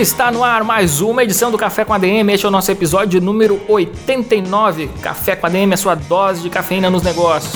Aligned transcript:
Está 0.00 0.32
no 0.32 0.42
ar 0.42 0.64
mais 0.64 1.00
uma 1.00 1.22
edição 1.22 1.50
do 1.50 1.58
Café 1.58 1.84
com 1.84 1.92
ADM. 1.92 2.28
Este 2.30 2.44
é 2.44 2.48
o 2.48 2.50
nosso 2.52 2.70
episódio 2.70 3.20
número 3.20 3.60
89. 3.68 4.88
Café 5.00 5.36
com 5.36 5.46
ADM, 5.46 5.72
a 5.72 5.76
sua 5.76 5.94
dose 5.94 6.42
de 6.42 6.50
cafeína 6.50 6.90
nos 6.90 7.02
negócios. 7.02 7.52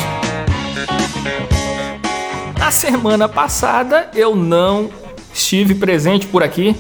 Na 2.57 2.71
semana 2.71 3.29
passada 3.29 4.11
eu 4.15 4.37
não 4.37 4.89
estive 5.35 5.75
presente 5.75 6.27
por 6.27 6.43
aqui 6.43 6.77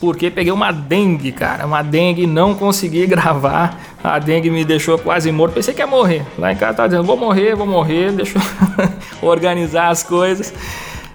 porque 0.00 0.30
peguei 0.30 0.52
uma 0.52 0.72
dengue, 0.72 1.30
cara. 1.30 1.66
Uma 1.66 1.82
dengue 1.82 2.22
e 2.22 2.26
não 2.26 2.54
consegui 2.54 3.06
gravar. 3.06 3.80
A 4.02 4.18
dengue 4.18 4.50
me 4.50 4.64
deixou 4.64 4.98
quase 4.98 5.30
morto. 5.30 5.54
Pensei 5.54 5.72
que 5.72 5.80
ia 5.80 5.86
morrer. 5.86 6.24
Lá 6.36 6.52
em 6.52 6.56
casa 6.56 6.78
tá 6.78 6.86
dizendo: 6.86 7.04
vou 7.04 7.16
morrer, 7.16 7.54
vou 7.54 7.66
morrer. 7.66 8.10
Deixa 8.12 8.38
eu 8.38 8.42
organizar 9.28 9.88
as 9.88 10.02
coisas. 10.02 10.52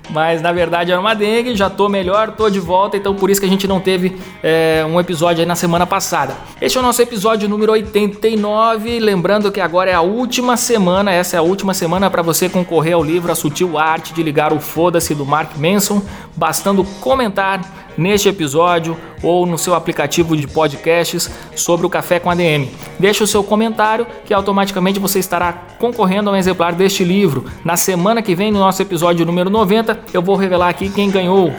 Mas 0.10 0.41
na 0.41 0.52
verdade 0.52 0.91
era 0.91 1.00
uma 1.00 1.14
dengue, 1.14 1.55
já 1.55 1.70
tô 1.70 1.88
melhor, 1.88 2.32
tô 2.32 2.50
de 2.50 2.60
volta, 2.60 2.98
então 2.98 3.16
por 3.16 3.30
isso 3.30 3.40
que 3.40 3.46
a 3.46 3.50
gente 3.50 3.68
não 3.68 3.80
teve 3.80 4.18
é, 4.44 4.86
um 4.88 5.00
episódio 5.00 5.41
aí 5.41 5.46
na 5.46 5.55
semana 5.55 5.86
passada. 5.86 6.36
Este 6.60 6.77
é 6.77 6.82
o 6.82 6.84
nosso 6.84 7.02
episódio 7.02 7.48
número 7.48 7.71
89. 7.71 8.99
Lembrando 8.99 9.52
que 9.52 9.62
agora 9.62 9.91
é 9.91 9.94
a 9.94 10.02
última 10.02 10.57
semana, 10.57 11.12
essa 11.12 11.38
é 11.38 11.40
a 11.40 11.44
última 11.44 11.74
semana 11.74 12.10
para 12.10 12.22
você 12.22 12.49
concorrer 12.49 12.96
ao 12.96 13.04
livro 13.04 13.32
A 13.32 13.35
Sutil 13.35 13.77
Arte 13.77 14.13
de 14.13 14.22
Ligar 14.22 14.52
o 14.52 14.60
Foda-se 14.60 15.16
do 15.16 15.26
Mark 15.26 15.57
Manson, 15.57 16.02
bastando 16.35 16.84
comentar 16.99 17.80
neste 17.98 18.30
episódio 18.30 18.98
ou 19.22 19.46
no 19.46 19.58
seu 19.58 19.76
aplicativo 19.76 20.36
de 20.36 20.48
podcasts 20.48 21.30
sobre 21.56 21.86
o 21.86 21.90
Café 21.90 22.20
com 22.20 22.30
ADM. 22.30 22.68
Deixe 23.00 23.24
o 23.24 23.28
seu 23.28 23.44
comentário 23.44 24.08
que 24.26 24.34
automaticamente 24.34 25.00
você 25.00 25.20
estará 25.20 25.54
concorrendo 25.80 26.30
a 26.30 26.34
um 26.34 26.36
exemplar 26.36 26.74
deste 26.74 27.04
livro. 27.04 27.46
Na 27.64 27.78
semana 27.78 28.22
que 28.22 28.36
vem, 28.36 28.52
no 28.52 28.60
nosso 28.60 28.82
episódio 28.82 29.26
número 29.26 29.50
90, 29.50 30.00
eu 30.14 30.22
vou 30.22 30.36
revelar 30.36 30.70
aqui 30.70 30.90
quem 30.90 31.10
ganhou. 31.10 31.52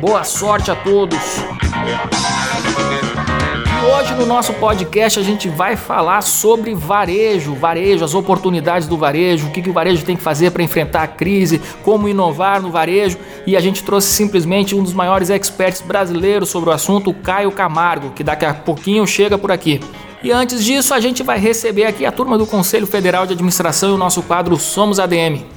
Boa 0.00 0.24
sorte 0.24 0.70
a 0.70 0.76
todos! 0.76 1.16
Hoje 3.86 4.14
no 4.14 4.26
nosso 4.26 4.52
podcast 4.54 5.18
a 5.18 5.22
gente 5.22 5.48
vai 5.48 5.76
falar 5.76 6.20
sobre 6.20 6.74
varejo, 6.74 7.54
varejo, 7.54 8.04
as 8.04 8.14
oportunidades 8.14 8.88
do 8.88 8.96
varejo, 8.96 9.46
o 9.46 9.50
que, 9.50 9.62
que 9.62 9.70
o 9.70 9.72
varejo 9.72 10.04
tem 10.04 10.16
que 10.16 10.22
fazer 10.22 10.50
para 10.50 10.62
enfrentar 10.62 11.02
a 11.02 11.06
crise, 11.06 11.60
como 11.84 12.08
inovar 12.08 12.60
no 12.60 12.70
varejo. 12.70 13.16
E 13.46 13.56
a 13.56 13.60
gente 13.60 13.84
trouxe 13.84 14.08
simplesmente 14.08 14.74
um 14.74 14.82
dos 14.82 14.92
maiores 14.92 15.30
experts 15.30 15.80
brasileiros 15.80 16.48
sobre 16.48 16.70
o 16.70 16.72
assunto, 16.72 17.10
o 17.10 17.14
Caio 17.14 17.52
Camargo, 17.52 18.10
que 18.10 18.24
daqui 18.24 18.44
a 18.44 18.54
pouquinho 18.54 19.06
chega 19.06 19.38
por 19.38 19.52
aqui. 19.52 19.80
E 20.22 20.32
antes 20.32 20.64
disso, 20.64 20.92
a 20.92 20.98
gente 20.98 21.22
vai 21.22 21.38
receber 21.38 21.84
aqui 21.84 22.04
a 22.04 22.10
turma 22.10 22.36
do 22.36 22.46
Conselho 22.46 22.86
Federal 22.86 23.26
de 23.26 23.34
Administração 23.34 23.90
e 23.90 23.92
o 23.92 23.98
nosso 23.98 24.22
quadro 24.22 24.56
Somos 24.56 24.98
ADM. 24.98 25.55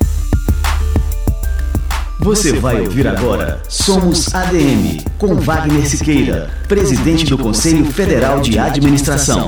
Você 2.21 2.59
vai 2.59 2.81
ouvir 2.81 3.07
agora 3.07 3.61
Somos 3.69 4.35
ADM, 4.35 5.05
com 5.17 5.35
Wagner 5.35 5.87
Siqueira, 5.87 6.49
presidente 6.67 7.25
do 7.25 7.37
Conselho 7.37 7.85
Federal 7.85 8.41
de 8.41 8.59
Administração. 8.59 9.47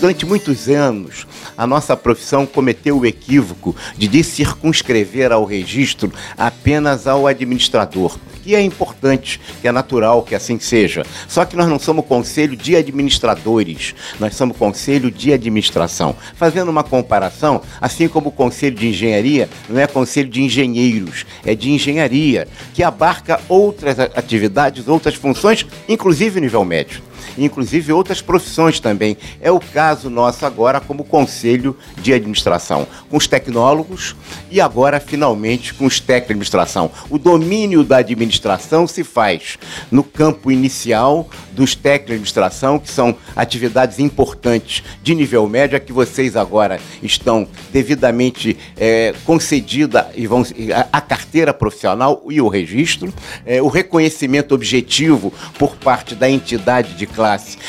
Durante 0.00 0.24
muitos 0.24 0.66
anos, 0.66 1.26
a 1.56 1.66
nossa 1.66 1.96
profissão 1.96 2.46
cometeu 2.46 2.98
o 2.98 3.06
equívoco 3.06 3.74
de 3.96 4.22
circunscrever 4.22 5.32
ao 5.32 5.44
registro 5.44 6.12
apenas 6.36 7.06
ao 7.06 7.26
administrador 7.26 8.18
que 8.42 8.54
é 8.54 8.60
importante, 8.60 9.40
que 9.60 9.68
é 9.68 9.72
natural 9.72 10.22
que 10.22 10.34
assim 10.34 10.58
seja. 10.58 11.06
Só 11.28 11.44
que 11.44 11.56
nós 11.56 11.68
não 11.68 11.78
somos 11.78 12.04
conselho 12.04 12.56
de 12.56 12.76
administradores, 12.76 13.94
nós 14.18 14.34
somos 14.34 14.56
conselho 14.56 15.10
de 15.10 15.32
administração. 15.32 16.14
Fazendo 16.34 16.68
uma 16.68 16.82
comparação, 16.82 17.62
assim 17.80 18.08
como 18.08 18.28
o 18.28 18.32
conselho 18.32 18.76
de 18.76 18.88
engenharia 18.88 19.48
não 19.68 19.80
é 19.80 19.86
conselho 19.86 20.28
de 20.28 20.42
engenheiros, 20.42 21.24
é 21.44 21.54
de 21.54 21.70
engenharia, 21.70 22.48
que 22.74 22.82
abarca 22.82 23.40
outras 23.48 23.98
atividades, 23.98 24.88
outras 24.88 25.14
funções, 25.14 25.64
inclusive 25.88 26.40
nível 26.40 26.64
médio 26.64 27.11
inclusive 27.36 27.92
outras 27.92 28.20
profissões 28.20 28.80
também. 28.80 29.16
É 29.40 29.50
o 29.50 29.60
caso 29.60 30.10
nosso 30.10 30.44
agora 30.44 30.80
como 30.80 31.04
Conselho 31.04 31.76
de 31.96 32.12
Administração, 32.12 32.86
com 33.08 33.16
os 33.16 33.26
tecnólogos 33.26 34.14
e 34.50 34.60
agora 34.60 35.00
finalmente 35.00 35.74
com 35.74 35.86
os 35.86 36.00
técnicos 36.00 36.22
de 36.22 36.32
administração. 36.32 36.90
O 37.10 37.18
domínio 37.18 37.82
da 37.84 37.98
administração 37.98 38.86
se 38.86 39.02
faz 39.04 39.58
no 39.90 40.02
campo 40.02 40.50
inicial 40.50 41.28
dos 41.52 41.74
técnicos 41.74 42.06
de 42.06 42.12
administração, 42.14 42.78
que 42.78 42.90
são 42.90 43.16
atividades 43.34 43.98
importantes 43.98 44.82
de 45.02 45.14
nível 45.14 45.48
médio, 45.48 45.76
a 45.76 45.80
que 45.80 45.92
vocês 45.92 46.36
agora 46.36 46.80
estão 47.02 47.46
devidamente 47.72 48.56
é, 48.76 49.14
concedida 49.24 50.10
e 50.14 50.26
vão 50.26 50.42
a, 50.74 50.98
a, 50.98 51.00
carteira 51.00 51.52
profissional 51.52 52.22
e 52.30 52.40
o 52.40 52.48
registro, 52.48 53.12
é, 53.44 53.60
o 53.60 53.68
reconhecimento 53.68 54.54
objetivo 54.54 55.32
por 55.58 55.76
parte 55.76 56.14
da 56.14 56.28
entidade 56.28 56.94
de 56.94 57.06
classe 57.06 57.21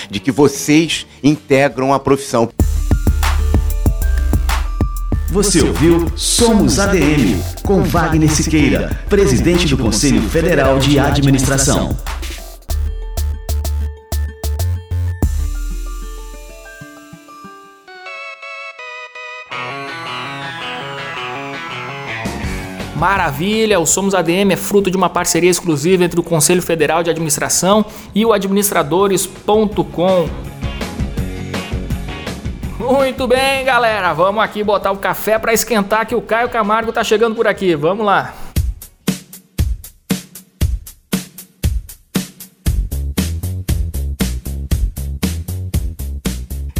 de 0.09 0.19
que 0.19 0.31
vocês 0.31 1.05
integram 1.23 1.93
a 1.93 1.99
profissão. 1.99 2.49
Você 5.29 5.63
ouviu 5.63 6.11
Somos 6.15 6.77
ADM, 6.77 7.41
com 7.63 7.81
Wagner 7.81 8.29
Siqueira, 8.31 8.99
presidente 9.09 9.67
do 9.67 9.77
Conselho 9.77 10.21
Federal 10.29 10.77
de 10.77 10.99
Administração. 10.99 11.97
Maravilha, 23.03 23.81
o 23.81 23.85
Somos 23.85 24.15
ADM 24.15 24.53
é 24.53 24.55
fruto 24.55 24.89
de 24.89 24.95
uma 24.95 25.09
parceria 25.09 25.49
exclusiva 25.49 26.05
entre 26.05 26.17
o 26.17 26.23
Conselho 26.23 26.61
Federal 26.61 27.03
de 27.03 27.09
Administração 27.09 27.85
e 28.15 28.25
o 28.25 28.31
administradores.com. 28.31 30.29
Muito 32.79 33.27
bem, 33.27 33.65
galera, 33.65 34.13
vamos 34.13 34.41
aqui 34.41 34.63
botar 34.63 34.93
o 34.93 34.97
café 34.97 35.37
para 35.37 35.51
esquentar 35.51 36.07
que 36.07 36.15
o 36.15 36.21
Caio 36.21 36.47
Camargo 36.47 36.93
tá 36.93 37.03
chegando 37.03 37.35
por 37.35 37.45
aqui. 37.45 37.75
Vamos 37.75 38.05
lá. 38.05 38.33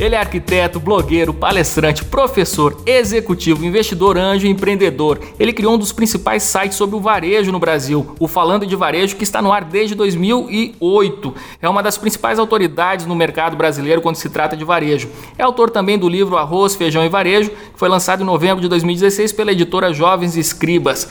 Ele 0.03 0.16
é 0.16 0.18
arquiteto, 0.18 0.81
blogueiro, 0.81 1.34
palestrante, 1.34 2.03
professor, 2.03 2.75
executivo, 2.86 3.64
investidor 3.64 4.18
anjo 4.18 4.46
e 4.46 4.50
empreendedor. 4.50 5.18
Ele 5.40 5.53
criou 5.53 5.75
um 5.75 5.78
dos 5.78 5.94
principais 5.94 6.44
sites 6.44 6.75
sobre 6.75 6.97
o 6.97 7.00
varejo 7.00 7.53
no 7.53 7.59
Brasil, 7.59 8.14
o 8.19 8.28
Falando 8.28 8.66
de 8.66 8.75
Varejo, 8.75 9.16
que 9.16 9.24
está 9.24 9.41
no 9.41 9.53
ar 9.53 9.64
desde 9.64 9.96
2008. 9.96 11.34
É 11.62 11.69
uma 11.69 11.81
das 11.81 11.97
principais 11.97 12.38
autoridades 12.38 13.06
no 13.06 13.16
mercado 13.16 13.56
brasileiro 13.56 14.02
quando 14.02 14.18
se 14.18 14.30
trata 14.30 14.58
de 14.58 14.66
varejo. 14.66 15.08
É 15.38 15.44
autor 15.44 15.69
também 15.69 15.97
do 15.97 16.09
livro 16.09 16.35
Arroz, 16.35 16.75
Feijão 16.75 17.06
e 17.06 17.08
Varejo, 17.08 17.52
que 17.52 17.80
foi 17.80 17.88
lançado 17.88 18.24
em 18.24 18.25
novembro 18.25 18.62
de 18.62 18.68
2016 18.68 19.31
pela 19.31 19.53
editora 19.53 19.94
Jovens 19.94 20.35
Escribas. 20.35 21.09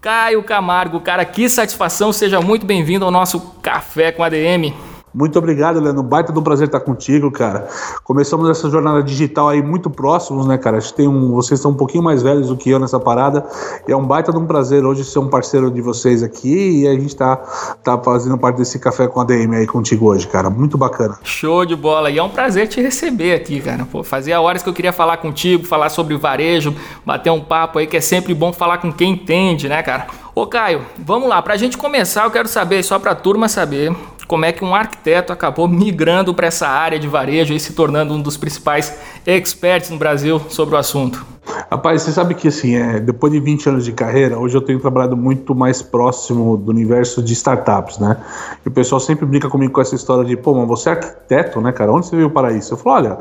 Caio 0.00 0.44
Camargo, 0.44 1.00
cara, 1.00 1.24
que 1.24 1.48
satisfação, 1.48 2.12
seja 2.12 2.40
muito 2.40 2.64
bem-vindo 2.64 3.04
ao 3.04 3.10
nosso 3.10 3.40
Café 3.60 4.12
com 4.12 4.22
ADM. 4.22 4.72
Muito 5.14 5.38
obrigado, 5.38 5.78
Leandro. 5.78 6.02
Baita 6.02 6.32
de 6.32 6.38
um 6.38 6.42
prazer 6.42 6.66
estar 6.66 6.80
contigo, 6.80 7.30
cara. 7.30 7.68
Começamos 8.04 8.48
essa 8.48 8.70
jornada 8.70 9.02
digital 9.02 9.48
aí 9.48 9.62
muito 9.62 9.90
próximos, 9.90 10.46
né, 10.46 10.56
cara? 10.56 10.78
A 10.78 10.80
gente 10.80 10.94
tem 10.94 11.06
um, 11.06 11.32
vocês 11.32 11.60
são 11.60 11.72
um 11.72 11.76
pouquinho 11.76 12.02
mais 12.02 12.22
velhos 12.22 12.48
do 12.48 12.56
que 12.56 12.70
eu 12.70 12.78
nessa 12.78 12.98
parada. 12.98 13.44
E 13.86 13.92
é 13.92 13.96
um 13.96 14.04
baita 14.04 14.32
de 14.32 14.38
um 14.38 14.46
prazer 14.46 14.84
hoje 14.84 15.04
ser 15.04 15.18
um 15.18 15.28
parceiro 15.28 15.70
de 15.70 15.80
vocês 15.80 16.22
aqui 16.22 16.82
e 16.82 16.88
a 16.88 16.94
gente 16.94 17.14
tá, 17.14 17.36
tá 17.82 17.98
fazendo 17.98 18.38
parte 18.38 18.56
desse 18.56 18.78
café 18.78 19.06
com 19.06 19.20
a 19.20 19.24
DM 19.24 19.54
aí 19.56 19.66
contigo 19.66 20.06
hoje, 20.06 20.26
cara. 20.26 20.48
Muito 20.48 20.78
bacana. 20.78 21.18
Show 21.22 21.64
de 21.64 21.76
bola. 21.76 22.10
E 22.10 22.18
é 22.18 22.22
um 22.22 22.30
prazer 22.30 22.68
te 22.68 22.80
receber 22.80 23.34
aqui, 23.34 23.60
cara. 23.60 23.86
Pô, 23.90 24.02
fazia 24.02 24.40
horas 24.40 24.62
que 24.62 24.68
eu 24.68 24.74
queria 24.74 24.92
falar 24.92 25.18
contigo, 25.18 25.64
falar 25.64 25.88
sobre 25.90 26.16
varejo, 26.16 26.74
bater 27.04 27.30
um 27.30 27.40
papo 27.40 27.78
aí 27.78 27.86
que 27.86 27.96
é 27.96 28.00
sempre 28.00 28.34
bom 28.34 28.52
falar 28.52 28.78
com 28.78 28.92
quem 28.92 29.12
entende, 29.12 29.68
né, 29.68 29.82
cara? 29.82 30.06
Ô 30.34 30.46
Caio, 30.46 30.80
vamos 30.98 31.28
lá. 31.28 31.42
Pra 31.42 31.56
gente 31.56 31.76
começar, 31.76 32.24
eu 32.24 32.30
quero 32.30 32.48
saber, 32.48 32.82
só 32.82 32.98
pra 32.98 33.14
turma 33.14 33.48
saber, 33.48 33.94
como 34.26 34.44
é 34.44 34.52
que 34.52 34.64
um 34.64 34.74
arquiteto 34.74 35.32
acabou 35.32 35.68
migrando 35.68 36.34
para 36.34 36.46
essa 36.46 36.68
área 36.68 36.98
de 36.98 37.08
varejo 37.08 37.54
e 37.54 37.60
se 37.60 37.72
tornando 37.72 38.14
um 38.14 38.20
dos 38.20 38.36
principais 38.36 38.96
experts 39.26 39.90
no 39.90 39.96
Brasil 39.96 40.40
sobre 40.48 40.74
o 40.74 40.78
assunto. 40.78 41.32
Rapaz, 41.70 42.02
você 42.02 42.12
sabe 42.12 42.34
que 42.34 42.48
assim, 42.48 42.76
é, 42.76 43.00
depois 43.00 43.32
de 43.32 43.40
20 43.40 43.68
anos 43.68 43.84
de 43.84 43.92
carreira, 43.92 44.38
hoje 44.38 44.56
eu 44.56 44.60
tenho 44.60 44.78
trabalhado 44.78 45.16
muito 45.16 45.54
mais 45.54 45.82
próximo 45.82 46.56
do 46.56 46.70
universo 46.70 47.22
de 47.22 47.32
startups, 47.32 47.98
né? 47.98 48.16
E 48.64 48.68
o 48.68 48.70
pessoal 48.70 49.00
sempre 49.00 49.26
brinca 49.26 49.48
comigo 49.48 49.72
com 49.72 49.80
essa 49.80 49.94
história 49.94 50.24
de, 50.24 50.36
pô, 50.36 50.54
mas 50.54 50.68
você 50.68 50.90
é 50.90 50.92
arquiteto, 50.92 51.60
né, 51.60 51.72
cara? 51.72 51.92
Onde 51.92 52.06
você 52.06 52.16
veio 52.16 52.30
para 52.30 52.52
isso? 52.52 52.74
Eu 52.74 52.78
falo, 52.78 52.96
olha, 52.96 53.18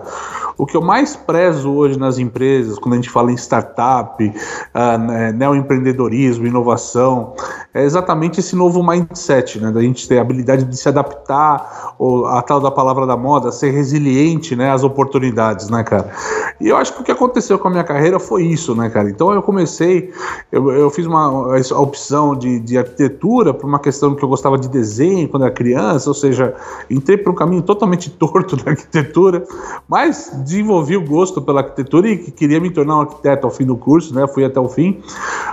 o 0.61 0.65
que 0.67 0.77
eu 0.77 0.81
mais 0.81 1.15
prezo 1.15 1.73
hoje 1.73 1.97
nas 1.97 2.19
empresas, 2.19 2.77
quando 2.77 2.93
a 2.93 2.97
gente 2.97 3.09
fala 3.09 3.31
em 3.31 3.35
startup, 3.35 4.23
uh, 4.23 4.97
né, 4.99 5.31
neoempreendedorismo, 5.31 6.45
inovação, 6.45 7.33
é 7.73 7.83
exatamente 7.83 8.41
esse 8.41 8.55
novo 8.55 8.83
mindset, 8.83 9.59
né? 9.59 9.71
Da 9.71 9.81
gente 9.81 10.07
ter 10.07 10.19
a 10.19 10.21
habilidade 10.21 10.65
de 10.65 10.77
se 10.77 10.87
adaptar, 10.87 11.95
ou 11.97 12.27
a 12.27 12.43
tal 12.43 12.59
da 12.59 12.69
palavra 12.69 13.07
da 13.07 13.17
moda, 13.17 13.51
ser 13.51 13.71
resiliente, 13.71 14.55
né, 14.55 14.71
às 14.71 14.83
oportunidades, 14.83 15.67
né, 15.67 15.83
cara? 15.83 16.11
E 16.59 16.67
eu 16.67 16.77
acho 16.77 16.93
que 16.93 17.01
o 17.01 17.03
que 17.03 17.11
aconteceu 17.11 17.57
com 17.57 17.67
a 17.67 17.71
minha 17.71 17.83
carreira 17.83 18.19
foi 18.19 18.43
isso, 18.43 18.75
né, 18.75 18.87
cara? 18.87 19.09
Então 19.09 19.33
eu 19.33 19.41
comecei, 19.41 20.13
eu, 20.51 20.69
eu 20.71 20.91
fiz 20.91 21.07
uma 21.07 21.57
a 21.57 21.79
opção 21.79 22.35
de, 22.35 22.59
de 22.59 22.77
arquitetura 22.77 23.51
por 23.51 23.67
uma 23.67 23.79
questão 23.79 24.13
que 24.13 24.23
eu 24.23 24.29
gostava 24.29 24.59
de 24.59 24.69
desenho 24.69 25.27
quando 25.27 25.43
era 25.43 25.51
criança, 25.51 26.07
ou 26.07 26.13
seja, 26.13 26.53
entrei 26.87 27.17
para 27.17 27.31
um 27.31 27.35
caminho 27.35 27.63
totalmente 27.63 28.11
torto 28.21 28.55
da 28.57 28.71
arquitetura, 28.71 29.43
mas 29.89 30.29
desenvolvi 30.51 30.97
o 30.97 31.05
gosto 31.05 31.41
pela 31.41 31.61
arquitetura 31.61 32.09
e 32.09 32.17
queria 32.31 32.59
me 32.59 32.69
tornar 32.69 32.97
um 32.97 33.01
arquiteto 33.01 33.47
ao 33.47 33.51
fim 33.51 33.65
do 33.65 33.77
curso, 33.77 34.13
né? 34.13 34.27
Fui 34.27 34.43
até 34.43 34.59
o 34.59 34.67
fim. 34.67 35.01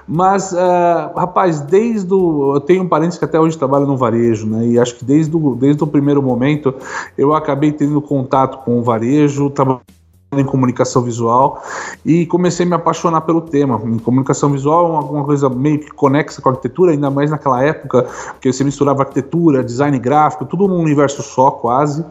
Mas, 0.07 0.53
uh, 0.53 1.15
rapaz, 1.17 1.61
desde 1.61 2.13
o. 2.13 2.55
Eu 2.57 2.61
tenho 2.61 2.83
um 2.83 2.89
parente 2.89 3.19
que 3.19 3.25
até 3.25 3.39
hoje 3.39 3.57
trabalha 3.57 3.87
no 3.87 3.97
varejo, 3.97 4.47
né? 4.47 4.67
E 4.67 4.79
acho 4.79 4.97
que 4.97 5.05
desde 5.05 5.35
o, 5.37 5.55
desde 5.55 5.83
o 5.83 5.87
primeiro 5.87 6.23
momento 6.23 6.75
eu 7.17 7.33
acabei 7.33 7.73
tendo 7.73 8.01
contato 8.01 8.65
com 8.65 8.79
o 8.79 8.83
varejo, 8.83 9.51
trabalhando 9.51 9.98
em 10.31 10.45
comunicação 10.45 11.01
visual 11.01 11.63
e 12.05 12.27
comecei 12.27 12.67
a 12.67 12.69
me 12.69 12.75
apaixonar 12.75 13.23
pelo 13.23 13.41
tema. 13.41 13.81
Em 13.83 13.99
comunicação 13.99 14.51
visual 14.51 14.93
é 14.93 14.97
alguma 14.97 15.25
coisa 15.25 15.49
meio 15.49 15.79
que 15.79 15.91
conexa 15.91 16.43
com 16.43 16.51
a 16.51 16.53
arquitetura, 16.53 16.93
ainda 16.93 17.11
mais 17.11 17.31
naquela 17.31 17.63
época, 17.63 18.07
que 18.39 18.53
você 18.53 18.63
misturava 18.63 19.03
arquitetura, 19.03 19.65
design 19.65 19.99
gráfico, 19.99 20.45
tudo 20.45 20.69
num 20.69 20.81
universo 20.81 21.23
só 21.23 21.51
quase. 21.51 22.05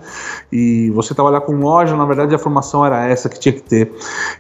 E 0.52 0.90
você 0.92 1.14
trabalhar 1.14 1.42
com 1.42 1.58
loja, 1.58 1.96
na 1.96 2.06
verdade 2.06 2.34
a 2.34 2.40
formação 2.40 2.84
era 2.84 3.06
essa 3.06 3.30
que 3.30 3.40
tinha 3.40 3.54
que 3.54 3.62
ter. 3.62 3.94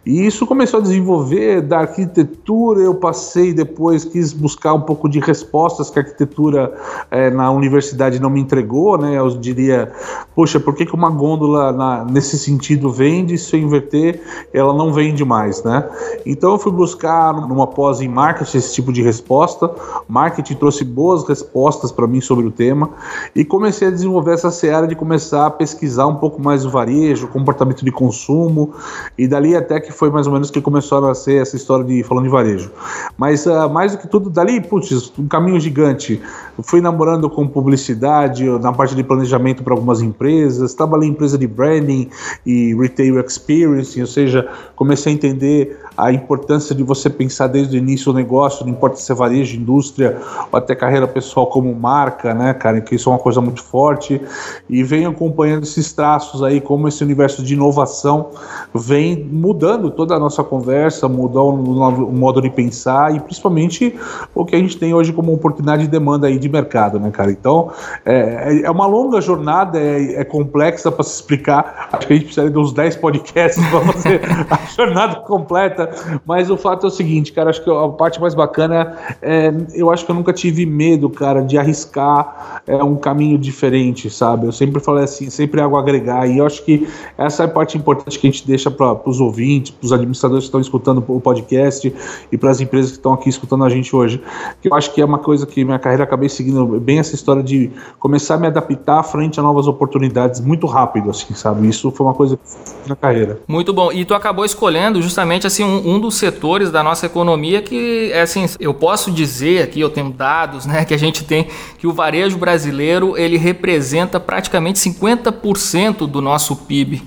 E 0.03 0.25
isso 0.25 0.47
começou 0.47 0.79
a 0.79 0.83
desenvolver 0.83 1.61
da 1.61 1.81
arquitetura, 1.81 2.79
eu 2.79 2.95
passei 2.95 3.53
depois, 3.53 4.03
quis 4.03 4.33
buscar 4.33 4.73
um 4.73 4.81
pouco 4.81 5.07
de 5.07 5.19
respostas 5.19 5.91
que 5.91 5.99
a 5.99 6.01
arquitetura 6.01 6.73
é, 7.11 7.29
na 7.29 7.51
universidade 7.51 8.19
não 8.19 8.31
me 8.31 8.39
entregou, 8.39 8.97
né? 8.97 9.19
Eu 9.19 9.29
diria, 9.37 9.91
poxa, 10.35 10.59
por 10.59 10.73
que, 10.73 10.83
que 10.83 10.95
uma 10.95 11.11
gôndola 11.11 11.71
na, 11.71 12.05
nesse 12.05 12.39
sentido 12.39 12.89
vende 12.89 13.37
sem 13.37 13.66
inverter, 13.67 14.21
ela 14.53 14.73
não 14.73 14.91
vende 14.91 15.23
mais, 15.23 15.63
né? 15.63 15.87
Então 16.25 16.51
eu 16.51 16.59
fui 16.59 16.71
buscar 16.71 17.33
numa 17.33 17.67
pós 17.67 18.01
em 18.01 18.07
marketing 18.07 18.57
esse 18.57 18.73
tipo 18.73 18.91
de 18.91 19.01
resposta. 19.01 19.69
Marketing 20.07 20.55
trouxe 20.55 20.83
boas 20.83 21.27
respostas 21.27 21.91
para 21.91 22.07
mim 22.07 22.21
sobre 22.21 22.45
o 22.45 22.51
tema 22.51 22.89
e 23.35 23.45
comecei 23.45 23.87
a 23.87 23.91
desenvolver 23.91 24.33
essa 24.33 24.51
seara 24.51 24.87
de 24.87 24.95
começar 24.95 25.45
a 25.45 25.51
pesquisar 25.51 26.07
um 26.07 26.15
pouco 26.15 26.41
mais 26.41 26.65
o 26.65 26.69
varejo, 26.69 27.25
o 27.25 27.29
comportamento 27.29 27.83
de 27.83 27.91
consumo 27.91 28.73
e 29.17 29.27
dali 29.27 29.55
até 29.55 29.79
que 29.79 29.91
foi 29.91 30.09
mais 30.09 30.27
ou 30.27 30.33
menos 30.33 30.49
que 30.49 30.61
começou 30.61 30.99
a 30.99 31.01
nascer 31.01 31.41
essa 31.41 31.55
história 31.55 31.85
de 31.85 32.03
falando 32.03 32.25
de 32.25 32.29
varejo. 32.29 32.71
Mas 33.17 33.45
uh, 33.45 33.69
mais 33.69 33.91
do 33.91 33.97
que 33.97 34.07
tudo, 34.07 34.29
dali, 34.29 34.61
putz, 34.61 35.11
um 35.17 35.27
caminho 35.27 35.59
gigante. 35.59 36.21
fui 36.63 36.81
namorando 36.81 37.29
com 37.29 37.47
publicidade, 37.47 38.45
na 38.59 38.71
parte 38.71 38.95
de 38.95 39.03
planejamento 39.03 39.63
para 39.63 39.73
algumas 39.73 40.01
empresas, 40.01 40.73
trabalhei 40.73 41.09
em 41.09 41.11
empresa 41.11 41.37
de 41.37 41.47
branding 41.47 42.09
e 42.45 42.75
retail 42.75 43.19
experience 43.19 43.56
ou 43.65 44.07
seja, 44.07 44.47
comecei 44.75 45.11
a 45.11 45.15
entender 45.15 45.79
a 45.97 46.11
importância 46.11 46.75
de 46.75 46.83
você 46.83 47.09
pensar 47.09 47.47
desde 47.47 47.75
o 47.75 47.79
início 47.79 48.11
o 48.11 48.15
negócio, 48.15 48.63
não 48.63 48.71
importa 48.71 48.97
se 48.97 49.11
é 49.11 49.15
varejo, 49.15 49.57
indústria 49.57 50.17
ou 50.51 50.57
até 50.57 50.75
carreira 50.75 51.07
pessoal 51.07 51.47
como 51.47 51.73
marca, 51.73 52.33
né, 52.33 52.53
cara, 52.53 52.79
que 52.81 52.95
isso 52.95 53.09
é 53.09 53.13
uma 53.13 53.19
coisa 53.19 53.41
muito 53.41 53.63
forte 53.63 54.21
e 54.69 54.83
venho 54.83 55.09
acompanhando 55.09 55.63
esses 55.63 55.91
traços 55.91 56.43
aí, 56.43 56.61
como 56.61 56.87
esse 56.87 57.03
universo 57.03 57.41
de 57.41 57.55
inovação 57.55 58.29
vem 58.73 59.23
mudando 59.23 59.89
toda 59.89 60.15
a 60.15 60.19
nossa 60.19 60.43
conversa, 60.43 61.07
mudou 61.07 61.53
o 61.53 62.13
modo 62.13 62.41
de 62.41 62.49
pensar 62.49 63.15
e 63.15 63.19
principalmente 63.19 63.95
o 64.35 64.45
que 64.45 64.55
a 64.55 64.59
gente 64.59 64.77
tem 64.77 64.93
hoje 64.93 65.11
como 65.11 65.33
oportunidade 65.33 65.83
de 65.83 65.89
demanda 65.89 66.27
aí 66.27 66.37
de 66.37 66.49
mercado, 66.49 66.99
né, 66.99 67.09
cara? 67.09 67.31
Então, 67.31 67.71
é, 68.05 68.61
é 68.63 68.69
uma 68.69 68.85
longa 68.85 69.19
jornada, 69.19 69.79
é, 69.79 70.21
é 70.21 70.23
complexa 70.23 70.91
para 70.91 71.03
se 71.03 71.15
explicar, 71.15 71.89
acho 71.91 72.05
que 72.05 72.13
a 72.13 72.15
gente 72.15 72.25
precisaria 72.25 72.51
de 72.51 72.59
uns 72.59 72.71
10 72.71 72.97
podcasts 72.97 73.46
para 73.55 73.93
fazer 73.93 74.21
a 74.49 74.57
jornada 74.75 75.15
completa, 75.21 75.89
mas 76.25 76.49
o 76.49 76.57
fato 76.57 76.85
é 76.85 76.87
o 76.87 76.91
seguinte, 76.91 77.31
cara, 77.31 77.49
acho 77.49 77.63
que 77.63 77.69
a 77.69 77.89
parte 77.89 78.19
mais 78.19 78.35
bacana 78.35 78.97
é, 79.21 79.53
eu 79.73 79.89
acho 79.89 80.05
que 80.05 80.11
eu 80.11 80.15
nunca 80.15 80.33
tive 80.33 80.65
medo, 80.65 81.09
cara, 81.09 81.41
de 81.41 81.57
arriscar 81.57 82.61
é, 82.67 82.83
um 82.83 82.95
caminho 82.95 83.37
diferente, 83.37 84.09
sabe? 84.09 84.45
Eu 84.45 84.51
sempre 84.51 84.81
falei 84.81 85.03
assim, 85.03 85.29
sempre 85.29 85.61
algo 85.61 85.77
agregar, 85.77 86.27
e 86.27 86.39
eu 86.39 86.45
acho 86.45 86.63
que 86.63 86.87
essa 87.17 87.43
é 87.43 87.45
a 87.45 87.49
parte 87.49 87.77
importante 87.77 88.19
que 88.19 88.27
a 88.27 88.31
gente 88.31 88.45
deixa 88.45 88.69
para 88.69 88.97
os 89.09 89.19
ouvintes, 89.19 89.71
para 89.71 89.85
os 89.85 89.93
administradores 89.93 90.45
que 90.45 90.47
estão 90.47 90.61
escutando 90.61 91.03
o 91.07 91.21
podcast 91.21 91.93
e 92.31 92.37
para 92.37 92.51
as 92.51 92.61
empresas 92.61 92.91
que 92.91 92.97
estão 92.97 93.13
aqui 93.13 93.29
escutando 93.29 93.63
a 93.63 93.69
gente 93.69 93.95
hoje, 93.95 94.21
que 94.61 94.69
eu 94.69 94.75
acho 94.75 94.93
que 94.93 95.01
é 95.01 95.05
uma 95.05 95.19
coisa 95.19 95.45
que 95.45 95.63
minha 95.63 95.79
carreira 95.79 96.03
acabei 96.03 96.29
seguindo 96.29 96.79
bem 96.79 96.99
essa 96.99 97.15
história 97.15 97.43
de 97.43 97.71
começar 97.99 98.35
a 98.35 98.37
me 98.37 98.47
adaptar 98.47 99.03
frente 99.03 99.39
a 99.39 99.43
novas 99.43 99.67
oportunidades 99.67 100.41
muito 100.41 100.67
rápido, 100.67 101.09
assim, 101.09 101.33
sabe? 101.33 101.67
Isso 101.67 101.91
foi 101.91 102.05
uma 102.05 102.13
coisa 102.13 102.39
na 102.87 102.95
carreira. 102.95 103.36
Muito 103.47 103.73
bom. 103.73 103.91
E 103.91 104.05
tu 104.05 104.13
acabou 104.13 104.45
escolhendo 104.45 105.01
justamente 105.01 105.47
assim 105.47 105.63
um 105.63 105.87
um, 105.87 105.99
dos 105.99 106.15
setores 106.15 106.71
da 106.71 106.83
nossa 106.83 107.05
economia 107.05 107.61
que, 107.61 108.11
é 108.11 108.21
assim, 108.21 108.45
eu 108.59 108.73
posso 108.73 109.11
dizer 109.11 109.63
aqui, 109.63 109.79
eu 109.79 109.89
tenho 109.89 110.09
dados, 110.09 110.65
né, 110.65 110.85
que 110.85 110.93
a 110.93 110.97
gente 110.97 111.23
tem 111.23 111.47
que 111.77 111.87
o 111.87 111.93
varejo 111.93 112.37
brasileiro 112.37 113.17
ele 113.17 113.37
representa 113.37 114.19
praticamente 114.19 114.79
50% 114.79 116.07
do 116.07 116.21
nosso 116.21 116.55
PIB. 116.55 117.01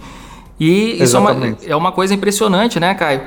E 0.58 1.02
isso 1.02 1.16
é 1.16 1.20
uma, 1.20 1.56
é 1.66 1.76
uma 1.76 1.92
coisa 1.92 2.12
impressionante, 2.12 2.78
né, 2.78 2.94
Caio? 2.94 3.22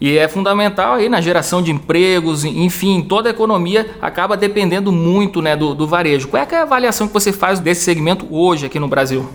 E 0.00 0.18
é 0.18 0.28
fundamental 0.28 0.94
aí 0.94 1.08
na 1.08 1.20
geração 1.20 1.62
de 1.62 1.70
empregos, 1.70 2.44
enfim, 2.44 3.00
toda 3.00 3.28
a 3.28 3.32
economia 3.32 3.96
acaba 4.02 4.36
dependendo 4.36 4.92
muito 4.92 5.40
né, 5.40 5.56
do, 5.56 5.74
do 5.74 5.86
varejo. 5.86 6.28
Qual 6.28 6.42
é, 6.42 6.46
é 6.50 6.58
a 6.58 6.62
avaliação 6.62 7.06
que 7.06 7.14
você 7.14 7.32
faz 7.32 7.58
desse 7.58 7.82
segmento 7.82 8.26
hoje 8.30 8.66
aqui 8.66 8.78
no 8.78 8.88
Brasil? 8.88 9.26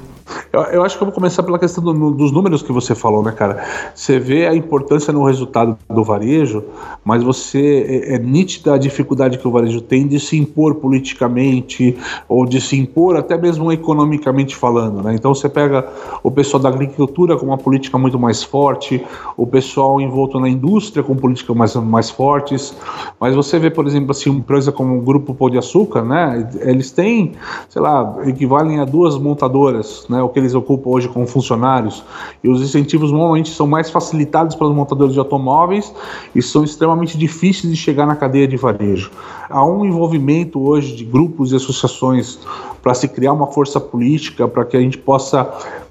Eu, 0.51 0.61
eu, 0.61 0.83
acho 0.83 0.97
que 0.97 1.03
eu 1.03 1.05
vou 1.05 1.13
começar 1.13 1.43
pela 1.43 1.59
questão 1.59 1.83
do, 1.83 2.11
dos 2.11 2.31
números 2.31 2.61
que 2.61 2.71
você 2.71 2.95
falou, 2.95 3.23
né, 3.23 3.31
cara? 3.31 3.63
Você 3.93 4.19
vê 4.19 4.47
a 4.47 4.55
importância 4.55 5.13
no 5.13 5.23
resultado 5.23 5.77
do 5.89 6.03
varejo, 6.03 6.63
mas 7.03 7.23
você 7.23 8.03
é, 8.07 8.15
é 8.15 8.19
nítida 8.19 8.73
a 8.73 8.77
dificuldade 8.77 9.37
que 9.37 9.47
o 9.47 9.51
varejo 9.51 9.81
tem 9.81 10.07
de 10.07 10.19
se 10.19 10.37
impor 10.37 10.75
politicamente 10.75 11.97
ou 12.27 12.45
de 12.45 12.59
se 12.61 12.77
impor 12.77 13.15
até 13.15 13.37
mesmo 13.37 13.71
economicamente 13.71 14.55
falando, 14.55 15.03
né? 15.03 15.13
Então 15.13 15.33
você 15.33 15.47
pega 15.47 15.87
o 16.23 16.31
pessoal 16.31 16.61
da 16.61 16.69
agricultura 16.69 17.37
com 17.37 17.45
uma 17.45 17.57
política 17.57 17.97
muito 17.97 18.17
mais 18.19 18.43
forte, 18.43 19.03
o 19.37 19.45
pessoal 19.45 19.99
envolto 20.01 20.39
na 20.39 20.49
indústria 20.49 21.03
com 21.03 21.15
políticas 21.15 21.55
mais, 21.55 21.75
mais 21.75 22.09
fortes, 22.09 22.75
mas 23.19 23.35
você 23.35 23.59
vê, 23.59 23.69
por 23.69 23.85
exemplo, 23.85 24.11
assim, 24.11 24.29
uma 24.29 24.39
empresa 24.39 24.71
como 24.71 24.97
o 24.97 25.01
Grupo 25.01 25.33
Pão 25.33 25.49
de 25.49 25.57
Açúcar, 25.57 26.03
né? 26.03 26.49
Eles 26.61 26.91
têm, 26.91 27.33
sei 27.69 27.81
lá, 27.81 28.17
equivalem 28.25 28.79
a 28.79 28.85
duas 28.85 29.17
montadoras, 29.17 30.05
né? 30.09 30.18
O 30.23 30.29
que 30.29 30.39
eles 30.39 30.53
ocupam 30.53 30.89
hoje 30.89 31.07
como 31.07 31.25
funcionários, 31.27 32.03
e 32.43 32.49
os 32.49 32.61
incentivos 32.61 33.11
normalmente 33.11 33.49
são 33.49 33.67
mais 33.67 33.89
facilitados 33.89 34.55
para 34.55 34.67
os 34.67 34.75
montadores 34.75 35.13
de 35.13 35.19
automóveis 35.19 35.93
e 36.33 36.41
são 36.41 36.63
extremamente 36.63 37.17
difíceis 37.17 37.71
de 37.71 37.77
chegar 37.77 38.05
na 38.05 38.15
cadeia 38.15 38.47
de 38.47 38.57
varejo. 38.57 39.11
Há 39.49 39.65
um 39.65 39.85
envolvimento 39.85 40.61
hoje 40.61 40.95
de 40.95 41.03
grupos 41.03 41.51
e 41.51 41.55
associações 41.55 42.39
para 42.81 42.93
se 42.93 43.07
criar 43.07 43.33
uma 43.33 43.47
força 43.47 43.79
política 43.79 44.47
para 44.47 44.65
que 44.65 44.77
a 44.77 44.79
gente 44.79 44.97
possa 44.97 45.43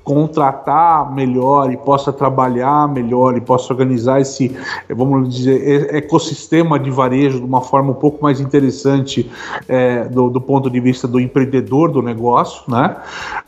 contratar 0.08 1.12
melhor 1.12 1.70
e 1.70 1.76
possa 1.76 2.10
trabalhar 2.10 2.88
melhor 2.88 3.36
e 3.36 3.42
possa 3.42 3.74
organizar 3.74 4.18
esse, 4.22 4.56
vamos 4.88 5.28
dizer, 5.28 5.94
ecossistema 5.94 6.78
de 6.78 6.90
varejo 6.90 7.40
de 7.40 7.44
uma 7.44 7.60
forma 7.60 7.90
um 7.90 7.94
pouco 7.94 8.22
mais 8.22 8.40
interessante 8.40 9.30
é, 9.68 10.04
do, 10.06 10.30
do, 10.30 10.40
ponto 10.40 10.70
de 10.70 10.80
vista 10.80 11.06
do 11.06 11.20
empreendedor 11.20 11.92
do 11.92 12.00
negócio, 12.00 12.62
né? 12.66 12.96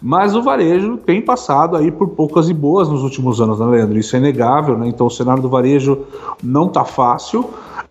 Mas 0.03 0.37
o 0.37 0.43
varejo 0.43 0.99
tem 0.99 1.23
passado 1.23 1.79
aí 1.79 1.91
por 1.91 2.09
poucas 2.09 2.51
e 2.51 2.53
boas 2.53 2.91
nos 2.91 3.03
últimos 3.03 3.41
anos, 3.41 3.59
né, 3.59 3.65
Leandro? 3.65 3.99
Isso 3.99 4.15
é 4.15 4.19
inegável, 4.19 4.77
né? 4.77 4.87
Então 4.87 5.07
o 5.07 5.11
cenário 5.11 5.43
do 5.43 5.49
varejo 5.49 6.01
não 6.43 6.67
está 6.67 6.85
fácil 6.85 7.49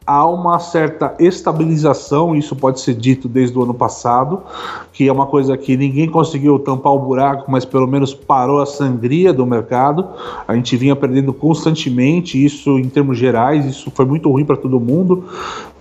há 0.09 0.25
uma 0.25 0.57
certa 0.57 1.13
estabilização, 1.19 2.35
isso 2.35 2.55
pode 2.55 2.81
ser 2.81 2.95
dito 2.95 3.29
desde 3.29 3.55
o 3.55 3.61
ano 3.61 3.75
passado, 3.75 4.41
que 4.91 5.07
é 5.07 5.11
uma 5.11 5.27
coisa 5.27 5.55
que 5.55 5.77
ninguém 5.77 6.09
conseguiu 6.09 6.57
tampar 6.57 6.93
o 6.93 6.97
buraco, 6.97 7.51
mas 7.51 7.63
pelo 7.63 7.85
menos 7.85 8.11
parou 8.11 8.59
a 8.59 8.65
sangria 8.65 9.31
do 9.31 9.45
mercado. 9.45 10.03
A 10.47 10.55
gente 10.55 10.75
vinha 10.75 10.95
perdendo 10.95 11.31
constantemente, 11.31 12.43
isso 12.43 12.79
em 12.79 12.89
termos 12.89 13.19
gerais, 13.19 13.67
isso 13.67 13.91
foi 13.91 14.03
muito 14.03 14.31
ruim 14.31 14.43
para 14.43 14.57
todo 14.57 14.79
mundo, 14.79 15.25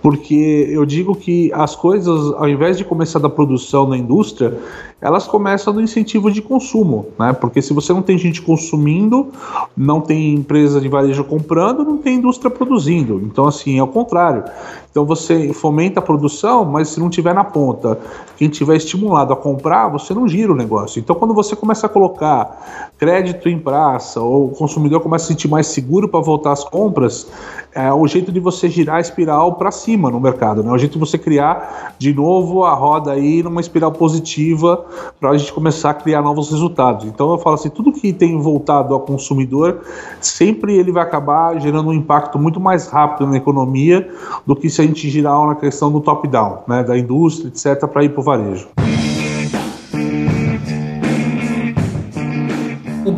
porque 0.01 0.67
eu 0.69 0.85
digo 0.85 1.13
que 1.15 1.51
as 1.53 1.75
coisas, 1.75 2.33
ao 2.33 2.47
invés 2.47 2.77
de 2.77 2.85
começar 2.85 3.19
da 3.19 3.29
produção 3.29 3.87
na 3.87 3.97
indústria, 3.97 4.57
elas 5.01 5.27
começam 5.27 5.73
no 5.73 5.81
incentivo 5.81 6.31
de 6.31 6.41
consumo, 6.41 7.07
né? 7.17 7.33
Porque 7.33 7.61
se 7.61 7.73
você 7.73 7.93
não 7.93 8.01
tem 8.01 8.17
gente 8.17 8.41
consumindo, 8.41 9.27
não 9.75 10.01
tem 10.01 10.33
empresa 10.33 10.79
de 10.79 10.87
varejo 10.87 11.23
comprando, 11.23 11.83
não 11.83 11.97
tem 11.97 12.15
indústria 12.15 12.49
produzindo. 12.49 13.21
Então, 13.23 13.45
assim, 13.45 13.77
é 13.77 13.83
o 13.83 13.87
contrário. 13.87 14.43
Então 14.91 15.05
você 15.05 15.53
fomenta 15.53 15.99
a 15.99 16.03
produção, 16.03 16.65
mas 16.65 16.89
se 16.89 16.99
não 16.99 17.09
tiver 17.09 17.33
na 17.33 17.43
ponta, 17.43 17.99
quem 18.37 18.49
tiver 18.49 18.75
estimulado 18.75 19.31
a 19.31 19.35
comprar, 19.35 19.87
você 19.87 20.13
não 20.13 20.27
gira 20.27 20.51
o 20.51 20.55
negócio. 20.55 20.99
Então 20.99 21.15
quando 21.15 21.33
você 21.33 21.55
começa 21.55 21.85
a 21.85 21.89
colocar 21.89 22.91
crédito 22.97 23.47
em 23.47 23.59
praça, 23.59 24.19
ou 24.19 24.47
o 24.47 24.49
consumidor 24.49 24.99
começa 25.01 25.25
a 25.25 25.27
se 25.27 25.33
sentir 25.33 25.47
mais 25.47 25.67
seguro 25.67 26.09
para 26.09 26.19
voltar 26.19 26.51
às 26.53 26.63
compras, 26.63 27.27
é 27.73 27.93
o 27.93 28.05
jeito 28.07 28.31
de 28.31 28.39
você 28.39 28.67
girar 28.67 28.95
a 28.95 28.99
espiral 28.99 29.53
para 29.53 29.69
cima 29.69 30.09
no 30.09 30.19
mercado, 30.19 30.63
né? 30.63 30.69
É 30.69 30.73
o 30.73 30.77
jeito 30.77 30.93
de 30.93 30.99
você 30.99 31.17
criar 31.17 31.93
de 31.99 32.13
novo 32.13 32.63
a 32.63 32.73
roda 32.73 33.11
aí 33.11 33.43
numa 33.43 33.61
espiral 33.61 33.91
positiva 33.91 34.85
para 35.19 35.29
a 35.29 35.37
gente 35.37 35.53
começar 35.53 35.91
a 35.91 35.93
criar 35.93 36.21
novos 36.21 36.49
resultados. 36.49 37.05
Então 37.05 37.31
eu 37.31 37.37
falo 37.37 37.55
assim, 37.55 37.69
tudo 37.69 37.91
que 37.91 38.11
tem 38.11 38.39
voltado 38.39 38.93
ao 38.93 39.01
consumidor, 39.01 39.81
sempre 40.19 40.77
ele 40.77 40.91
vai 40.91 41.03
acabar 41.03 41.59
gerando 41.59 41.89
um 41.89 41.93
impacto 41.93 42.39
muito 42.39 42.59
mais 42.59 42.87
rápido 42.87 43.27
na 43.27 43.37
economia 43.37 44.09
do 44.47 44.55
que 44.55 44.69
se 44.69 44.78
a 44.81 44.85
gente 44.85 45.09
girar 45.09 45.45
na 45.47 45.55
questão 45.55 45.91
do 45.91 45.99
top-down, 45.99 46.63
né, 46.67 46.83
da 46.83 46.97
indústria, 46.97 47.49
etc., 47.49 47.87
para 47.87 48.03
ir 48.03 48.09
para 48.09 48.21
o 48.21 48.23
varejo. 48.23 48.67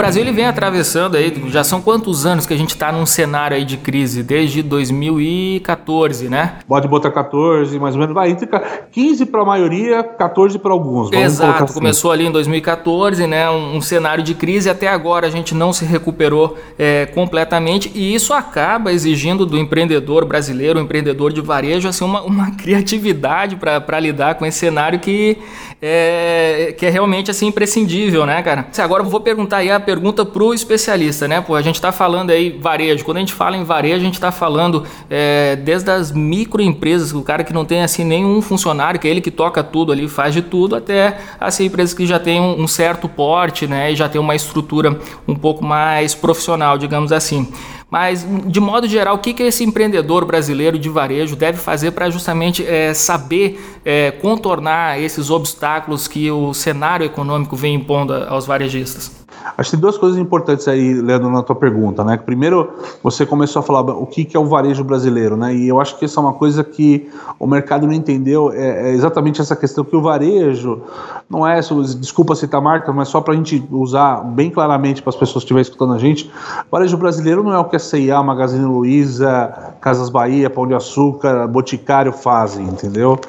Brasil 0.01 0.24
ele 0.24 0.31
vem 0.31 0.46
atravessando 0.46 1.15
aí, 1.15 1.31
já 1.50 1.63
são 1.63 1.79
quantos 1.79 2.25
anos 2.25 2.48
que 2.48 2.53
a 2.55 2.58
gente 2.58 2.72
está 2.72 2.91
num 2.91 3.05
cenário 3.05 3.55
aí 3.55 3.63
de 3.63 3.77
crise? 3.77 4.24
Desde 4.24 4.63
2014, 4.63 6.27
né? 6.27 6.55
Pode 6.67 6.88
botar 6.88 7.12
14, 7.12 7.77
mais 7.77 7.93
ou 7.93 8.01
menos, 8.01 8.15
vai 8.15 8.31
entre 8.31 8.50
15 8.91 9.27
para 9.27 9.43
a 9.43 9.46
maioria, 9.46 10.01
14 10.01 10.58
para 10.58 10.72
alguns. 10.72 11.12
Exato, 11.12 11.65
assim. 11.65 11.74
começou 11.75 12.12
ali 12.12 12.25
em 12.25 12.31
2014, 12.31 13.27
né? 13.27 13.48
Um, 13.51 13.77
um, 13.77 13.81
cenário 13.81 14.24
de 14.24 14.34
crise, 14.34 14.72
até 14.72 14.88
agora 14.88 15.27
a 15.27 15.29
gente 15.29 15.53
não 15.53 15.72
se 15.72 15.86
recuperou 15.86 16.58
é, 16.79 17.05
completamente 17.05 17.91
e 17.93 18.15
isso 18.15 18.34
acaba 18.34 18.91
exigindo 18.91 19.46
do 19.46 19.55
empreendedor 19.55 20.25
brasileiro, 20.25 20.79
o 20.79 20.81
empreendedor 20.81 21.31
de 21.31 21.41
varejo, 21.41 21.88
assim, 21.88 22.03
uma, 22.03 22.24
uma 22.24 22.50
criatividade 22.58 23.55
para 23.55 24.00
lidar 24.00 24.34
com 24.34 24.48
esse 24.48 24.58
cenário 24.58 24.98
que 24.98 25.38
é, 25.81 26.75
que 26.77 26.85
é 26.85 26.89
realmente 26.89 27.31
assim 27.31 27.47
imprescindível, 27.47 28.25
né, 28.25 28.41
cara? 28.43 28.67
Agora 28.77 29.01
eu 29.01 29.09
vou 29.09 29.19
perguntar 29.19 29.57
aí 29.57 29.71
a 29.71 29.79
pergunta 29.79 30.23
pro 30.23 30.53
especialista, 30.53 31.27
né? 31.27 31.41
Pô, 31.41 31.55
a 31.55 31.61
gente 31.61 31.75
está 31.75 31.91
falando 31.91 32.29
aí 32.29 32.51
varejo. 32.51 33.03
Quando 33.03 33.17
a 33.17 33.19
gente 33.21 33.33
fala 33.33 33.57
em 33.57 33.63
varejo, 33.63 33.95
a 33.95 34.00
gente 34.00 34.13
está 34.13 34.31
falando 34.31 34.85
é, 35.09 35.55
desde 35.55 35.89
as 35.89 36.11
microempresas, 36.11 37.13
o 37.13 37.23
cara 37.23 37.43
que 37.43 37.51
não 37.51 37.65
tem 37.65 37.81
assim 37.81 38.03
nenhum 38.03 38.41
funcionário, 38.41 39.00
que 39.00 39.07
é 39.07 39.11
ele 39.11 39.21
que 39.21 39.31
toca 39.31 39.63
tudo 39.63 39.91
ali, 39.91 40.07
faz 40.07 40.33
de 40.33 40.43
tudo, 40.43 40.75
até 40.75 41.17
assim 41.39 41.65
empresas 41.65 41.95
que 41.95 42.05
já 42.05 42.19
têm 42.19 42.39
um, 42.39 42.61
um 42.61 42.67
certo 42.67 43.09
porte, 43.09 43.65
né? 43.65 43.91
E 43.91 43.95
já 43.95 44.07
tem 44.07 44.21
uma 44.21 44.35
estrutura 44.35 45.00
um 45.27 45.35
pouco 45.35 45.65
mais 45.65 46.13
profissional, 46.13 46.77
digamos 46.77 47.11
assim. 47.11 47.51
Mas, 47.91 48.25
de 48.45 48.62
modo 48.62 48.88
geral, 48.88 49.15
o 49.15 49.19
que, 49.19 49.43
esse 49.43 49.65
empreendedor 49.65 50.24
brasileiro 50.24 50.79
de 50.79 50.88
varejo 50.88 51.36
deve 51.36 51.57
fazer 51.57 51.91
para 51.91 52.10
justamente 52.10 52.65
é, 52.65 52.93
saber 52.93 53.60
é, 53.83 54.12
contornar 54.12 54.98
esses 54.98 55.29
obstáculos 55.29 56.07
que 56.07 56.31
o 56.31 56.53
cenário 56.53 57.05
econômico 57.05 57.53
vem 57.53 57.75
impondo 57.75 58.13
aos 58.13 58.45
varejistas? 58.45 59.21
Acho 59.57 59.69
que 59.69 59.77
tem 59.77 59.79
duas 59.79 59.98
coisas 59.98 60.17
importantes 60.17 60.67
aí, 60.67 60.93
Leandro, 60.93 61.29
na 61.29 61.43
tua 61.43 61.55
pergunta, 61.55 62.03
né? 62.03 62.17
Primeiro, 62.17 62.71
você 63.03 63.25
começou 63.25 63.60
a 63.60 63.63
falar 63.63 63.81
o 63.81 64.05
que, 64.05 64.25
que 64.25 64.36
é 64.36 64.39
o 64.39 64.45
varejo 64.45 64.83
brasileiro, 64.83 65.36
né? 65.36 65.53
E 65.53 65.67
eu 65.67 65.79
acho 65.79 65.98
que 65.98 66.05
essa 66.05 66.19
é 66.19 66.24
uma 66.24 66.33
coisa 66.33 66.63
que 66.63 67.10
o 67.39 67.48
mercado 67.48 67.86
não 67.86 67.93
entendeu, 67.93 68.51
é, 68.51 68.89
é 68.89 68.93
exatamente 68.93 69.41
essa 69.41 69.55
questão 69.55 69.83
que 69.83 69.95
o 69.95 70.01
varejo 70.01 70.81
não 71.29 71.48
é, 71.48 71.60
desculpa 72.00 72.36
citar 72.36 72.62
marca, 72.62 72.91
mas 72.91 73.07
só 73.07 73.21
para 73.21 73.33
a 73.33 73.38
gente 73.38 73.63
usar 73.71 74.24
bem 74.24 74.50
claramente 74.50 75.01
para 75.01 75.10
as 75.10 75.15
pessoas 75.15 75.43
que 75.43 75.45
estiverem 75.45 75.62
escutando 75.62 75.93
a 75.93 75.98
gente, 75.98 76.31
varejo 76.69 76.98
brasileiro 76.98 77.43
não 77.43 77.53
é 77.53 77.60
o 77.60 77.65
que 77.65 77.75
a 77.75 77.79
CIA, 77.79 78.21
Magazine 78.21 78.65
Luiza, 78.65 79.74
Casas 79.79 80.10
Bahia, 80.10 80.50
Pão 80.50 80.67
de 80.67 80.74
Açúcar, 80.74 81.48
Boticário 81.48 82.12
fazem, 82.12 82.65
entendeu? 82.65 83.19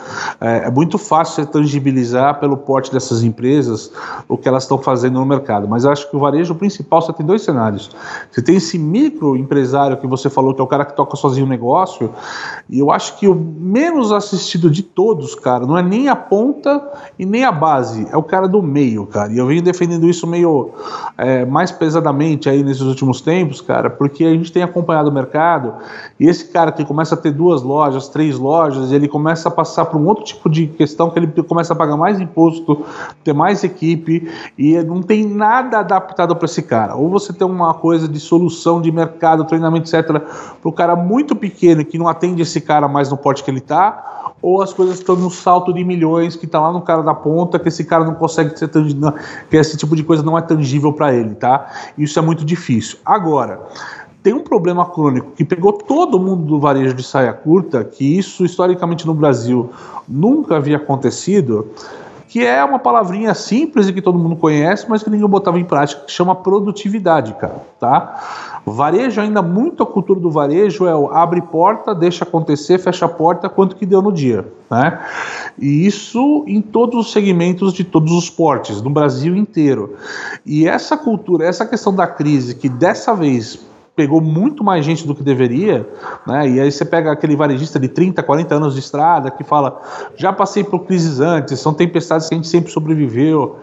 É, 0.41 0.67
é 0.67 0.71
muito 0.71 0.99
fácil 0.99 1.45
você 1.45 1.51
tangibilizar 1.51 2.41
pelo 2.41 2.57
porte 2.57 2.93
dessas 2.93 3.23
empresas 3.23 3.91
o 4.29 4.37
que 4.37 4.49
elas 4.49 4.65
estão 4.65 4.79
fazendo 4.79 5.21
no 5.21 5.27
mercado, 5.27 5.69
mas 5.69 5.85
acho 5.85 6.02
que 6.09 6.17
o 6.17 6.19
varejo 6.19 6.55
principal 6.55 7.03
você 7.03 7.13
tem 7.13 7.25
dois 7.25 7.43
cenários. 7.43 7.91
Você 8.31 8.43
tem 8.43 8.57
esse 8.57 8.79
microempresário 8.79 9.97
que 9.97 10.07
você 10.07 10.29
falou 10.29 10.55
que 10.55 10.61
é 10.61 10.65
o 10.65 10.67
cara 10.67 10.85
que 10.85 10.95
toca 10.95 11.17
sozinho 11.17 11.47
o 11.47 11.49
negócio, 11.49 12.11
e 12.69 12.79
eu 12.79 12.91
acho 12.91 13.19
que 13.19 13.29
o 13.29 13.35
menos 13.35 14.13
assistido 14.13 14.71
de 14.71 14.83
todos, 14.83 15.35
cara, 15.35 15.67
não 15.67 15.77
é 15.77 15.83
nem 15.83 16.09
a 16.09 16.17
ponta 16.17 16.83
e 17.19 17.27
nem 17.27 17.45
a 17.45 17.53
base, 17.53 18.07
é 18.11 18.17
o 18.17 18.23
cara 18.23 18.49
do 18.49 18.63
meio, 18.63 19.07
cara. 19.07 19.33
E 19.33 19.39
eu 19.39 19.47
venho 19.47 19.63
defendendo 19.63 20.09
isso 20.09 20.27
meio 20.27 20.71
é, 21.17 21.45
mais 21.45 21.71
pesadamente 21.71 22.49
aí 22.49 22.63
nesses 22.63 22.83
últimos 22.83 23.21
tempos, 23.21 23.61
cara, 23.61 23.91
porque 23.91 24.25
a 24.25 24.31
gente 24.31 24.53
tem 24.53 24.63
acompanhado 24.63 25.11
o 25.11 25.13
mercado 25.13 25.75
e 26.19 26.27
esse 26.27 26.47
cara 26.49 26.73
que 26.73 26.85
começa 26.85 27.15
a 27.15 27.19
ter 27.19 27.33
duas 27.33 27.63
lojas, 27.63 28.09
três 28.09 28.39
lojas, 28.39 28.93
ele 28.93 29.09
começa 29.09 29.49
a 29.49 29.53
passar 29.53 29.87
por 29.87 30.01
um 30.01 30.07
outro 30.07 30.25
tipo 30.25 30.49
de 30.49 30.67
questão 30.67 31.11
que 31.11 31.19
ele 31.19 31.27
começa 31.43 31.73
a 31.73 31.77
pagar 31.77 31.97
mais 31.97 32.21
imposto, 32.21 32.85
ter 33.25 33.33
mais 33.33 33.63
equipe 33.65 34.31
e 34.59 34.77
não 34.83 35.03
tem 35.03 35.27
nada 35.27 35.81
adaptado 35.93 36.35
para 36.35 36.47
esse 36.47 36.63
cara. 36.63 36.95
Ou 36.97 37.09
você 37.09 37.33
tem 37.33 37.47
uma 37.47 37.75
coisa 37.75 38.09
de 38.09 38.19
solução 38.19 38.81
de 38.81 38.91
mercado, 38.91 39.45
treinamento, 39.45 39.89
etc., 39.89 40.21
para 40.61 40.69
o 40.69 40.73
cara 40.73 40.97
muito 40.97 41.37
pequeno 41.37 41.85
que 41.85 41.99
não 41.99 42.09
atende 42.09 42.43
esse 42.43 42.61
cara 42.61 42.89
mais 42.89 43.11
no 43.11 43.17
porte 43.17 43.45
que 43.45 43.51
ele 43.51 43.59
está, 43.59 44.35
ou 44.41 44.61
as 44.61 44.73
coisas 44.73 44.99
estão 44.99 45.15
no 45.15 45.31
salto 45.31 45.73
de 45.73 45.85
milhões 45.85 46.35
que 46.35 46.47
está 46.47 46.61
lá 46.61 46.73
no 46.73 46.83
cara 46.83 47.03
da 47.03 47.15
ponta, 47.15 47.59
que 47.59 47.69
esse 47.69 47.85
cara 47.85 48.05
não 48.05 48.15
consegue 48.15 48.59
ser 48.59 48.69
tangível, 48.69 49.15
que 49.49 49.57
esse 49.57 49.77
tipo 49.77 49.95
de 49.95 50.03
coisa 50.03 50.23
não 50.23 50.37
é 50.37 50.43
tangível 50.43 50.93
para 50.93 51.15
ele, 51.15 51.35
tá? 51.37 51.71
Isso 51.97 52.19
é 52.19 52.23
muito 52.23 52.45
difícil. 52.45 52.99
Agora, 53.05 53.61
tem 54.23 54.33
um 54.33 54.43
problema 54.43 54.85
crônico 54.87 55.33
que 55.33 55.45
pegou 55.45 55.73
todo 55.73 56.19
mundo 56.19 56.45
do 56.45 56.61
varejo 56.61 56.95
de 56.95 57.03
saia 57.03 57.33
curta, 57.33 57.85
que 57.85 58.19
isso 58.19 58.45
historicamente 58.45 59.07
no 59.07 59.15
Brasil 59.15 59.71
nunca 60.09 60.57
havia 60.57 60.77
acontecido, 60.77 61.69
que 62.33 62.47
é 62.47 62.65
uma 62.65 62.79
palavrinha 62.79 63.35
simples 63.35 63.89
e 63.89 63.93
que 63.93 64.01
todo 64.01 64.19
mundo 64.19 64.37
conhece, 64.37 64.87
mas 64.89 65.03
que 65.03 65.11
ninguém 65.11 65.29
botava 65.29 65.61
em 65.61 65.65
prática, 65.65 66.07
que 66.07 66.11
chama 66.11 66.35
produtividade, 66.35 67.35
cara, 67.35 67.61
tá? 67.79 68.61
Varejo, 68.65 69.21
ainda 69.21 69.43
muito 69.43 69.83
a 69.83 69.87
cultura 69.87 70.19
do 70.19 70.31
varejo 70.31 70.87
é 70.87 70.97
o 70.97 71.11
abre 71.11 71.43
porta, 71.43 71.95
deixa 71.95 72.25
acontecer, 72.25 72.79
fecha 72.79 73.05
a 73.05 73.09
porta, 73.09 73.51
quanto 73.51 73.77
que 73.77 73.85
deu 73.85 74.01
no 74.01 74.11
dia, 74.11 74.51
né? 74.71 74.99
E 75.59 75.85
isso 75.85 76.43
em 76.47 76.63
todos 76.63 77.07
os 77.07 77.13
segmentos 77.13 77.75
de 77.75 77.85
todos 77.85 78.11
os 78.13 78.31
portes, 78.31 78.81
no 78.81 78.89
Brasil 78.89 79.37
inteiro. 79.37 79.95
E 80.47 80.67
essa 80.67 80.97
cultura, 80.97 81.45
essa 81.45 81.67
questão 81.67 81.95
da 81.95 82.07
crise, 82.07 82.55
que 82.55 82.71
dessa 82.71 83.15
vez 83.15 83.59
pegou 83.95 84.21
muito 84.21 84.65
mais 84.65 84.85
gente 84.85 85.07
do 85.07 85.15
que 85.15 85.23
deveria, 85.23 85.89
né? 86.27 86.49
E 86.49 86.61
aí 86.61 86.73
você 86.73 86.85
pega 86.85 87.13
aquele 87.13 87.37
varejista 87.37 87.79
de 87.79 87.89
30, 87.89 88.23
40 88.23 88.55
anos 88.55 88.75
de 88.75 88.81
estrada 88.81 89.31
que 89.31 89.45
fala: 89.45 89.81
já 90.17 90.33
passei 90.33 90.65
por 90.65 90.81
crises 90.81 91.21
antes, 91.21 91.61
são 91.61 91.75
tempestades 91.75 92.29
que 92.29 92.35
a 92.35 92.37
gente 92.37 92.49
sempre 92.49 92.73
sobreviveu. 92.73 93.59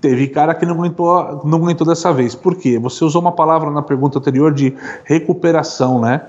Teve 0.00 0.28
cara 0.28 0.54
que 0.54 0.64
não 0.64 0.74
aguentou, 0.74 1.42
não 1.44 1.58
aguentou 1.58 1.86
dessa 1.86 2.12
vez. 2.12 2.34
Por 2.34 2.54
quê? 2.54 2.78
Você 2.78 3.04
usou 3.04 3.20
uma 3.20 3.32
palavra 3.32 3.68
na 3.70 3.82
pergunta 3.82 4.18
anterior 4.18 4.54
de 4.54 4.72
recuperação, 5.04 6.00
né? 6.00 6.22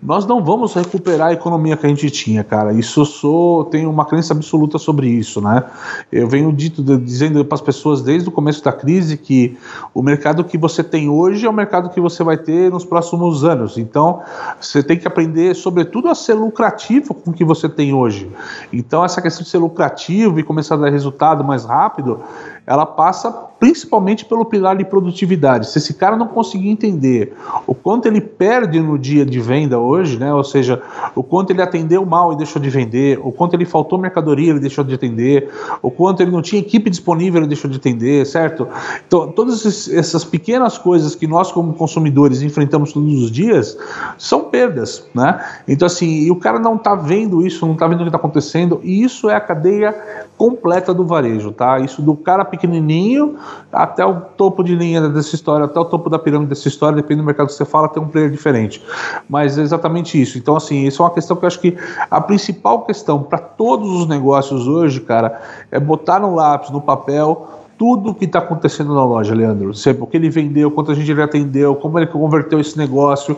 Nós 0.00 0.24
não 0.24 0.44
vamos 0.44 0.74
recuperar 0.74 1.28
a 1.28 1.32
economia 1.32 1.76
que 1.76 1.84
a 1.84 1.88
gente 1.88 2.08
tinha, 2.08 2.44
cara. 2.44 2.72
Isso 2.72 3.00
eu 3.00 3.04
sou, 3.04 3.64
tenho 3.64 3.90
uma 3.90 4.04
crença 4.04 4.32
absoluta 4.32 4.78
sobre 4.78 5.08
isso, 5.08 5.40
né? 5.40 5.64
Eu 6.12 6.28
venho 6.28 6.52
dito, 6.52 6.82
dizendo 6.98 7.44
para 7.44 7.56
as 7.56 7.60
pessoas 7.60 8.00
desde 8.00 8.28
o 8.28 8.32
começo 8.32 8.62
da 8.62 8.72
crise 8.72 9.16
que 9.16 9.58
o 9.92 10.02
mercado 10.02 10.44
que 10.44 10.56
você 10.56 10.84
tem 10.84 11.08
hoje 11.08 11.46
é 11.46 11.50
o 11.50 11.52
mercado 11.52 11.90
que 11.90 12.00
você 12.00 12.22
vai 12.22 12.36
ter 12.36 12.70
nos 12.70 12.84
próximos 12.84 13.44
anos. 13.44 13.76
Então, 13.76 14.22
você 14.60 14.84
tem 14.84 14.96
que 14.96 15.08
aprender, 15.08 15.56
sobretudo, 15.56 16.08
a 16.08 16.14
ser 16.14 16.34
lucrativo 16.34 17.12
com 17.12 17.32
o 17.32 17.34
que 17.34 17.44
você 17.44 17.68
tem 17.68 17.92
hoje. 17.92 18.30
Então, 18.72 19.04
essa 19.04 19.20
questão 19.20 19.42
de 19.42 19.48
ser 19.48 19.58
lucrativo 19.58 20.38
e 20.38 20.44
começar 20.44 20.76
a 20.76 20.78
dar 20.78 20.90
resultado 20.90 21.42
mais 21.42 21.64
rápido, 21.64 22.20
ela 22.66 22.84
passa 22.84 23.30
principalmente 23.58 24.24
pelo 24.24 24.44
pilar 24.44 24.76
de 24.76 24.84
produtividade. 24.84 25.70
Se 25.70 25.78
esse 25.78 25.94
cara 25.94 26.16
não 26.16 26.26
conseguir 26.26 26.68
entender 26.68 27.32
o 27.66 27.74
quanto 27.74 28.06
ele 28.06 28.20
perde 28.20 28.80
no 28.80 28.98
dia 28.98 29.24
de 29.24 29.40
venda 29.40 29.78
hoje, 29.78 30.18
né? 30.18 30.32
Ou 30.32 30.44
seja, 30.44 30.82
o 31.14 31.22
quanto 31.22 31.50
ele 31.50 31.62
atendeu 31.62 32.04
mal 32.04 32.32
e 32.32 32.36
deixou 32.36 32.60
de 32.60 32.68
vender, 32.68 33.18
o 33.22 33.32
quanto 33.32 33.54
ele 33.54 33.64
faltou 33.64 33.98
mercadoria 33.98 34.50
ele 34.50 34.60
deixou 34.60 34.84
de 34.84 34.94
atender, 34.94 35.50
o 35.80 35.90
quanto 35.90 36.22
ele 36.22 36.30
não 36.30 36.42
tinha 36.42 36.60
equipe 36.60 36.90
disponível 36.90 37.40
ele 37.40 37.48
deixou 37.48 37.70
de 37.70 37.78
atender, 37.78 38.26
certo? 38.26 38.68
Então, 39.06 39.32
todas 39.32 39.88
essas 39.88 40.24
pequenas 40.24 40.76
coisas 40.76 41.14
que 41.14 41.26
nós 41.26 41.50
como 41.50 41.72
consumidores 41.72 42.42
enfrentamos 42.42 42.92
todos 42.92 43.22
os 43.22 43.30
dias 43.30 43.76
são 44.18 44.44
perdas, 44.44 45.06
né? 45.14 45.42
Então 45.66 45.86
assim, 45.86 46.30
o 46.30 46.36
cara 46.36 46.58
não 46.58 46.76
está 46.76 46.94
vendo 46.94 47.46
isso, 47.46 47.64
não 47.64 47.72
está 47.72 47.86
vendo 47.86 48.00
o 48.00 48.02
que 48.02 48.08
está 48.08 48.18
acontecendo, 48.18 48.80
e 48.82 49.02
isso 49.02 49.30
é 49.30 49.34
a 49.34 49.40
cadeia 49.40 49.94
completa 50.36 50.92
do 50.92 51.06
varejo, 51.06 51.52
tá? 51.52 51.78
Isso 51.78 52.02
do 52.02 52.14
cara 52.14 52.44
pequenininho 52.44 53.36
até 53.72 54.04
o 54.04 54.20
topo 54.20 54.62
de 54.62 54.74
linha 54.74 55.08
dessa 55.08 55.34
história, 55.34 55.66
até 55.66 55.78
o 55.78 55.84
topo 55.84 56.08
da 56.08 56.18
pirâmide 56.18 56.50
dessa 56.50 56.68
história, 56.68 56.96
depende 56.96 57.20
do 57.20 57.26
mercado 57.26 57.48
que 57.48 57.54
você 57.54 57.64
fala, 57.64 57.88
tem 57.88 58.02
um 58.02 58.08
player 58.08 58.30
diferente. 58.30 58.82
Mas 59.28 59.58
é 59.58 59.62
exatamente 59.62 60.20
isso. 60.20 60.38
Então, 60.38 60.56
assim, 60.56 60.84
isso 60.84 61.02
é 61.02 61.04
uma 61.04 61.12
questão 61.12 61.36
que 61.36 61.44
eu 61.44 61.46
acho 61.46 61.60
que 61.60 61.76
a 62.10 62.20
principal 62.20 62.82
questão 62.82 63.22
para 63.22 63.38
todos 63.38 63.90
os 63.90 64.06
negócios 64.06 64.66
hoje, 64.66 65.00
cara, 65.00 65.40
é 65.70 65.78
botar 65.78 66.20
no 66.20 66.34
lápis, 66.34 66.70
no 66.70 66.80
papel, 66.80 67.65
tudo 67.78 68.14
que 68.14 68.24
está 68.24 68.38
acontecendo 68.38 68.94
na 68.94 69.04
loja, 69.04 69.34
Leandro. 69.34 69.74
Sempre, 69.74 70.02
o 70.02 70.06
que 70.06 70.16
ele 70.16 70.30
vendeu, 70.30 70.70
quanto 70.70 70.92
a 70.92 70.94
gente 70.94 71.10
ele 71.10 71.22
atendeu, 71.22 71.74
como 71.74 71.98
ele 71.98 72.06
converteu 72.06 72.58
esse 72.58 72.76
negócio, 72.76 73.36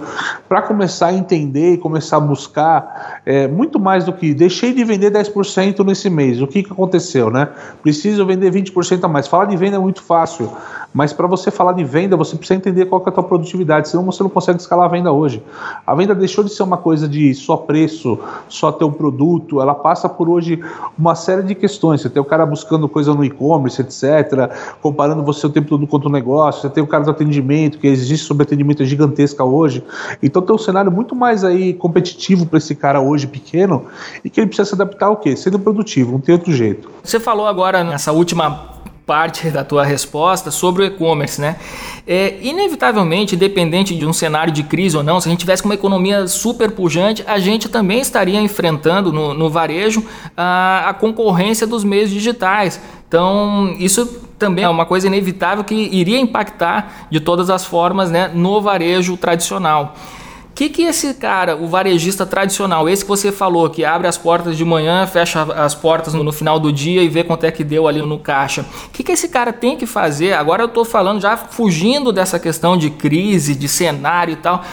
para 0.49 0.63
começar 0.63 1.09
a 1.09 1.13
entender 1.13 1.75
e 1.75 1.79
começar 1.79 2.19
a 2.19 2.21
buscar 2.21 3.21
é, 3.27 3.49
muito 3.49 3.79
mais 3.79 4.05
do 4.05 4.13
que 4.13 4.33
deixei 4.33 4.73
de 4.73 4.85
vender 4.85 5.11
10% 5.11 5.85
nesse 5.85 6.09
mês. 6.09 6.41
O 6.41 6.47
que, 6.47 6.63
que 6.63 6.73
aconteceu, 6.73 7.31
né? 7.31 7.49
Preciso 7.83 8.25
vender 8.25 8.53
20% 8.53 9.05
a 9.05 9.09
mais. 9.09 9.27
Falar 9.27 9.47
de 9.47 9.57
venda 9.57 9.77
é 9.77 9.81
muito 9.81 10.03
fácil. 10.03 10.51
Mas 10.99 11.13
para 11.13 11.29
você 11.29 11.53
falar 11.53 11.75
de 11.75 11.85
venda, 11.85 12.17
você 12.17 12.35
precisa 12.35 12.59
entender 12.59 12.87
qual 12.87 13.01
é 13.07 13.09
a 13.09 13.13
tua 13.13 13.23
produtividade, 13.23 13.89
senão 13.89 14.05
você 14.05 14.21
não 14.21 14.29
consegue 14.29 14.59
escalar 14.59 14.87
a 14.87 14.89
venda 14.89 15.13
hoje. 15.13 15.41
A 15.87 15.95
venda 15.95 16.13
deixou 16.13 16.43
de 16.43 16.53
ser 16.53 16.65
uma 16.65 16.77
coisa 16.77 17.09
de 17.09 17.33
só 17.37 17.57
preço, 17.57 18.19
só 18.49 18.73
ter 18.73 18.85
um 18.85 18.91
produto, 18.91 19.61
ela 19.61 19.77
passa 19.77 20.09
por 20.09 20.29
hoje 20.29 20.61
uma 20.99 21.15
série 21.15 21.45
de 21.45 21.55
questões. 21.55 22.01
Você 22.01 22.11
tem 22.11 22.21
o 22.21 22.25
cara 22.25 22.45
buscando 22.45 22.89
coisa 22.89 23.15
no 23.15 23.25
e-commerce, 23.25 23.81
etc., 23.81 24.51
comparando 24.83 25.23
você 25.23 25.47
o 25.47 25.51
tempo 25.51 25.69
todo 25.69 25.87
contra 25.87 26.09
o 26.09 26.11
negócio, 26.11 26.63
você 26.63 26.69
tem 26.69 26.83
o 26.83 26.87
cara 26.89 27.05
do 27.05 27.13
atendimento, 27.13 27.79
que 27.79 27.87
existe 27.87 28.27
sobre 28.27 28.43
atendimento 28.43 28.85
gigantesca 28.85 29.45
hoje. 29.45 29.85
Então 30.21 30.43
tem 30.43 30.53
um 30.53 30.59
cenário 30.59 30.91
muito 30.91 31.15
mais 31.15 31.45
aí 31.45 31.75
competitivo 31.75 32.45
para 32.45 32.59
esse 32.59 32.75
cara 32.75 33.01
hoje 33.01 33.29
pequeno 33.29 33.85
e 34.25 34.29
que 34.29 34.41
ele 34.41 34.49
precisa 34.49 34.71
se 34.71 34.75
adaptar 34.75 35.07
ao 35.07 35.17
quê? 35.19 35.37
Sendo 35.37 35.61
produtivo, 35.61 36.11
não 36.11 36.21
tem 36.21 36.35
outro 36.35 36.53
jeito. 36.53 36.91
Você 37.05 37.21
falou 37.21 37.47
agora 37.47 37.85
nessa 37.85 38.11
última 38.11 38.78
parte 39.09 39.49
da 39.49 39.65
tua 39.65 39.87
resposta 39.87 40.51
sobre 40.51 40.83
o 40.83 40.85
e-commerce, 40.85 41.41
né? 41.41 41.57
É, 42.07 42.37
inevitavelmente, 42.43 43.35
independente 43.35 43.97
de 43.97 44.05
um 44.05 44.13
cenário 44.13 44.53
de 44.53 44.63
crise 44.63 44.99
ou 44.99 45.03
não, 45.03 45.19
se 45.19 45.29
a 45.29 45.31
gente 45.31 45.41
tivesse 45.41 45.65
uma 45.65 45.73
economia 45.73 46.27
super 46.27 46.71
pujante, 46.73 47.25
a 47.27 47.39
gente 47.39 47.71
também 47.71 48.01
estaria 48.01 48.39
enfrentando 48.39 49.11
no, 49.11 49.33
no 49.33 49.49
varejo 49.49 50.05
a, 50.37 50.91
a 50.91 50.93
concorrência 50.93 51.67
dos 51.67 51.83
meios 51.83 52.11
digitais. 52.11 52.79
Então, 53.09 53.75
isso 53.79 54.05
também 54.39 54.67
é 54.67 54.69
uma 54.69 54.85
coisa 54.85 55.07
inevitável 55.07 55.65
que 55.65 55.75
iria 55.75 56.21
impactar 56.21 57.09
de 57.11 57.19
todas 57.19 57.49
as 57.49 57.65
formas 57.65 58.11
né, 58.11 58.31
no 58.35 58.61
varejo 58.61 59.17
tradicional 59.17 59.97
que, 60.59 60.69
que 60.69 60.83
esse 60.83 61.15
cara, 61.15 61.55
o 61.55 61.69
varejista 61.69 62.27
tradicional, 62.27 62.89
esse 62.89 63.05
que 63.05 63.09
você 63.09 63.31
falou, 63.31 63.71
que 63.71 63.85
abre 63.85 64.09
as 64.09 64.19
portas 64.19 64.57
de 64.57 64.65
manhã, 64.65 65.07
fecha 65.07 65.41
as 65.55 65.73
portas 65.73 66.15
no, 66.15 66.25
no 66.25 66.33
final 66.33 66.59
do 66.59 66.73
dia 66.73 67.01
e 67.01 67.09
vê 67.09 67.23
quanto 67.23 67.45
é 67.45 67.53
que 67.53 67.63
deu 67.63 67.87
ali 67.87 68.03
no 68.03 68.19
caixa, 68.19 68.67
o 68.87 68.91
que, 68.91 69.05
que 69.05 69.13
esse 69.13 69.29
cara 69.29 69.53
tem 69.53 69.77
que 69.77 69.87
fazer? 69.87 70.33
Agora 70.33 70.65
eu 70.65 70.67
estou 70.67 70.85
falando 70.85 71.21
já 71.21 71.37
fugindo 71.37 72.13
dessa 72.13 72.41
questão 72.41 72.77
de 72.77 72.91
crise, 72.91 73.55
de 73.55 73.69
cenário 73.69 74.33
e 74.33 74.37
tal 74.37 74.65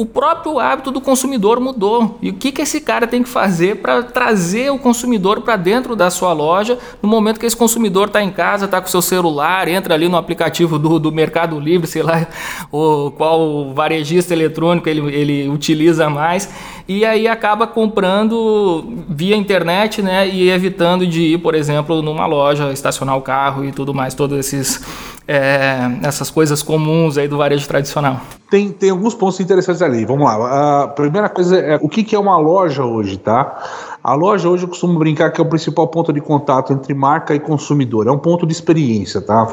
o 0.00 0.06
próprio 0.06 0.58
hábito 0.58 0.90
do 0.90 0.98
consumidor 0.98 1.60
mudou. 1.60 2.18
E 2.22 2.30
o 2.30 2.32
que, 2.32 2.50
que 2.50 2.62
esse 2.62 2.80
cara 2.80 3.06
tem 3.06 3.22
que 3.22 3.28
fazer 3.28 3.82
para 3.82 4.02
trazer 4.02 4.72
o 4.72 4.78
consumidor 4.78 5.42
para 5.42 5.56
dentro 5.56 5.94
da 5.94 6.08
sua 6.08 6.32
loja 6.32 6.78
no 7.02 7.08
momento 7.08 7.38
que 7.38 7.44
esse 7.44 7.54
consumidor 7.54 8.06
está 8.06 8.22
em 8.22 8.30
casa, 8.30 8.64
está 8.64 8.80
com 8.80 8.86
seu 8.86 9.02
celular, 9.02 9.68
entra 9.68 9.92
ali 9.92 10.08
no 10.08 10.16
aplicativo 10.16 10.78
do, 10.78 10.98
do 10.98 11.12
Mercado 11.12 11.60
Livre, 11.60 11.86
sei 11.86 12.02
lá, 12.02 12.26
ou 12.72 13.10
qual 13.10 13.74
varejista 13.74 14.32
eletrônico 14.32 14.88
ele, 14.88 15.02
ele 15.14 15.48
utiliza 15.50 16.08
mais, 16.08 16.48
e 16.88 17.04
aí 17.04 17.28
acaba 17.28 17.66
comprando 17.66 19.04
via 19.06 19.36
internet 19.36 20.00
né, 20.00 20.26
e 20.26 20.48
evitando 20.48 21.06
de 21.06 21.34
ir, 21.34 21.38
por 21.38 21.54
exemplo, 21.54 22.00
numa 22.00 22.24
loja, 22.24 22.72
estacionar 22.72 23.18
o 23.18 23.20
carro 23.20 23.66
e 23.66 23.70
tudo 23.70 23.92
mais, 23.92 24.14
todos 24.14 24.38
esses 24.38 24.82
é, 25.32 25.88
essas 26.02 26.28
coisas 26.28 26.60
comuns 26.60 27.16
aí 27.16 27.28
do 27.28 27.38
varejo 27.38 27.64
tradicional? 27.68 28.20
Tem, 28.50 28.72
tem 28.72 28.90
alguns 28.90 29.14
pontos 29.14 29.38
interessantes 29.38 29.80
ali. 29.80 30.04
Vamos 30.04 30.24
lá. 30.24 30.82
A 30.82 30.88
primeira 30.88 31.28
coisa 31.28 31.56
é 31.56 31.78
o 31.80 31.88
que, 31.88 32.02
que 32.02 32.16
é 32.16 32.18
uma 32.18 32.36
loja 32.36 32.84
hoje, 32.84 33.16
tá? 33.16 33.62
A 34.02 34.12
loja 34.14 34.48
hoje 34.48 34.64
eu 34.64 34.68
costumo 34.68 34.98
brincar 34.98 35.30
que 35.30 35.40
é 35.40 35.44
o 35.44 35.46
principal 35.46 35.86
ponto 35.86 36.12
de 36.12 36.20
contato 36.20 36.72
entre 36.72 36.92
marca 36.94 37.32
e 37.32 37.38
consumidor. 37.38 38.08
É 38.08 38.10
um 38.10 38.18
ponto 38.18 38.44
de 38.44 38.52
experiência, 38.52 39.20
tá? 39.20 39.46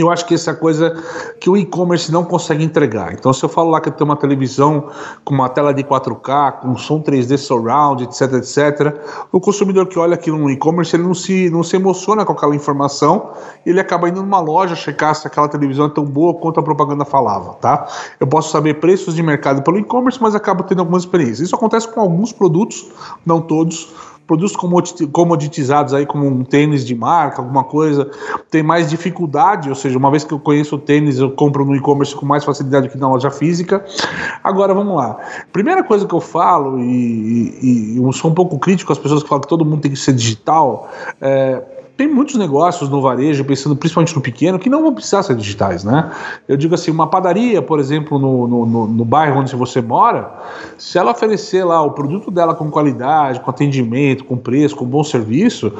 Eu 0.00 0.10
acho 0.10 0.26
que 0.26 0.34
essa 0.34 0.50
é 0.50 0.54
a 0.54 0.56
coisa 0.56 1.02
que 1.40 1.48
o 1.48 1.56
e-commerce 1.56 2.12
não 2.12 2.24
consegue 2.24 2.64
entregar. 2.64 3.12
Então, 3.12 3.32
se 3.32 3.44
eu 3.44 3.48
falo 3.48 3.70
lá 3.70 3.80
que 3.80 3.88
eu 3.88 3.92
tenho 3.92 4.08
uma 4.08 4.16
televisão 4.16 4.90
com 5.24 5.34
uma 5.34 5.48
tela 5.48 5.72
de 5.72 5.82
4K, 5.82 6.60
com 6.60 6.76
som 6.76 7.00
3D 7.00 7.36
surround, 7.36 8.04
etc, 8.04 8.32
etc, 8.34 8.96
o 9.32 9.40
consumidor 9.40 9.86
que 9.86 9.98
olha 9.98 10.14
aquilo 10.14 10.38
no 10.38 10.50
e-commerce, 10.50 10.94
ele 10.94 11.02
não 11.02 11.14
se, 11.14 11.50
não 11.50 11.62
se 11.62 11.76
emociona 11.76 12.24
com 12.24 12.32
aquela 12.32 12.54
informação, 12.54 13.30
ele 13.64 13.80
acaba 13.80 14.08
indo 14.08 14.22
numa 14.22 14.40
loja 14.40 14.74
checar 14.74 15.14
se 15.14 15.26
aquela 15.26 15.48
televisão 15.48 15.86
é 15.86 15.90
tão 15.90 16.04
boa 16.04 16.34
quanto 16.34 16.60
a 16.60 16.62
propaganda 16.62 17.04
falava, 17.04 17.54
tá? 17.54 17.86
Eu 18.20 18.26
posso 18.26 18.50
saber 18.50 18.74
preços 18.74 19.14
de 19.14 19.22
mercado 19.22 19.62
pelo 19.62 19.78
e-commerce, 19.78 20.20
mas 20.20 20.34
acabo 20.34 20.62
tendo 20.62 20.80
algumas 20.80 21.02
experiências. 21.02 21.40
Isso 21.40 21.54
acontece 21.56 21.88
com 21.88 22.00
alguns 22.00 22.32
produtos, 22.32 22.86
não 23.24 23.40
todos, 23.40 23.94
produtos 24.26 24.56
comoditizados 25.12 25.94
aí, 25.94 26.04
como 26.04 26.26
um 26.26 26.44
tênis 26.44 26.84
de 26.84 26.94
marca, 26.94 27.40
alguma 27.40 27.64
coisa, 27.64 28.10
tem 28.50 28.62
mais 28.62 28.90
dificuldade, 28.90 29.68
ou 29.68 29.74
seja, 29.74 29.96
uma 29.96 30.10
vez 30.10 30.24
que 30.24 30.32
eu 30.32 30.38
conheço 30.38 30.76
o 30.76 30.78
tênis, 30.78 31.18
eu 31.18 31.30
compro 31.30 31.64
no 31.64 31.76
e-commerce 31.76 32.14
com 32.14 32.26
mais 32.26 32.44
facilidade 32.44 32.88
que 32.88 32.98
na 32.98 33.08
loja 33.08 33.30
física. 33.30 33.84
Agora, 34.42 34.74
vamos 34.74 34.96
lá. 34.96 35.16
Primeira 35.52 35.84
coisa 35.84 36.06
que 36.06 36.14
eu 36.14 36.20
falo, 36.20 36.80
e, 36.80 37.58
e, 37.62 37.94
e 37.94 38.02
eu 38.02 38.12
sou 38.12 38.30
um 38.30 38.34
pouco 38.34 38.58
crítico 38.58 38.92
às 38.92 38.98
pessoas 38.98 39.22
que 39.22 39.28
falam 39.28 39.42
que 39.42 39.48
todo 39.48 39.64
mundo 39.64 39.82
tem 39.82 39.90
que 39.90 39.98
ser 39.98 40.12
digital, 40.12 40.90
é, 41.20 41.62
tem 41.96 42.06
muitos 42.06 42.34
negócios 42.36 42.90
no 42.90 43.00
varejo, 43.00 43.42
pensando 43.44 43.74
principalmente 43.74 44.14
no 44.14 44.20
pequeno, 44.20 44.58
que 44.58 44.68
não 44.68 44.82
vão 44.82 44.92
precisar 44.92 45.22
ser 45.22 45.34
digitais, 45.34 45.82
né? 45.82 46.12
Eu 46.46 46.56
digo 46.56 46.74
assim, 46.74 46.90
uma 46.90 47.06
padaria, 47.06 47.62
por 47.62 47.80
exemplo, 47.80 48.18
no, 48.18 48.46
no, 48.46 48.66
no, 48.66 48.86
no 48.86 49.04
bairro 49.04 49.40
onde 49.40 49.56
você 49.56 49.80
mora, 49.80 50.30
se 50.76 50.98
ela 50.98 51.12
oferecer 51.12 51.64
lá 51.64 51.80
o 51.82 51.92
produto 51.92 52.30
dela 52.30 52.54
com 52.54 52.70
qualidade, 52.70 53.40
com 53.40 53.50
atendimento, 53.50 54.24
com 54.24 54.36
preço, 54.36 54.76
com 54.76 54.84
bom 54.84 55.02
serviço, 55.02 55.72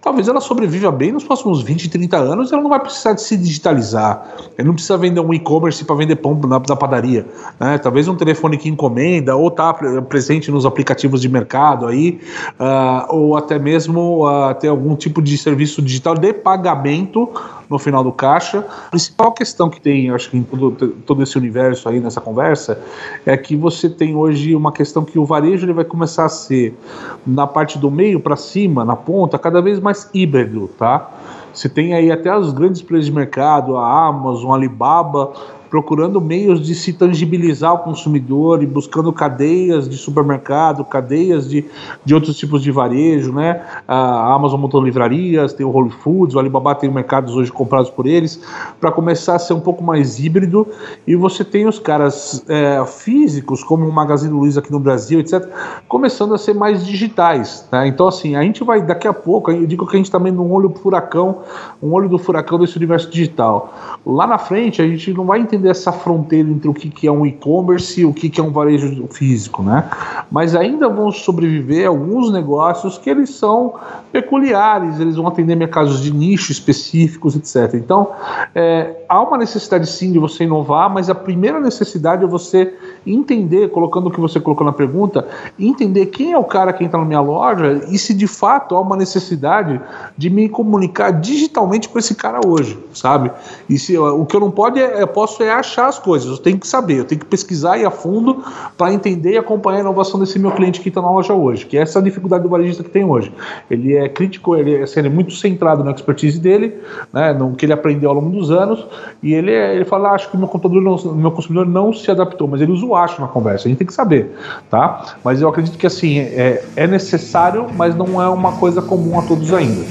talvez 0.00 0.28
ela 0.28 0.40
sobreviva 0.40 0.92
bem 0.92 1.10
nos 1.10 1.24
próximos 1.24 1.60
20, 1.60 1.90
30 1.90 2.16
anos 2.18 2.52
ela 2.52 2.62
não 2.62 2.70
vai 2.70 2.78
precisar 2.78 3.14
de 3.14 3.22
se 3.22 3.36
digitalizar. 3.36 4.28
Ele 4.56 4.68
não 4.68 4.74
precisa 4.74 4.96
vender 4.96 5.20
um 5.20 5.34
e-commerce 5.34 5.84
para 5.84 5.96
vender 5.96 6.16
pão 6.16 6.38
na, 6.46 6.60
na 6.60 6.76
padaria. 6.76 7.26
Né? 7.58 7.78
Talvez 7.78 8.06
um 8.06 8.14
telefone 8.14 8.56
que 8.56 8.68
encomenda 8.68 9.34
ou 9.34 9.50
tá 9.50 9.74
presente 10.08 10.52
nos 10.52 10.64
aplicativos 10.64 11.20
de 11.20 11.28
mercado 11.28 11.86
aí, 11.86 12.20
uh, 12.60 13.12
ou 13.12 13.36
até 13.36 13.58
mesmo 13.58 14.24
uh, 14.24 14.54
ter 14.54 14.68
algum 14.68 14.94
tipo 14.94 15.20
de 15.20 15.36
serviço 15.36 15.63
serviço 15.64 15.82
digital 15.82 16.14
de 16.14 16.32
pagamento 16.32 17.28
no 17.68 17.78
final 17.78 18.04
do 18.04 18.12
caixa. 18.12 18.64
A 18.86 18.90
principal 18.90 19.32
questão 19.32 19.70
que 19.70 19.80
tem, 19.80 20.10
acho 20.10 20.30
que 20.30 20.36
em 20.36 20.42
todo, 20.42 20.88
todo 21.06 21.22
esse 21.22 21.36
universo 21.38 21.88
aí 21.88 21.98
nessa 21.98 22.20
conversa, 22.20 22.78
é 23.24 23.36
que 23.36 23.56
você 23.56 23.88
tem 23.88 24.14
hoje 24.14 24.54
uma 24.54 24.70
questão 24.70 25.04
que 25.04 25.18
o 25.18 25.24
varejo 25.24 25.64
ele 25.64 25.72
vai 25.72 25.84
começar 25.84 26.26
a 26.26 26.28
ser, 26.28 26.78
na 27.26 27.46
parte 27.46 27.78
do 27.78 27.90
meio 27.90 28.20
para 28.20 28.36
cima, 28.36 28.84
na 28.84 28.94
ponta, 28.94 29.38
cada 29.38 29.60
vez 29.62 29.80
mais 29.80 30.08
híbrido, 30.12 30.68
tá? 30.78 31.10
Você 31.52 31.68
tem 31.68 31.94
aí 31.94 32.10
até 32.10 32.36
os 32.36 32.52
grandes 32.52 32.82
players 32.82 33.06
de 33.06 33.12
mercado, 33.12 33.76
a 33.76 34.08
Amazon, 34.08 34.50
a 34.50 34.54
Alibaba, 34.56 35.32
procurando 35.74 36.20
meios 36.20 36.64
de 36.64 36.72
se 36.72 36.92
tangibilizar 36.92 37.74
o 37.74 37.78
consumidor 37.78 38.62
e 38.62 38.66
buscando 38.66 39.12
cadeias 39.12 39.88
de 39.88 39.96
supermercado, 39.96 40.84
cadeias 40.84 41.50
de, 41.50 41.64
de 42.04 42.14
outros 42.14 42.36
tipos 42.36 42.62
de 42.62 42.70
varejo, 42.70 43.32
né? 43.32 43.60
A 43.88 44.32
Amazon 44.32 44.60
montou 44.60 44.80
livrarias, 44.80 45.52
tem 45.52 45.66
o 45.66 45.70
Whole 45.70 45.90
Foods, 45.90 46.36
o 46.36 46.38
Alibaba 46.38 46.76
tem 46.76 46.88
mercados 46.88 47.34
hoje 47.34 47.50
comprados 47.50 47.90
por 47.90 48.06
eles, 48.06 48.40
para 48.80 48.92
começar 48.92 49.34
a 49.34 49.38
ser 49.40 49.52
um 49.52 49.58
pouco 49.58 49.82
mais 49.82 50.20
híbrido. 50.20 50.64
E 51.08 51.16
você 51.16 51.44
tem 51.44 51.66
os 51.66 51.80
caras 51.80 52.44
é, 52.48 52.80
físicos, 52.86 53.64
como 53.64 53.84
o 53.84 53.92
Magazine 53.92 54.32
Luiza 54.32 54.60
aqui 54.60 54.70
no 54.70 54.78
Brasil, 54.78 55.18
etc., 55.18 55.44
começando 55.88 56.34
a 56.34 56.38
ser 56.38 56.54
mais 56.54 56.86
digitais. 56.86 57.66
Né? 57.72 57.88
Então, 57.88 58.06
assim, 58.06 58.36
a 58.36 58.42
gente 58.42 58.62
vai 58.62 58.80
daqui 58.80 59.08
a 59.08 59.12
pouco, 59.12 59.50
eu 59.50 59.66
digo 59.66 59.88
que 59.88 59.96
a 59.96 59.98
gente 59.98 60.06
está 60.06 60.18
vendo 60.18 60.40
um 60.40 60.52
olho 60.52 60.72
furacão, 60.80 61.40
um 61.82 61.92
olho 61.92 62.08
do 62.08 62.16
furacão 62.16 62.60
desse 62.60 62.76
universo 62.76 63.10
digital. 63.10 63.74
Lá 64.06 64.24
na 64.24 64.38
frente, 64.38 64.80
a 64.80 64.86
gente 64.86 65.12
não 65.12 65.24
vai 65.24 65.40
entender 65.40 65.63
entender 65.64 65.70
essa 65.70 65.90
fronteira 65.90 66.48
entre 66.48 66.68
o 66.68 66.74
que, 66.74 66.90
que 66.90 67.06
é 67.06 67.12
um 67.12 67.24
e-commerce 67.24 68.00
e 68.00 68.04
o 68.04 68.12
que, 68.12 68.28
que 68.28 68.40
é 68.40 68.44
um 68.44 68.50
varejo 68.50 69.06
físico, 69.10 69.62
né? 69.62 69.88
mas 70.30 70.54
ainda 70.54 70.88
vão 70.88 71.10
sobreviver 71.10 71.88
alguns 71.88 72.32
negócios 72.32 72.98
que 72.98 73.08
eles 73.08 73.30
são 73.30 73.74
peculiares, 74.12 75.00
eles 75.00 75.16
vão 75.16 75.26
atender 75.26 75.56
mercados 75.56 76.00
de 76.00 76.12
nicho 76.12 76.52
específicos, 76.52 77.34
etc. 77.34 77.74
Então, 77.74 78.10
é, 78.54 79.04
há 79.08 79.20
uma 79.20 79.38
necessidade 79.38 79.88
sim 79.88 80.12
de 80.12 80.18
você 80.18 80.44
inovar, 80.44 80.92
mas 80.92 81.08
a 81.08 81.14
primeira 81.14 81.58
necessidade 81.58 82.24
é 82.24 82.26
você 82.26 82.74
entender, 83.06 83.70
colocando 83.70 84.08
o 84.08 84.10
que 84.10 84.20
você 84.20 84.38
colocou 84.38 84.66
na 84.66 84.72
pergunta, 84.72 85.26
entender 85.58 86.06
quem 86.06 86.32
é 86.32 86.38
o 86.38 86.44
cara 86.44 86.72
que 86.72 86.84
entra 86.84 86.98
na 86.98 87.04
minha 87.04 87.20
loja 87.20 87.84
e 87.88 87.98
se 87.98 88.14
de 88.14 88.26
fato 88.26 88.76
há 88.76 88.80
uma 88.80 88.96
necessidade 88.96 89.80
de 90.16 90.30
me 90.30 90.48
comunicar 90.48 91.10
digitalmente 91.10 91.88
com 91.88 91.98
esse 91.98 92.14
cara 92.14 92.40
hoje, 92.44 92.78
sabe? 92.92 93.30
E 93.68 93.78
se 93.78 93.96
o 93.96 94.24
que 94.26 94.36
eu 94.36 94.40
não 94.40 94.50
pode 94.50 94.80
é, 94.80 95.04
posso 95.06 95.42
é 95.42 95.50
achar 95.58 95.88
as 95.88 95.98
coisas, 95.98 96.30
eu 96.30 96.38
tenho 96.38 96.58
que 96.58 96.66
saber, 96.66 96.98
eu 96.98 97.04
tenho 97.04 97.20
que 97.20 97.26
pesquisar 97.26 97.78
e 97.78 97.84
a 97.84 97.90
fundo 97.90 98.42
para 98.76 98.92
entender 98.92 99.32
e 99.32 99.38
acompanhar 99.38 99.78
a 99.78 99.80
inovação 99.80 100.18
desse 100.20 100.38
meu 100.38 100.50
cliente 100.52 100.80
que 100.80 100.88
está 100.88 101.00
na 101.00 101.10
loja 101.10 101.32
hoje, 101.32 101.66
que 101.66 101.76
é 101.76 101.82
essa 101.82 101.98
a 101.98 102.02
dificuldade 102.02 102.42
do 102.42 102.48
varejista 102.48 102.82
que 102.82 102.90
tem 102.90 103.04
hoje. 103.04 103.32
Ele 103.70 103.94
é 103.94 104.08
crítico, 104.08 104.56
ele 104.56 104.74
é, 104.76 104.82
assim, 104.82 105.00
ele 105.00 105.08
é 105.08 105.10
muito 105.10 105.32
centrado 105.32 105.82
na 105.84 105.90
expertise 105.90 106.40
dele, 106.40 106.74
né, 107.12 107.32
no 107.32 107.54
que 107.54 107.66
ele 107.66 107.72
aprendeu 107.72 108.10
ao 108.10 108.16
longo 108.16 108.30
dos 108.30 108.50
anos, 108.50 108.86
e 109.22 109.32
ele, 109.32 109.52
é, 109.52 109.74
ele 109.74 109.84
fala, 109.84 110.10
ah, 110.10 110.14
acho 110.14 110.30
que 110.30 110.36
o 110.36 110.38
meu 110.38 110.48
computador 110.48 110.82
não, 110.82 111.14
meu 111.14 111.30
consumidor 111.30 111.66
não 111.66 111.92
se 111.92 112.10
adaptou, 112.10 112.48
mas 112.48 112.60
ele 112.60 112.72
usa 112.72 112.84
o 112.84 112.94
acho 112.94 113.20
na 113.20 113.28
conversa, 113.28 113.66
a 113.66 113.68
gente 113.68 113.78
tem 113.78 113.86
que 113.86 113.94
saber, 113.94 114.30
tá? 114.70 115.16
Mas 115.24 115.40
eu 115.40 115.48
acredito 115.48 115.78
que 115.78 115.86
assim, 115.86 116.18
é, 116.18 116.64
é 116.76 116.86
necessário, 116.86 117.66
mas 117.76 117.94
não 117.94 118.20
é 118.20 118.28
uma 118.28 118.52
coisa 118.52 118.82
comum 118.82 119.18
a 119.18 119.22
todos 119.22 119.52
ainda. 119.52 119.84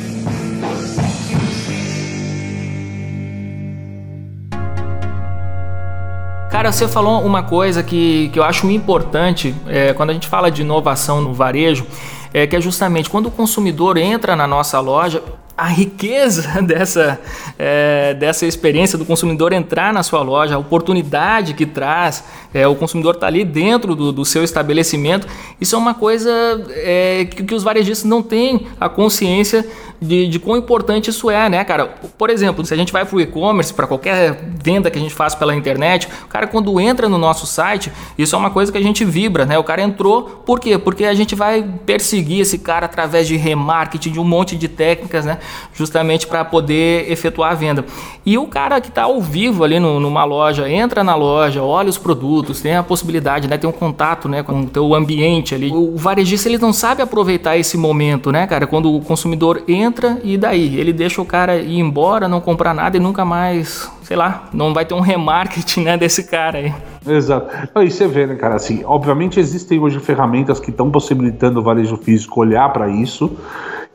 Cara, 6.53 6.71
você 6.71 6.87
falou 6.87 7.25
uma 7.25 7.41
coisa 7.41 7.81
que, 7.81 8.29
que 8.29 8.37
eu 8.37 8.43
acho 8.43 8.69
importante 8.69 9.55
é, 9.65 9.91
quando 9.91 10.11
a 10.11 10.13
gente 10.13 10.27
fala 10.27 10.51
de 10.51 10.61
inovação 10.61 11.19
no 11.19 11.33
varejo, 11.33 11.83
é 12.31 12.45
que 12.45 12.55
é 12.55 12.61
justamente 12.61 13.09
quando 13.09 13.25
o 13.25 13.31
consumidor 13.31 13.97
entra 13.97 14.35
na 14.35 14.45
nossa 14.45 14.79
loja, 14.79 15.23
a 15.57 15.67
riqueza 15.67 16.61
dessa, 16.61 17.19
é, 17.57 18.13
dessa 18.15 18.45
experiência 18.45 18.97
do 18.97 19.05
consumidor 19.05 19.53
entrar 19.53 19.93
na 19.93 20.03
sua 20.03 20.21
loja, 20.21 20.55
a 20.55 20.57
oportunidade 20.57 21.53
que 21.53 21.65
traz, 21.65 22.23
é, 22.53 22.67
o 22.67 22.75
consumidor 22.75 23.15
está 23.15 23.27
ali 23.27 23.45
dentro 23.45 23.95
do, 23.95 24.11
do, 24.11 24.25
seu 24.25 24.43
estabelecimento, 24.43 25.27
isso 25.61 25.75
é 25.75 25.77
uma 25.77 25.93
coisa 25.93 26.31
é, 26.71 27.25
que, 27.25 27.43
que, 27.43 27.55
os 27.55 27.63
varejistas 27.63 28.09
não 28.09 28.21
têm 28.21 28.67
a 28.79 28.89
consciência 28.89 29.65
de, 30.01 30.27
de 30.27 30.39
quão 30.39 30.57
importante 30.57 31.09
isso 31.09 31.29
é, 31.29 31.49
né, 31.49 31.63
cara? 31.63 31.85
Por 32.17 32.29
exemplo, 32.29 32.65
se 32.65 32.73
a 32.73 32.77
gente 32.77 32.91
vai 32.91 33.05
para 33.05 33.15
o 33.15 33.21
e-commerce, 33.21 33.73
para 33.73 33.87
qualquer 33.87 34.37
venda 34.61 34.91
que 34.91 34.97
a 34.97 35.01
gente 35.01 35.13
faz 35.13 35.33
pela 35.33 35.55
internet, 35.55 36.07
o 36.25 36.27
cara 36.27 36.45
quando 36.45 36.77
entra 36.79 37.07
no 37.07 37.17
nosso 37.17 37.45
site, 37.45 37.91
isso 38.17 38.35
é 38.35 38.39
uma 38.39 38.49
coisa 38.49 38.71
que 38.71 38.77
a 38.77 38.81
gente 38.81 39.05
vibra, 39.05 39.45
né? 39.45 39.57
O 39.57 39.63
cara 39.63 39.81
entrou, 39.81 40.23
por 40.45 40.59
quê? 40.59 40.77
Porque 40.77 41.05
a 41.05 41.13
gente 41.13 41.35
vai 41.35 41.63
perseguir 41.85 42.41
esse 42.41 42.57
cara 42.57 42.85
através 42.85 43.27
de 43.27 43.37
remarketing, 43.37 44.11
de 44.11 44.19
um 44.19 44.25
monte 44.25 44.57
de 44.57 44.67
técnicas, 44.67 45.25
né? 45.25 45.39
Justamente 45.73 46.27
para 46.27 46.43
poder 46.45 47.11
efetuar 47.11 47.51
a 47.51 47.55
venda. 47.55 47.85
E 48.25 48.37
o 48.37 48.47
cara 48.47 48.79
que 48.79 48.89
está 48.89 49.03
ao 49.03 49.21
vivo 49.21 49.63
ali 49.63 49.79
no, 49.79 49.99
numa 49.99 50.23
loja, 50.23 50.69
entra 50.69 51.03
na 51.03 51.15
loja, 51.15 51.61
olha 51.61 51.89
os 51.89 51.97
produtos, 51.97 52.61
tem 52.61 52.75
a 52.75 52.83
possibilidade, 52.83 53.47
né? 53.47 53.57
Tem 53.57 53.69
um 53.69 53.73
contato, 53.73 54.29
né? 54.29 54.43
Com 54.43 54.61
o 54.61 54.65
teu 54.65 54.93
ambiente 54.93 55.55
ali. 55.55 55.71
O 55.71 55.97
varejista, 55.97 56.47
ele 56.47 56.57
não 56.57 56.71
sabe 56.71 57.01
aproveitar 57.01 57.57
esse 57.57 57.77
momento, 57.77 58.31
né, 58.31 58.47
cara? 58.47 58.67
Quando 58.67 58.93
o 58.93 59.01
consumidor 59.01 59.63
entra 59.67 60.19
e 60.23 60.37
daí? 60.37 60.79
Ele 60.79 60.93
deixa 60.93 61.21
o 61.21 61.25
cara 61.25 61.57
ir 61.57 61.79
embora, 61.79 62.27
não 62.27 62.39
comprar 62.39 62.73
nada 62.73 62.97
e 62.97 62.99
nunca 62.99 63.25
mais, 63.25 63.91
sei 64.03 64.15
lá, 64.15 64.49
não 64.53 64.73
vai 64.73 64.85
ter 64.85 64.93
um 64.93 64.99
remarketing, 64.99 65.81
né, 65.81 65.97
desse 65.97 66.23
cara 66.23 66.59
aí. 66.59 66.73
Exato. 67.05 67.49
E 67.81 67.91
você 67.91 68.07
vê, 68.07 68.25
né, 68.25 68.35
cara, 68.35 68.55
assim, 68.55 68.83
obviamente 68.85 69.39
existem 69.39 69.79
hoje 69.79 69.99
ferramentas 69.99 70.59
que 70.59 70.69
estão 70.69 70.89
possibilitando 70.89 71.59
o 71.59 71.63
varejo 71.63 71.97
físico 71.97 72.39
olhar 72.39 72.71
para 72.71 72.89
isso 72.89 73.35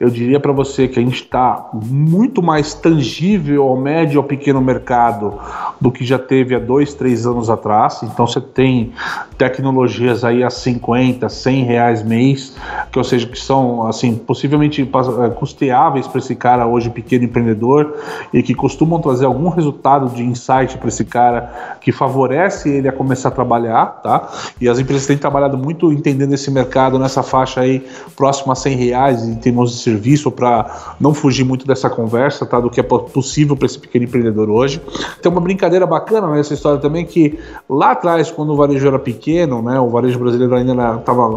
eu 0.01 0.09
diria 0.09 0.39
para 0.39 0.53
você 0.53 0.87
que 0.87 0.99
a 0.99 1.03
gente 1.03 1.23
está 1.23 1.71
muito 1.73 2.41
mais 2.41 2.73
tangível 2.73 3.65
ao 3.65 3.77
médio 3.77 4.21
ou 4.21 4.27
pequeno 4.27 4.61
mercado 4.61 5.35
do 5.81 5.91
que 5.91 6.05
já 6.05 6.19
teve 6.19 6.55
há 6.55 6.59
dois, 6.59 6.95
três 6.95 7.27
anos 7.27 7.51
atrás. 7.51 8.01
Então 8.05 8.27
você 8.27 8.41
tem 8.41 8.93
tecnologias 9.37 10.25
aí 10.25 10.45
a 10.45 10.51
50, 10.51 11.29
100 11.29 11.65
reais 11.65 12.03
mês, 12.05 12.57
que 12.93 12.99
ou 12.99 13.05
seja, 13.05 13.27
que 13.27 13.39
são 13.39 13.87
assim 13.89 14.15
possivelmente 14.15 14.83
eh, 14.83 15.29
custeáveis 15.31 16.07
para 16.07 16.19
esse 16.19 16.35
cara 16.37 16.67
hoje 16.67 16.91
pequeno 16.91 17.25
empreendedor 17.25 17.97
e 18.33 18.43
que 18.43 18.55
costumam 18.55 19.01
trazer 19.01 19.27
algum 19.27 19.49
resultado 19.49 20.09
de 20.11 20.23
insight 20.23 20.79
para 20.79 20.89
esse 20.89 21.05
cara 21.05 21.77
que 21.81 21.91
favorece 21.91 22.69
ele 22.69 22.89
a 22.89 22.93
começar 22.93 23.29
a 23.29 23.33
trabalhar, 23.33 23.87
tá? 24.03 24.29
E 24.61 24.69
as 24.69 24.79
empresas 24.79 25.07
têm 25.07 25.19
trabalhado 25.19 25.59
muito 25.59 25.93
entendendo 25.93 26.35
esse 26.35 26.51
mercado 26.51 26.99
nessa 26.99 27.23
faixa 27.23 27.61
aí 27.63 27.85
próximo 28.17 28.53
a 28.53 28.55
100 28.55 28.77
reais 28.77 29.25
em 29.25 29.35
termos 29.35 29.73
de 29.73 29.88
serviço 29.89 30.31
para 30.31 30.95
não 31.01 31.15
fugir 31.15 31.45
muito 31.45 31.67
dessa 31.67 31.89
conversa, 31.89 32.45
tá? 32.45 32.61
Do 32.61 32.71
que 32.71 32.81
é 32.81 32.83
possível 32.83 33.57
para 33.57 33.67
esse 33.67 33.79
pequeno 33.79 34.05
empreendedor 34.05 34.51
hoje. 34.51 34.81
Tem 35.23 35.31
uma 35.31 35.41
brincadeira 35.41 35.87
bacana 35.87 36.29
nessa 36.29 36.55
história 36.55 36.79
também 36.79 37.07
que 37.07 37.39
lá 37.69 37.93
atrás, 37.93 38.31
quando 38.31 38.53
o 38.53 38.57
varejo 38.57 38.87
era 38.87 38.99
pequeno, 38.99 39.63
né? 39.63 39.81
O 39.81 39.89
varejo 39.89 40.19
brasileiro 40.19 40.55
ainda 40.55 40.73
estava 40.97 41.29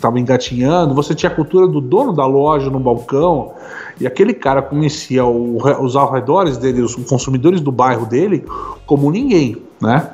tava 0.00 0.18
engatinhando, 0.18 0.94
você 0.94 1.14
tinha 1.14 1.30
a 1.30 1.34
cultura 1.34 1.66
do 1.66 1.80
dono 1.80 2.12
da 2.12 2.26
loja 2.26 2.70
no 2.70 2.80
balcão 2.80 3.52
e 4.00 4.06
aquele 4.06 4.34
cara 4.34 4.62
conhecia 4.62 5.24
o, 5.24 5.58
os 5.82 5.96
arredores 5.96 6.56
dele, 6.56 6.82
os 6.82 6.94
consumidores 6.94 7.60
do 7.60 7.72
bairro 7.72 8.06
dele, 8.06 8.44
como 8.86 9.10
ninguém, 9.10 9.56
né? 9.80 10.10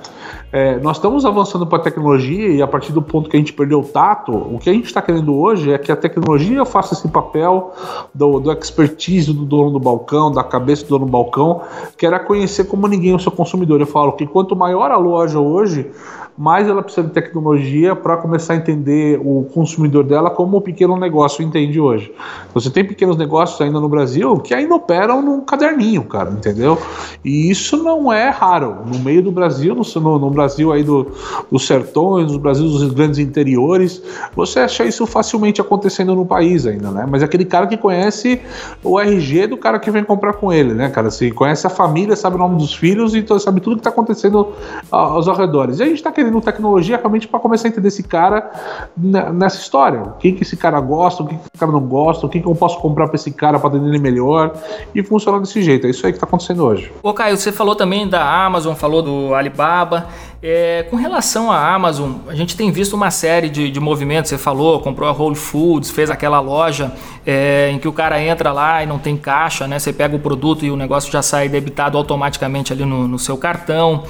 É, 0.55 0.79
nós 0.79 0.99
estamos 0.99 1.27
avançando 1.27 1.67
para 1.67 1.79
a 1.79 1.83
tecnologia 1.83 2.47
e 2.47 2.63
a 2.63 2.67
partir 2.69 2.93
do 2.93 3.03
ponto 3.03 3.29
que 3.29 3.37
a 3.37 3.41
gente 3.41 3.53
perdeu 3.53 3.81
o 3.81 3.83
tato, 3.83 4.31
o 4.31 4.57
que 4.57 4.71
a 4.71 4.73
gente 4.73 4.85
está 4.85 5.03
querendo 5.03 5.35
hoje 5.35 5.73
é 5.73 5.79
que 5.79 5.91
a 5.91 5.97
tecnologia 5.97 6.65
faça 6.65 6.95
esse 6.95 7.09
papel 7.09 7.75
do, 8.15 8.39
do 8.39 8.53
expertise 8.53 9.33
do 9.33 9.45
dono 9.45 9.73
do 9.73 9.81
balcão, 9.81 10.31
da 10.31 10.45
cabeça 10.45 10.85
do 10.85 10.91
dono 10.91 11.07
do 11.07 11.11
balcão, 11.11 11.63
que 11.99 12.07
era 12.07 12.21
conhecer 12.21 12.69
como 12.69 12.87
ninguém 12.87 13.13
o 13.13 13.19
seu 13.19 13.33
consumidor. 13.33 13.81
Eu 13.81 13.87
falo 13.89 14.13
que 14.13 14.29
quanto 14.29 14.55
maior 14.55 14.93
a 14.93 14.97
loja 14.97 15.41
hoje, 15.41 15.91
mais 16.39 16.69
ela 16.69 16.83
precisa 16.83 17.07
de 17.07 17.13
tecnologia 17.13 17.97
para 17.97 18.17
começar 18.17 18.55
a 18.55 18.57
entender 18.57 19.21
o 19.25 19.45
consumidor 19.53 20.05
dela 20.05 20.31
como 20.31 20.59
o 20.59 20.61
pequeno 20.61 20.97
negócio 20.97 21.45
entende 21.45 21.81
hoje. 21.81 22.13
Você 22.53 22.71
tem 22.71 22.85
pequenos 22.85 23.17
negócios 23.17 23.61
ainda 23.61 23.81
no 23.81 23.89
Brasil 23.89 24.37
que 24.39 24.55
ainda 24.55 24.75
operam 24.75 25.21
num 25.21 25.41
caderninho, 25.41 26.05
cara, 26.05 26.31
entendeu? 26.31 26.79
E 27.25 27.51
isso 27.51 27.77
não 27.83 28.13
é 28.13 28.31
raro. 28.31 28.79
No 28.87 29.01
meio 29.01 29.23
do 29.23 29.33
Brasil, 29.33 29.75
no, 29.75 30.19
no 30.19 30.31
Brasil 30.31 30.44
aí 30.73 30.83
do, 30.83 31.07
dos 31.51 31.67
sertões, 31.67 32.33
no 32.33 32.39
Brasil 32.39 32.65
dos 32.65 32.93
grandes 32.93 33.19
interiores, 33.19 34.03
você 34.35 34.61
acha 34.61 34.85
isso 34.85 35.07
facilmente 35.07 35.61
acontecendo 35.61 36.15
no 36.15 36.27
país 36.27 36.67
ainda, 36.67 36.91
né? 36.91 37.07
Mas 37.09 37.23
é 37.23 37.25
aquele 37.25 37.45
cara 37.45 37.67
que 37.67 37.77
conhece 37.77 38.41
o 38.83 38.99
RG 38.99 39.49
do 39.49 39.57
cara 39.57 39.79
que 39.79 39.91
vem 39.91 40.05
comprar 40.05 40.35
com 40.35 40.53
ele, 40.53 40.75
né, 40.75 40.89
cara? 40.89 41.09
Assim, 41.09 41.31
conhece 41.31 41.67
a 41.67 41.71
família, 41.71 42.17
sabe 42.17 42.37
o 42.37 42.39
nome 42.39 42.57
dos 42.57 42.75
filhos 42.75 43.15
e 43.15 43.19
então 43.19 43.39
sabe 43.39 43.61
tudo 43.61 43.77
que 43.77 43.81
está 43.81 43.91
acontecendo 43.91 44.53
aos 44.91 45.29
arredores. 45.29 45.79
E 45.79 45.83
a 45.83 45.87
gente 45.87 45.97
está 45.97 46.13
querendo 46.13 46.41
tecnologia 46.41 46.97
realmente 46.97 47.27
para 47.29 47.41
começar 47.41 47.69
a 47.69 47.71
entender 47.71 47.89
esse 47.89 48.03
cara 48.03 48.51
nessa 48.97 49.59
história. 49.59 50.03
O 50.03 50.13
que, 50.13 50.33
que 50.33 50.43
esse 50.43 50.57
cara 50.57 50.81
gosta, 50.81 51.23
o 51.23 51.27
que, 51.27 51.35
que 51.35 51.43
esse 51.43 51.59
cara 51.59 51.73
não 51.73 51.81
gosta, 51.81 52.27
o 52.27 52.29
que, 52.29 52.41
que 52.41 52.47
eu 52.47 52.55
posso 52.55 52.79
comprar 52.79 53.07
para 53.07 53.17
esse 53.17 53.31
cara 53.31 53.59
para 53.59 53.69
atender 53.69 53.89
ele 53.89 53.99
melhor 53.99 54.55
e 54.95 55.03
funcionar 55.03 55.39
desse 55.39 55.63
jeito. 55.63 55.87
É 55.87 55.91
isso 55.91 56.05
aí 56.07 56.13
que 56.13 56.17
está 56.17 56.27
acontecendo 56.27 56.65
hoje. 56.65 56.93
Ô 57.03 57.13
Caio, 57.13 57.37
você 57.37 57.53
falou 57.53 57.75
também 57.75 58.09
da 58.09 58.45
Amazon, 58.45 58.75
falou 58.75 59.03
do 59.03 59.35
Alibaba. 59.35 60.09
É, 60.47 60.83
com 60.91 60.97
relação 60.97 61.51
à 61.51 61.73
Amazon, 61.73 62.17
a 62.29 62.35
gente 62.35 62.55
tem 62.55 62.71
visto 62.71 62.93
uma 62.93 63.11
série 63.11 63.49
de, 63.49 63.71
de 63.71 63.81
movimentos. 63.81 64.29
Você 64.29 64.37
falou, 64.37 64.79
comprou 64.79 65.09
a 65.09 65.13
Whole 65.13 65.35
Foods, 65.35 65.91
fez 65.91 66.11
aquela 66.11 66.39
loja 66.39 66.93
é, 67.25 67.71
em 67.73 67.79
que 67.79 67.89
o 67.89 67.93
cara 67.95 68.21
entra 68.21 68.53
lá 68.53 68.83
e 68.83 68.87
não 68.87 68.99
tem 68.99 69.17
caixa, 69.17 69.67
né? 69.67 69.79
Você 69.79 69.91
pega 69.91 70.15
o 70.15 70.19
produto 70.19 70.63
e 70.63 70.71
o 70.71 70.77
negócio 70.77 71.11
já 71.11 71.23
sai 71.23 71.49
debitado 71.49 71.97
automaticamente 71.97 72.75
ali 72.75 72.85
no, 72.85 73.09
no 73.09 73.19
seu 73.19 73.39
cartão. 73.39 74.05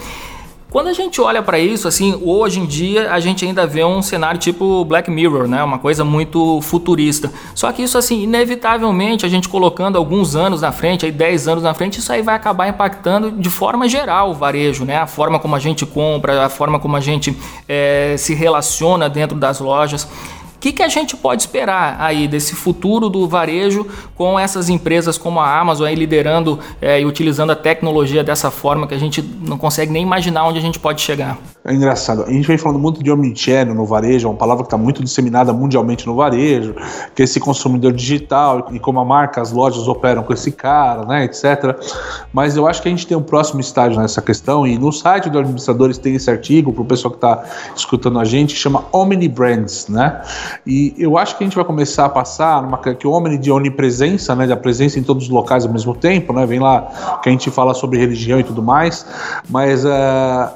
Quando 0.75 0.89
a 0.89 0.93
gente 0.93 1.21
olha 1.21 1.41
para 1.41 1.57
isso, 1.57 1.87
assim, 1.87 2.21
hoje 2.21 2.59
em 2.59 2.67
dia 2.67 3.13
a 3.13 3.21
gente 3.21 3.45
ainda 3.45 3.65
vê 3.65 3.85
um 3.85 4.03
cenário 4.03 4.41
tipo 4.41 4.85
Black 4.85 5.09
Mirror, 5.09 5.47
né? 5.47 5.63
Uma 5.63 5.79
coisa 5.79 6.03
muito 6.03 6.61
futurista. 6.63 7.33
Só 7.55 7.71
que 7.71 7.81
isso, 7.81 7.97
assim, 7.97 8.25
inevitavelmente, 8.25 9.25
a 9.25 9.29
gente 9.29 9.49
colocando 9.49 9.97
alguns 9.97 10.35
anos 10.35 10.63
na 10.63 10.73
frente, 10.73 11.07
aí 11.07 11.13
10 11.13 11.47
anos 11.47 11.63
na 11.63 11.75
frente, 11.75 12.01
isso 12.01 12.13
aí 12.13 12.23
vai 12.23 12.35
acabar 12.35 12.67
impactando 12.67 13.31
de 13.31 13.49
forma 13.49 13.89
geral 13.89 14.31
o 14.33 14.35
varejo, 14.35 14.85
né? 14.85 14.97
A 14.97 15.07
forma 15.07 15.39
como 15.39 15.55
a 15.55 15.61
gente 15.61 15.87
compra, 15.87 16.45
a 16.45 16.49
forma 16.49 16.81
como 16.81 16.97
a 16.97 17.01
gente 17.01 17.39
é, 17.69 18.17
se 18.19 18.35
relaciona 18.35 19.09
dentro 19.09 19.39
das 19.39 19.61
lojas 19.61 20.09
que, 20.65 20.73
que 20.73 20.83
a 20.83 20.89
gente 20.89 21.15
pode 21.15 21.43
esperar 21.43 21.97
aí 22.01 22.27
desse 22.27 22.55
futuro 22.55 23.11
do 23.11 23.29
varejo 23.29 23.87
com 24.15 24.39
essas 24.39 24.71
empresas 24.71 25.19
como 25.19 25.39
a 25.39 25.61
Amazon 25.61 25.87
aí 25.87 25.95
liderando 25.95 26.59
é, 26.81 27.03
e 27.03 27.05
utilizando 27.05 27.51
a 27.51 27.57
tecnologia 27.57 28.25
dessa 28.25 28.51
forma 28.51 28.87
que 28.87 28.95
a 28.95 28.99
gente 28.99 29.21
não 29.21 29.59
consegue 29.59 29.93
nem 29.93 30.03
imaginar 30.03 30.47
onde 30.47 30.59
a 30.59 30.63
gente 30.63 30.79
pode 30.79 31.03
chegar? 31.03 31.37
É 31.67 31.75
engraçado. 31.75 32.25
A 32.25 32.31
gente 32.31 32.47
vem 32.47 32.57
falando 32.57 32.79
muito 32.79 33.03
de 33.03 33.11
omnichannel 33.11 33.75
no 33.75 33.85
varejo, 33.85 34.27
é 34.27 34.31
uma 34.31 34.37
palavra 34.37 34.65
que 34.65 34.69
está 34.69 34.79
muito 34.79 35.03
disseminada 35.03 35.53
mundialmente 35.53 36.07
no 36.07 36.15
varejo, 36.15 36.75
que 37.15 37.21
é 37.21 37.25
esse 37.25 37.39
consumidor 37.41 37.93
digital 37.93 38.69
e 38.73 38.79
como 38.79 39.01
a 39.01 39.05
marca, 39.05 39.43
as 39.43 39.53
lojas 39.53 39.87
operam 39.87 40.23
com 40.23 40.33
esse 40.33 40.51
cara, 40.51 41.05
né, 41.05 41.25
etc. 41.25 41.79
Mas 42.33 42.57
eu 42.57 42.67
acho 42.67 42.81
que 42.81 42.89
a 42.89 42.91
gente 42.91 43.07
tem 43.07 43.17
um 43.17 43.23
próximo 43.23 43.61
estágio 43.61 44.01
nessa 44.01 44.23
questão 44.23 44.67
e 44.67 44.79
no 44.79 44.91
site 44.93 45.29
do 45.29 45.39
Administradores 45.39 45.99
tem 45.99 46.15
esse 46.15 46.31
artigo 46.31 46.73
para 46.73 46.83
o 46.83 46.87
pessoal 46.87 47.11
que 47.11 47.19
está 47.19 47.45
escutando 47.77 48.19
a 48.19 48.25
gente, 48.25 48.57
chama 48.57 48.85
Omni 48.93 49.29
Brands, 49.29 49.89
né? 49.89 50.23
E 50.67 50.95
eu 50.99 51.19
acho 51.19 51.37
que 51.37 51.45
a 51.45 51.47
gente 51.47 51.57
vai 51.57 51.65
começar 51.65 52.07
a 52.07 52.09
passar 52.09 52.63
numa 52.63 52.81
Omni 53.07 53.39
de 53.39 53.51
onipresença, 53.51 54.35
né, 54.35 54.47
da 54.47 54.57
presença 54.57 54.99
em 54.99 55.03
todos 55.03 55.25
os 55.25 55.29
locais 55.31 55.65
ao 55.65 55.73
mesmo 55.73 55.95
tempo, 55.95 56.33
né? 56.33 56.47
Vem 56.47 56.61
lá 56.61 57.19
que 57.23 57.29
a 57.29 57.33
gente 57.33 57.51
fala 57.51 57.75
sobre 57.75 57.99
religião 57.99 58.41
e 58.41 58.45
tudo 58.45 58.63
mais, 58.63 59.07
mas 59.49 59.85
uh, 59.85 59.89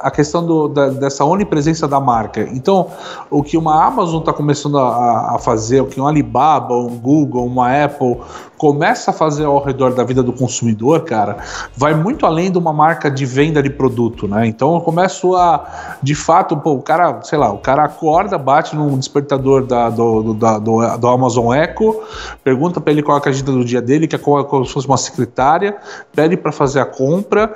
a 0.00 0.11
questão 0.11 0.44
do, 0.44 0.68
da, 0.68 0.88
dessa 0.88 1.24
onipresença 1.24 1.87
da 1.87 2.00
marca. 2.00 2.42
Então, 2.52 2.88
o 3.30 3.42
que 3.42 3.56
uma 3.56 3.84
Amazon 3.84 4.20
está 4.20 4.32
começando 4.32 4.78
a, 4.78 5.37
a, 5.37 5.38
fazer, 5.38 5.80
o 5.80 5.87
que 5.87 6.00
um 6.00 6.06
Alibaba, 6.06 6.74
um 6.74 6.98
Google, 6.98 7.46
uma 7.46 7.84
Apple 7.84 8.18
começa 8.59 9.12
a 9.12 9.14
fazer 9.14 9.44
ao 9.44 9.62
redor 9.62 9.94
da 9.94 10.03
vida 10.03 10.23
do 10.23 10.33
consumidor, 10.33 11.05
cara, 11.05 11.37
vai 11.77 11.94
muito 11.94 12.27
além 12.27 12.51
de 12.51 12.59
uma 12.59 12.73
marca 12.73 13.09
de 13.09 13.25
venda 13.25 13.62
de 13.62 13.71
produto, 13.71 14.27
né? 14.27 14.47
Então 14.47 14.75
eu 14.75 14.81
começo 14.81 15.37
a, 15.37 15.97
de 16.03 16.14
fato, 16.14 16.57
pô, 16.57 16.73
o 16.73 16.83
cara, 16.83 17.23
sei 17.23 17.38
lá, 17.38 17.53
o 17.53 17.59
cara 17.59 17.85
acorda, 17.85 18.37
bate 18.37 18.75
num 18.75 18.99
despertador 18.99 19.64
da, 19.64 19.88
do, 19.88 20.23
do, 20.23 20.35
da, 20.35 20.59
do, 20.59 20.97
do 20.99 21.07
Amazon 21.07 21.55
Echo, 21.55 22.01
pergunta 22.42 22.81
para 22.81 22.92
ele 22.92 23.03
qual 23.03 23.16
é 23.16 23.23
a 23.25 23.29
agenda 23.29 23.53
do 23.53 23.64
dia 23.64 23.81
dele, 23.81 24.09
que 24.09 24.16
é 24.16 24.18
como, 24.18 24.44
como 24.44 24.66
se 24.66 24.73
fosse 24.73 24.87
uma 24.88 24.99
secretária, 24.99 25.77
pede 26.12 26.37
para 26.37 26.51
fazer 26.51 26.81
a 26.81 26.85
compra, 26.85 27.55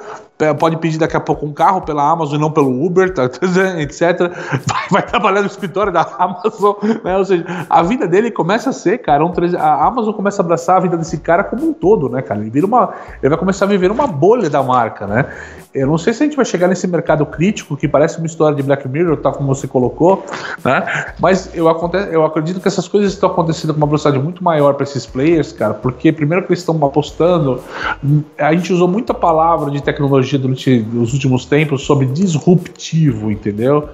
pode 0.58 0.76
pedir 0.78 0.98
daqui 0.98 1.16
a 1.16 1.20
pouco 1.20 1.46
um 1.46 1.52
carro 1.52 1.82
pela 1.82 2.08
Amazon 2.08 2.36
e 2.36 2.40
não 2.40 2.50
pelo 2.50 2.84
Uber, 2.84 3.12
tá, 3.12 3.24
etc. 3.78 4.30
Vai, 4.66 4.88
vai, 4.90 5.02
trabalhar 5.02 5.40
no 5.40 5.46
escritório 5.46 5.92
da 5.92 6.02
Amazon, 6.18 6.74
né? 7.04 7.16
Ou 7.16 7.24
seja, 7.24 7.44
a 7.68 7.82
vida 7.82 8.06
dele 8.06 8.30
começa 8.30 8.70
a 8.70 8.72
ser, 8.72 8.98
cara, 8.98 9.24
um, 9.24 9.32
a 9.58 9.86
Amazon 9.86 10.12
começa 10.14 10.42
a 10.42 10.44
abraçar 10.44 10.76
a 10.76 10.80
vida 10.80 10.96
desse 10.96 11.18
cara 11.18 11.44
como 11.44 11.68
um 11.68 11.72
todo, 11.72 12.08
né, 12.08 12.22
cara? 12.22 12.40
Ele 12.40 12.50
vira 12.50 12.66
uma, 12.66 12.92
ele 13.22 13.30
vai 13.30 13.38
começar 13.38 13.64
a 13.64 13.68
viver 13.68 13.90
uma 13.90 14.06
bolha 14.06 14.48
da 14.48 14.62
marca, 14.62 15.06
né? 15.06 15.26
Eu 15.74 15.86
não 15.86 15.96
sei 15.96 16.12
se 16.12 16.22
a 16.22 16.26
gente 16.26 16.36
vai 16.36 16.44
chegar 16.44 16.68
nesse 16.68 16.86
mercado 16.86 17.24
crítico 17.24 17.76
que 17.76 17.88
parece 17.88 18.18
uma 18.18 18.26
história 18.26 18.54
de 18.54 18.62
Black 18.62 18.86
Mirror, 18.86 19.16
tá 19.16 19.32
como 19.32 19.54
você 19.54 19.66
colocou, 19.66 20.24
né? 20.62 21.12
Mas 21.18 21.50
eu, 21.54 21.66
eu 22.10 22.24
acredito 22.26 22.60
que 22.60 22.68
essas 22.68 22.86
coisas 22.86 23.12
estão 23.12 23.30
acontecendo 23.30 23.72
com 23.72 23.78
uma 23.78 23.86
velocidade 23.86 24.18
muito 24.18 24.44
maior 24.44 24.74
para 24.74 24.84
esses 24.84 25.06
players, 25.06 25.50
cara, 25.52 25.72
porque 25.72 26.12
primeiro 26.12 26.44
que 26.44 26.52
eles 26.52 26.58
estão 26.58 26.76
apostando, 26.84 27.60
a 28.38 28.52
gente 28.52 28.70
usou 28.70 28.86
muita 28.86 29.14
palavra 29.14 29.70
de 29.70 29.82
tecnologia 29.82 30.31
durante 30.38 30.84
os 30.94 31.12
últimos 31.12 31.44
tempos 31.44 31.82
sobre 31.82 32.06
disruptivo, 32.06 33.30
entendeu? 33.30 33.88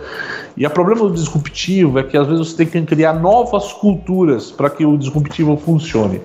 E 0.57 0.66
o 0.66 0.70
problema 0.70 1.03
do 1.03 1.12
disruptivo 1.12 1.98
é 1.98 2.03
que 2.03 2.16
às 2.16 2.27
vezes 2.27 2.48
você 2.48 2.64
tem 2.64 2.66
que 2.66 2.83
criar 2.83 3.12
novas 3.12 3.72
culturas 3.72 4.51
para 4.51 4.68
que 4.68 4.85
o 4.85 4.96
disruptivo 4.96 5.57
funcione. 5.57 6.20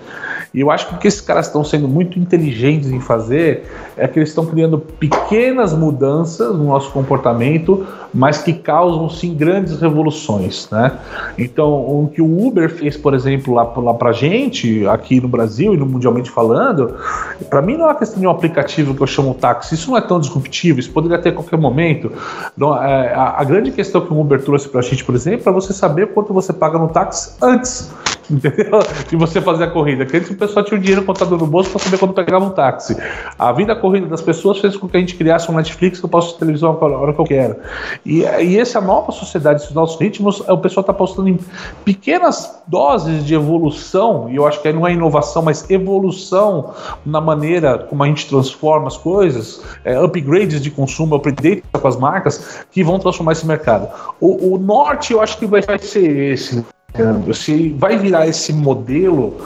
E 0.54 0.60
eu 0.60 0.70
acho 0.70 0.88
que 0.88 0.96
o 0.96 0.98
que 1.00 1.08
esses 1.08 1.20
caras 1.22 1.48
estão 1.48 1.64
sendo 1.64 1.88
muito 1.88 2.20
inteligentes 2.20 2.92
em 2.92 3.00
fazer 3.00 3.64
é 3.98 4.08
que 4.08 4.20
eles 4.20 4.30
estão 4.30 4.46
criando 4.46 4.78
pequenas 4.78 5.74
mudanças 5.74 6.56
no 6.56 6.66
nosso 6.66 6.92
comportamento, 6.92 7.88
mas 8.14 8.44
que 8.44 8.54
causam 8.54 9.10
sim 9.10 9.34
grandes 9.34 9.80
revoluções, 9.80 10.70
né? 10.72 10.92
Então, 11.40 11.72
o 11.72 12.08
que 12.14 12.22
o 12.22 12.48
Uber 12.48 12.70
fez, 12.70 12.96
por 12.96 13.16
exemplo, 13.16 13.56
lá, 13.56 13.64
lá 13.64 13.96
pra 13.96 14.12
gente, 14.12 14.86
aqui 14.88 15.20
no 15.20 15.28
Brasil 15.28 15.74
e 15.74 15.78
no 15.78 15.88
mundialmente 15.88 16.30
falando, 16.30 16.96
para 17.50 17.62
mim 17.62 17.76
não 17.76 17.86
é 17.86 17.88
uma 17.88 17.96
questão 17.96 18.20
de 18.20 18.28
um 18.28 18.30
aplicativo 18.30 18.94
que 18.94 19.02
eu 19.02 19.08
chamo 19.08 19.34
táxi, 19.34 19.74
isso 19.74 19.90
não 19.90 19.98
é 19.98 20.02
tão 20.04 20.20
disruptivo, 20.20 20.80
isso 20.80 20.92
poderia 20.92 21.18
ter 21.18 21.30
a 21.30 21.34
qualquer 21.34 21.58
momento. 21.58 22.12
É, 22.12 23.14
a, 23.14 23.42
a, 23.42 23.44
grande 23.44 23.72
questão 23.72 24.02
que 24.02 24.14
o 24.14 24.20
Uber 24.20 24.42
trouxe 24.42 24.70
pra 24.70 24.82
gente, 24.82 25.04
por 25.04 25.16
exemplo, 25.16 25.50
é 25.50 25.52
você 25.52 25.74
saber 25.74 26.14
quanto 26.14 26.34
você 26.34 26.54
paga 26.54 26.78
no 26.78 26.88
táxi 26.90 27.36
antes 27.42 27.92
entendeu? 28.30 28.80
De 29.10 29.16
você 29.16 29.42
fazer 29.42 29.66
a 29.66 29.68
corrida. 29.68 30.06
Que 30.06 30.18
antes 30.18 30.30
o 30.30 30.36
pessoal 30.36 30.64
tinha 30.66 30.78
o 30.78 30.82
dinheiro 30.82 31.04
contado 31.04 31.38
no 31.38 31.46
bolso 31.48 31.70
para 31.70 31.80
saber 31.80 31.98
quando 31.98 32.14
pegava 32.14 32.46
um 32.46 32.50
táxi. 32.50 32.96
A 33.38 33.52
vida 33.52 33.76
corrida 33.76 34.08
das 34.08 34.22
pessoas 34.22 34.60
fez 34.60 34.76
com 34.76 34.88
que 34.88 34.98
a 34.98 35.00
gente 35.00 35.16
criasse 35.16 35.50
um 35.50 35.56
Netflix 35.56 36.00
que 36.00 36.06
eu 36.06 36.10
posso 36.10 36.38
televisão 36.38 36.78
a 36.80 36.86
hora 36.86 37.14
que 37.14 37.20
eu 37.20 37.26
quero. 37.26 37.56
E, 38.06 38.22
e 38.22 38.60
essa 38.60 38.80
nova 38.80 39.12
sociedade, 39.12 39.62
esses 39.62 39.74
novos 39.74 40.00
ritmos, 40.00 40.40
o 40.42 40.58
pessoal 40.58 40.82
está 40.82 40.92
apostando 40.92 41.30
em 41.30 41.40
pequenas 41.86 42.62
doses 42.68 43.26
de 43.26 43.34
evolução, 43.34 44.30
e 44.30 44.36
eu 44.36 44.48
acho 44.48 44.62
que 44.62 44.68
aí 44.68 44.74
não 44.74 44.88
é 44.88 44.94
inovação, 44.94 45.42
mas 45.42 45.70
evolução 45.70 46.74
na 47.06 47.22
maneira 47.22 47.78
como 47.78 48.04
a 48.04 48.08
gente 48.08 48.28
transforma 48.28 48.88
as 48.88 48.98
coisas, 48.98 49.62
é, 49.84 49.98
upgrades 49.98 50.62
de 50.62 50.72
consumo, 50.72 51.16
updates 51.16 51.64
com 51.72 51.88
as 51.88 51.96
marcas, 51.96 52.66
que 52.72 52.84
vão 52.84 53.00
transformar 53.00 53.34
esse 53.34 53.46
mercado. 53.46 53.90
O, 54.20 54.54
o 54.54 54.58
norte 54.58 55.14
eu 55.14 55.22
acho 55.22 55.38
que 55.38 55.46
vai, 55.46 55.62
vai 55.62 55.80
ser 55.80 56.34
esse. 56.34 56.66
Se 57.34 57.76
vai 57.80 57.98
virar 57.98 58.28
esse 58.28 58.54
modelo, 58.54 59.38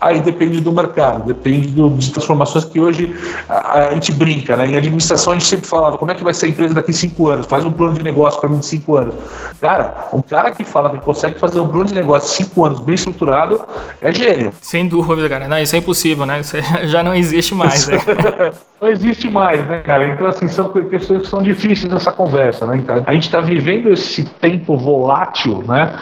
aí 0.00 0.20
depende 0.20 0.60
do 0.60 0.72
mercado, 0.72 1.24
depende 1.24 1.68
do, 1.68 1.88
de 1.90 2.10
transformações 2.10 2.64
que 2.64 2.80
hoje 2.80 3.14
a, 3.48 3.78
a, 3.78 3.94
gente 3.94 4.10
brinca, 4.10 4.56
né? 4.56 4.66
Em 4.66 4.76
administração 4.76 5.32
a 5.32 5.36
gente 5.36 5.46
sempre 5.46 5.68
falava, 5.68 5.96
como 5.98 6.10
é 6.10 6.16
que 6.16 6.24
vai 6.24 6.34
ser 6.34 6.46
a 6.46 6.48
empresa 6.48 6.74
daqui 6.74 6.92
cinco 6.92 7.28
anos? 7.28 7.46
Faz 7.46 7.64
um 7.64 7.70
plano 7.70 7.94
de 7.94 8.02
negócio 8.02 8.40
para 8.40 8.48
mim 8.48 8.58
de 8.58 8.66
cinco 8.66 8.96
anos. 8.96 9.14
Cara, 9.60 10.08
um 10.12 10.20
cara 10.20 10.50
que 10.50 10.64
fala 10.64 10.90
que 10.90 10.98
consegue 10.98 11.38
fazer 11.38 11.60
um 11.60 11.68
plano 11.68 11.84
de 11.84 11.94
negócio 11.94 12.28
de 12.28 12.44
cinco 12.44 12.64
anos 12.64 12.80
bem 12.80 12.96
estruturado 12.96 13.60
é 14.00 14.12
gênio. 14.12 14.52
Sem 14.60 14.88
dúvida, 14.88 15.28
cara. 15.28 15.46
Não, 15.46 15.58
isso 15.60 15.76
é 15.76 15.78
impossível, 15.78 16.26
né? 16.26 16.40
Isso 16.40 16.56
já 16.88 17.04
não 17.04 17.14
existe 17.14 17.54
mais. 17.54 17.86
Né? 17.86 17.98
não 18.82 18.88
existe 18.88 19.30
mais, 19.30 19.64
né, 19.64 19.78
cara? 19.78 20.08
Então, 20.08 20.26
assim, 20.26 20.48
são 20.48 20.70
questões 20.70 21.22
que 21.22 21.28
são 21.28 21.40
difíceis 21.40 21.92
nessa 21.92 22.10
conversa, 22.10 22.66
né? 22.66 22.82
A 23.06 23.14
gente 23.14 23.26
está 23.26 23.40
vivendo 23.40 23.92
esse 23.92 24.24
tempo 24.24 24.76
volátil, 24.76 25.62
né? 25.68 25.94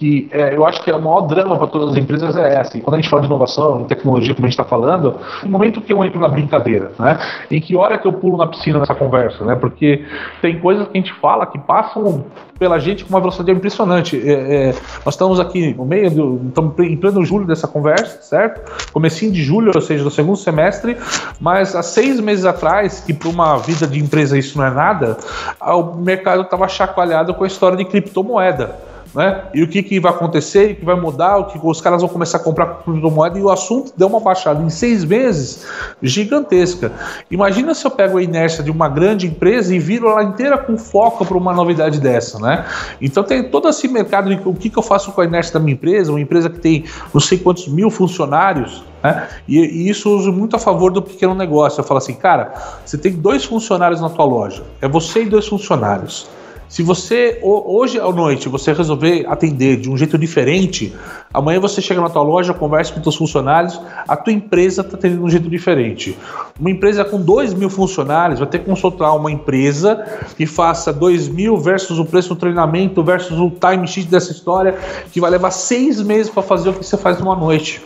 Que 0.00 0.30
é, 0.32 0.56
eu 0.56 0.66
acho 0.66 0.82
que 0.82 0.90
é 0.90 0.96
o 0.96 1.02
maior 1.02 1.20
drama 1.26 1.58
para 1.58 1.66
todas 1.66 1.90
as 1.90 1.96
empresas 1.98 2.34
é 2.34 2.54
essa. 2.54 2.80
Quando 2.80 2.94
a 2.94 2.96
gente 2.96 3.10
fala 3.10 3.20
de 3.20 3.28
inovação, 3.28 3.84
tecnologia, 3.84 4.34
como 4.34 4.46
a 4.46 4.48
gente 4.48 4.58
está 4.58 4.64
falando, 4.64 5.16
no 5.42 5.50
momento 5.50 5.78
que 5.82 5.92
eu 5.92 6.02
entro 6.02 6.18
na 6.18 6.26
brincadeira, 6.26 6.90
né? 6.98 7.18
Em 7.50 7.60
que 7.60 7.76
hora 7.76 7.98
que 7.98 8.08
eu 8.08 8.12
pulo 8.14 8.38
na 8.38 8.46
piscina 8.46 8.78
nessa 8.78 8.94
conversa, 8.94 9.44
né? 9.44 9.54
Porque 9.56 10.02
tem 10.40 10.58
coisas 10.58 10.88
que 10.88 10.96
a 10.96 11.00
gente 11.02 11.12
fala 11.12 11.44
que 11.44 11.58
passam 11.58 12.24
pela 12.58 12.78
gente 12.78 13.04
com 13.04 13.10
uma 13.10 13.20
velocidade 13.20 13.52
impressionante. 13.52 14.16
É, 14.26 14.70
é, 14.70 14.74
nós 15.04 15.12
estamos 15.12 15.38
aqui 15.38 15.74
no 15.74 15.84
meio 15.84 16.10
do. 16.10 16.40
Estamos 16.48 16.78
em 16.78 16.96
pleno 16.96 17.22
julho 17.22 17.46
dessa 17.46 17.68
conversa, 17.68 18.22
certo? 18.22 18.90
Comecinho 18.92 19.30
de 19.30 19.42
julho, 19.42 19.70
ou 19.74 19.82
seja, 19.82 20.02
do 20.02 20.10
segundo 20.10 20.38
semestre, 20.38 20.96
mas 21.38 21.76
há 21.76 21.82
seis 21.82 22.18
meses 22.20 22.46
atrás, 22.46 23.00
que 23.00 23.12
para 23.12 23.28
uma 23.28 23.58
vida 23.58 23.86
de 23.86 24.00
empresa 24.00 24.38
isso 24.38 24.56
não 24.56 24.64
é 24.64 24.70
nada, 24.70 25.18
o 25.60 25.96
mercado 25.96 26.40
estava 26.40 26.66
chacoalhado 26.68 27.34
com 27.34 27.44
a 27.44 27.46
história 27.46 27.76
de 27.76 27.84
criptomoeda. 27.84 28.88
Né? 29.14 29.42
E 29.52 29.62
o 29.62 29.68
que, 29.68 29.82
que 29.82 29.98
vai 29.98 30.12
acontecer, 30.12 30.72
o 30.72 30.76
que 30.76 30.84
vai 30.84 30.94
mudar, 30.94 31.38
o 31.38 31.44
que 31.46 31.58
os 31.60 31.80
caras 31.80 32.00
vão 32.00 32.08
começar 32.08 32.36
a 32.36 32.40
comprar 32.40 32.66
criptomoeda 32.84 33.38
e 33.38 33.42
o 33.42 33.50
assunto 33.50 33.92
deu 33.96 34.06
uma 34.06 34.20
baixada 34.20 34.62
em 34.62 34.70
seis 34.70 35.04
meses 35.04 35.66
gigantesca. 36.00 36.92
Imagina 37.30 37.74
se 37.74 37.84
eu 37.84 37.90
pego 37.90 38.18
a 38.18 38.22
inércia 38.22 38.62
de 38.62 38.70
uma 38.70 38.88
grande 38.88 39.26
empresa 39.26 39.74
e 39.74 39.78
viro 39.78 40.08
ela 40.08 40.22
inteira 40.22 40.56
com 40.56 40.78
foco 40.78 41.26
para 41.26 41.36
uma 41.36 41.52
novidade 41.52 41.98
dessa, 41.98 42.38
né? 42.38 42.64
Então 43.00 43.24
tem 43.24 43.50
todo 43.50 43.68
esse 43.68 43.88
mercado, 43.88 44.30
o 44.44 44.54
que, 44.54 44.70
que 44.70 44.78
eu 44.78 44.82
faço 44.82 45.10
com 45.10 45.20
a 45.20 45.24
inércia 45.24 45.54
da 45.54 45.60
minha 45.60 45.74
empresa, 45.74 46.12
uma 46.12 46.20
empresa 46.20 46.48
que 46.48 46.60
tem 46.60 46.84
não 47.12 47.20
sei 47.20 47.38
quantos 47.38 47.66
mil 47.66 47.90
funcionários, 47.90 48.84
né? 49.02 49.28
E, 49.48 49.58
e, 49.58 49.90
isso 49.90 50.08
eu 50.08 50.12
uso 50.12 50.32
muito 50.32 50.54
a 50.54 50.58
favor 50.58 50.92
do 50.92 51.02
pequeno 51.02 51.34
negócio. 51.34 51.80
Eu 51.80 51.84
falo 51.84 51.98
assim, 51.98 52.14
cara, 52.14 52.52
você 52.84 52.96
tem 52.96 53.12
dois 53.12 53.44
funcionários 53.44 54.00
na 54.00 54.08
tua 54.08 54.24
loja, 54.24 54.62
é 54.80 54.88
você 54.88 55.22
e 55.22 55.26
dois 55.26 55.48
funcionários. 55.48 56.28
Se 56.70 56.84
você 56.84 57.40
hoje 57.42 57.98
à 57.98 58.12
noite 58.12 58.48
você 58.48 58.72
resolver 58.72 59.26
atender 59.26 59.76
de 59.76 59.90
um 59.90 59.96
jeito 59.96 60.16
diferente, 60.16 60.94
amanhã 61.34 61.58
você 61.58 61.82
chega 61.82 62.00
na 62.00 62.08
tua 62.08 62.22
loja, 62.22 62.54
conversa 62.54 62.92
com 62.92 63.08
os 63.08 63.16
funcionários, 63.16 63.80
a 64.06 64.16
tua 64.16 64.32
empresa 64.32 64.82
está 64.82 64.96
tendo 64.96 65.20
um 65.20 65.28
jeito 65.28 65.50
diferente. 65.50 66.16
Uma 66.60 66.70
empresa 66.70 67.04
com 67.04 67.20
2 67.20 67.54
mil 67.54 67.68
funcionários 67.68 68.38
vai 68.38 68.48
ter 68.48 68.60
que 68.60 68.66
consultar 68.66 69.12
uma 69.16 69.32
empresa 69.32 69.96
que 70.36 70.46
faça 70.46 70.92
2 70.92 71.26
mil 71.26 71.56
versus 71.56 71.98
o 71.98 72.04
preço 72.04 72.28
do 72.28 72.36
treinamento 72.36 73.02
versus 73.02 73.36
o 73.36 73.50
time 73.50 73.88
sheet 73.88 74.08
dessa 74.08 74.30
história, 74.30 74.78
que 75.10 75.20
vai 75.20 75.28
levar 75.28 75.50
seis 75.50 76.00
meses 76.00 76.30
para 76.30 76.44
fazer 76.44 76.68
o 76.68 76.74
que 76.74 76.86
você 76.86 76.96
faz 76.96 77.18
numa 77.18 77.34
noite. 77.34 77.82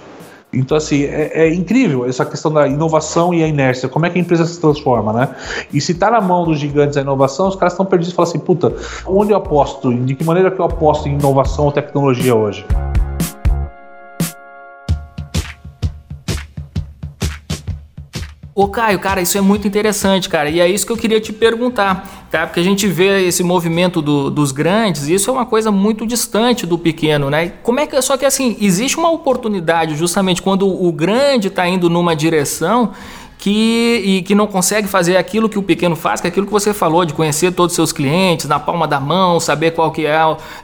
Então, 0.55 0.77
assim, 0.77 1.05
é, 1.05 1.31
é, 1.35 1.55
incrível 1.55 2.07
essa 2.07 2.25
questão 2.25 2.53
da 2.53 2.67
inovação 2.67 3.35
e 3.35 3.43
a 3.43 3.49
inércia, 3.49 3.89
como 3.89 4.07
é 4.07 4.11
que 4.11 4.19
a 4.19 4.21
empresa 4.21 4.47
se 4.47 4.61
transforma, 4.61 5.13
né? 5.13 5.29
E 5.73 5.81
se 5.81 5.93
está 5.93 6.11
na 6.11 6.21
mão 6.21 6.45
dos 6.45 6.59
gigantes 6.59 6.97
a 6.97 7.01
inovação, 7.01 7.49
os 7.49 7.57
caras 7.57 7.73
estão 7.73 7.87
perdidos 7.87 8.13
e 8.13 8.17
falam 8.17 8.31
assim, 8.31 8.39
puta, 8.39 8.73
onde 9.07 9.33
eu 9.33 9.37
aposto? 9.37 9.93
De 9.93 10.15
que 10.15 10.25
maneira 10.25 10.51
que 10.51 10.61
eu 10.61 10.65
aposto 10.65 11.09
em 11.09 11.15
inovação 11.15 11.67
ou 11.67 11.73
tecnologia 11.73 12.35
hoje? 12.35 12.65
Ô 18.57 18.69
Caio, 18.69 19.01
cara, 19.01 19.21
isso 19.21 19.37
é 19.37 19.41
muito 19.41 19.67
interessante, 19.67 20.29
cara, 20.29 20.49
e 20.49 20.61
é 20.61 20.69
isso 20.69 20.87
que 20.87 20.93
eu 20.93 20.97
queria 20.97 21.21
te 21.21 21.33
perguntar, 21.33 22.29
tá? 22.31 22.47
Porque 22.47 22.61
a 22.61 22.63
gente 22.63 22.87
vê 22.87 23.27
esse 23.27 23.43
movimento 23.43 24.01
do, 24.01 24.31
dos 24.31 24.53
grandes, 24.53 25.09
e 25.09 25.15
isso 25.15 25.29
é 25.29 25.33
uma 25.33 25.45
coisa 25.45 25.73
muito 25.73 26.07
distante 26.07 26.65
do 26.65 26.79
pequeno, 26.79 27.29
né? 27.29 27.55
Como 27.65 27.81
é 27.81 27.87
que 27.89 28.01
só 28.01 28.17
que 28.17 28.25
assim 28.25 28.57
existe 28.61 28.97
uma 28.97 29.11
oportunidade 29.11 29.97
justamente 29.97 30.41
quando 30.41 30.69
o 30.69 30.93
grande 30.93 31.49
está 31.49 31.67
indo 31.67 31.91
numa 31.91 32.15
direção 32.15 32.93
que, 33.39 34.03
e 34.05 34.23
que 34.23 34.35
não 34.35 34.47
consegue 34.47 34.89
fazer 34.89 35.17
aquilo 35.17 35.49
que 35.49 35.59
o 35.59 35.63
pequeno 35.63 35.95
faz, 35.95 36.21
que 36.21 36.27
é 36.27 36.31
aquilo 36.31 36.47
que 36.47 36.53
você 36.53 36.73
falou, 36.73 37.05
de 37.05 37.13
conhecer 37.13 37.53
todos 37.53 37.73
os 37.73 37.77
seus 37.77 37.93
clientes 37.93 38.47
na 38.47 38.59
palma 38.59 38.87
da 38.87 38.99
mão, 38.99 39.39
saber 39.39 39.73
qual 39.73 39.91
que 39.91 40.07
é, 40.07 40.19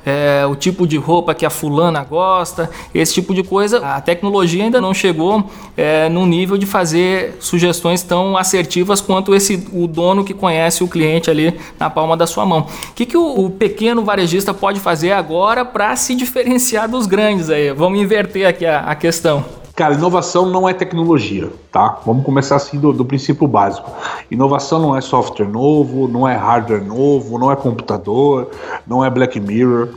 é, 0.04 0.46
o 0.46 0.54
tipo 0.54 0.86
de 0.86 0.96
roupa 0.96 1.34
que 1.34 1.44
a 1.44 1.50
fulana 1.50 2.02
gosta, 2.02 2.70
esse 2.94 3.14
tipo 3.14 3.34
de 3.34 3.42
coisa. 3.42 3.84
A 3.84 4.00
tecnologia 4.00 4.64
ainda 4.64 4.80
não 4.80 4.94
chegou 4.94 5.44
é, 5.76 6.08
no 6.08 6.24
nível 6.24 6.56
de 6.56 6.66
fazer 6.66 7.36
sugestões 7.40 8.02
tão 8.02 8.36
assertivas 8.36 9.00
quanto 9.00 9.34
esse 9.34 9.68
o 9.72 9.86
dono 9.86 10.24
que 10.24 10.32
conhece 10.32 10.82
o 10.82 10.88
cliente 10.88 11.30
ali 11.30 11.58
na 11.78 11.90
palma 11.90 12.16
da 12.16 12.26
sua 12.26 12.46
mão. 12.46 12.60
O 12.90 12.94
que, 12.94 13.04
que 13.04 13.16
o, 13.16 13.44
o 13.44 13.50
pequeno 13.50 14.02
varejista 14.04 14.54
pode 14.54 14.80
fazer 14.80 15.12
agora 15.12 15.64
para 15.64 15.94
se 15.96 16.14
diferenciar 16.14 16.88
dos 16.88 17.06
grandes 17.06 17.50
aí? 17.50 17.72
Vamos 17.72 18.00
inverter 18.00 18.46
aqui 18.46 18.64
a, 18.64 18.80
a 18.80 18.94
questão. 18.94 19.59
Cara, 19.74 19.94
inovação 19.94 20.46
não 20.46 20.68
é 20.68 20.74
tecnologia, 20.74 21.48
tá? 21.70 22.00
Vamos 22.04 22.24
começar 22.24 22.56
assim 22.56 22.78
do, 22.78 22.92
do, 22.92 23.04
princípio 23.04 23.46
básico. 23.46 23.90
Inovação 24.30 24.78
não 24.78 24.96
é 24.96 25.00
software 25.00 25.46
novo, 25.46 26.08
não 26.08 26.28
é 26.28 26.36
hardware 26.36 26.84
novo, 26.84 27.38
não 27.38 27.50
é 27.50 27.56
computador, 27.56 28.50
não 28.86 29.04
é 29.04 29.08
Black 29.08 29.38
Mirror. 29.40 29.88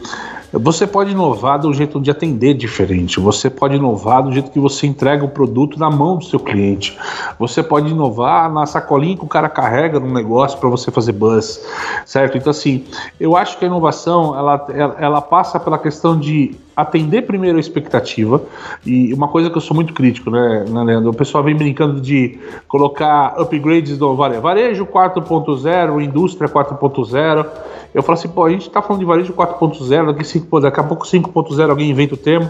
Você 0.54 0.86
pode 0.86 1.12
inovar 1.12 1.60
do 1.60 1.74
jeito 1.74 2.00
de 2.00 2.12
atender 2.12 2.54
diferente. 2.54 3.20
Você 3.20 3.50
pode 3.50 3.76
inovar 3.76 4.22
do 4.22 4.32
jeito 4.32 4.52
que 4.52 4.60
você 4.60 4.86
entrega 4.86 5.26
o 5.26 5.30
produto 5.30 5.80
na 5.80 5.90
mão 5.90 6.18
do 6.18 6.24
seu 6.24 6.40
cliente. 6.40 6.96
Você 7.40 7.64
pode 7.64 7.90
inovar 7.90 8.54
na 8.54 8.68
sacolinha 8.68 9.18
que 9.18 9.24
o 9.24 9.28
cara 9.28 9.50
carrega 9.50 10.00
no 10.00 10.14
negócio 10.14 10.60
para 10.60 10.70
você 10.70 10.92
fazer 10.92 11.14
buzz, 11.14 11.66
certo? 12.06 12.38
Então 12.38 12.52
assim, 12.52 12.86
eu 13.20 13.36
acho 13.36 13.58
que 13.58 13.66
a 13.66 13.68
inovação 13.68 14.38
ela, 14.38 14.68
ela, 15.00 15.22
passa 15.22 15.60
pela 15.60 15.80
questão 15.80 16.20
de 16.20 16.56
atender 16.76 17.24
primeiro 17.24 17.58
a 17.58 17.60
expectativa 17.60 18.42
e 18.86 19.14
uma 19.14 19.28
coisa 19.28 19.50
que 19.50 19.58
eu 19.58 19.62
sou 19.62 19.76
muito 19.76 19.94
crítico, 19.94 20.30
né, 20.30 20.66
né 20.70 20.84
Leandro? 20.84 21.10
O 21.10 21.16
pessoal 21.16 21.44
vem 21.44 21.56
brincando 21.56 22.00
de 22.00 22.38
colocar 22.68 23.40
upgrades 23.40 23.98
do 23.98 24.16
varejo 24.16 24.86
4.0, 24.86 26.04
indústria 26.04 26.48
4.0 26.48 27.73
eu 27.94 28.02
falo 28.02 28.18
assim, 28.18 28.28
pô, 28.28 28.46
a 28.46 28.50
gente 28.50 28.70
tá 28.70 28.82
falando 28.82 29.00
de 29.00 29.06
varejo 29.06 29.34
4.0, 29.34 30.08
daqui, 30.08 30.24
5, 30.24 30.60
daqui 30.60 30.80
a 30.80 30.84
pouco 30.84 31.06
5.0 31.06 31.70
alguém 31.70 31.90
inventa 31.90 32.16
o 32.16 32.18
termo, 32.18 32.50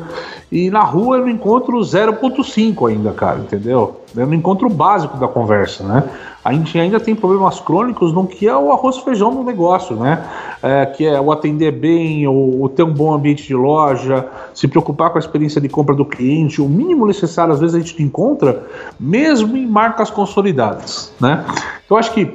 e 0.52 0.70
na 0.70 0.82
rua 0.82 1.18
eu 1.18 1.22
não 1.22 1.30
encontro 1.30 1.78
0.5 1.80 2.90
ainda, 2.90 3.12
cara, 3.12 3.40
entendeu? 3.40 4.02
Eu 4.16 4.28
não 4.28 4.34
encontro 4.34 4.68
o 4.68 4.70
básico 4.70 5.18
da 5.18 5.28
conversa, 5.28 5.84
né? 5.84 6.04
A 6.46 6.52
gente 6.52 6.78
ainda 6.78 7.00
tem 7.00 7.16
problemas 7.16 7.60
crônicos 7.62 8.12
no 8.12 8.28
que 8.28 8.48
é 8.48 8.56
o 8.56 8.72
arroz 8.72 8.98
feijão 8.98 9.34
do 9.34 9.44
negócio, 9.44 9.96
né? 9.96 10.24
É, 10.62 10.86
que 10.86 11.06
é 11.06 11.20
o 11.20 11.32
atender 11.32 11.72
bem, 11.72 12.28
o, 12.28 12.64
o, 12.64 12.70
ter 12.70 12.84
um 12.84 12.94
bom 12.94 13.14
ambiente 13.14 13.48
de 13.48 13.56
loja, 13.56 14.28
se 14.54 14.68
preocupar 14.68 15.10
com 15.10 15.18
a 15.18 15.20
experiência 15.20 15.60
de 15.60 15.70
compra 15.70 15.96
do 15.96 16.06
cliente, 16.06 16.62
o 16.62 16.68
mínimo 16.68 17.06
necessário 17.06 17.54
às 17.54 17.60
vezes 17.60 17.76
a 17.76 17.80
gente 17.80 18.02
encontra, 18.04 18.66
mesmo 19.00 19.56
em 19.56 19.66
marcas 19.66 20.10
consolidadas, 20.10 21.14
né? 21.20 21.46
Então 21.86 21.98
acho 21.98 22.14
que 22.14 22.34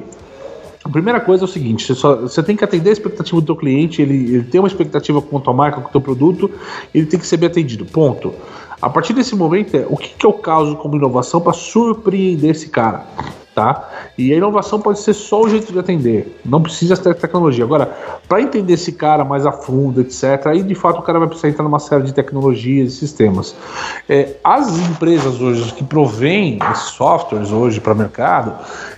a 0.88 0.90
primeira 0.90 1.20
coisa 1.20 1.44
é 1.44 1.46
o 1.46 1.48
seguinte: 1.48 1.86
você, 1.86 1.94
só, 1.94 2.16
você 2.16 2.42
tem 2.42 2.56
que 2.56 2.64
atender 2.64 2.90
a 2.90 2.92
expectativa 2.92 3.40
do 3.40 3.46
teu 3.46 3.56
cliente, 3.56 4.00
ele, 4.00 4.34
ele 4.34 4.44
tem 4.44 4.58
uma 4.58 4.68
expectativa 4.68 5.18
a 5.18 5.40
tua 5.40 5.52
marca, 5.52 5.80
com 5.80 5.88
o 5.88 5.92
teu 5.92 6.00
produto, 6.00 6.50
ele 6.94 7.06
tem 7.06 7.20
que 7.20 7.26
ser 7.26 7.36
bem 7.36 7.48
atendido. 7.48 7.84
Ponto. 7.84 8.34
A 8.80 8.88
partir 8.88 9.12
desse 9.12 9.34
momento, 9.34 9.76
é, 9.76 9.86
o 9.88 9.96
que, 9.96 10.14
que 10.14 10.24
eu 10.24 10.32
causo 10.32 10.76
como 10.76 10.96
inovação 10.96 11.40
para 11.40 11.52
surpreender 11.52 12.52
esse 12.52 12.68
cara? 12.68 13.06
Tá? 13.58 13.88
E 14.16 14.32
a 14.32 14.36
inovação 14.36 14.80
pode 14.80 15.00
ser 15.00 15.12
só 15.12 15.42
o 15.42 15.48
jeito 15.48 15.72
de 15.72 15.78
atender, 15.80 16.40
não 16.44 16.62
precisa 16.62 16.96
ter 16.96 17.12
tecnologia. 17.16 17.64
Agora, 17.64 17.92
para 18.28 18.40
entender 18.40 18.74
esse 18.74 18.92
cara 18.92 19.24
mais 19.24 19.44
a 19.44 19.50
fundo, 19.50 20.00
etc., 20.00 20.46
aí 20.46 20.62
de 20.62 20.76
fato 20.76 21.00
o 21.00 21.02
cara 21.02 21.18
vai 21.18 21.26
precisar 21.26 21.48
entrar 21.48 21.64
numa 21.64 21.80
série 21.80 22.04
de 22.04 22.12
tecnologias 22.12 22.92
e 22.92 22.96
sistemas. 22.96 23.56
É, 24.08 24.36
as 24.44 24.78
empresas 24.78 25.40
hoje 25.40 25.72
que 25.72 25.82
provêm 25.82 26.60
softwares 26.76 27.50
hoje 27.50 27.80
para 27.80 27.94
o 27.94 27.96
mercado, 27.96 28.54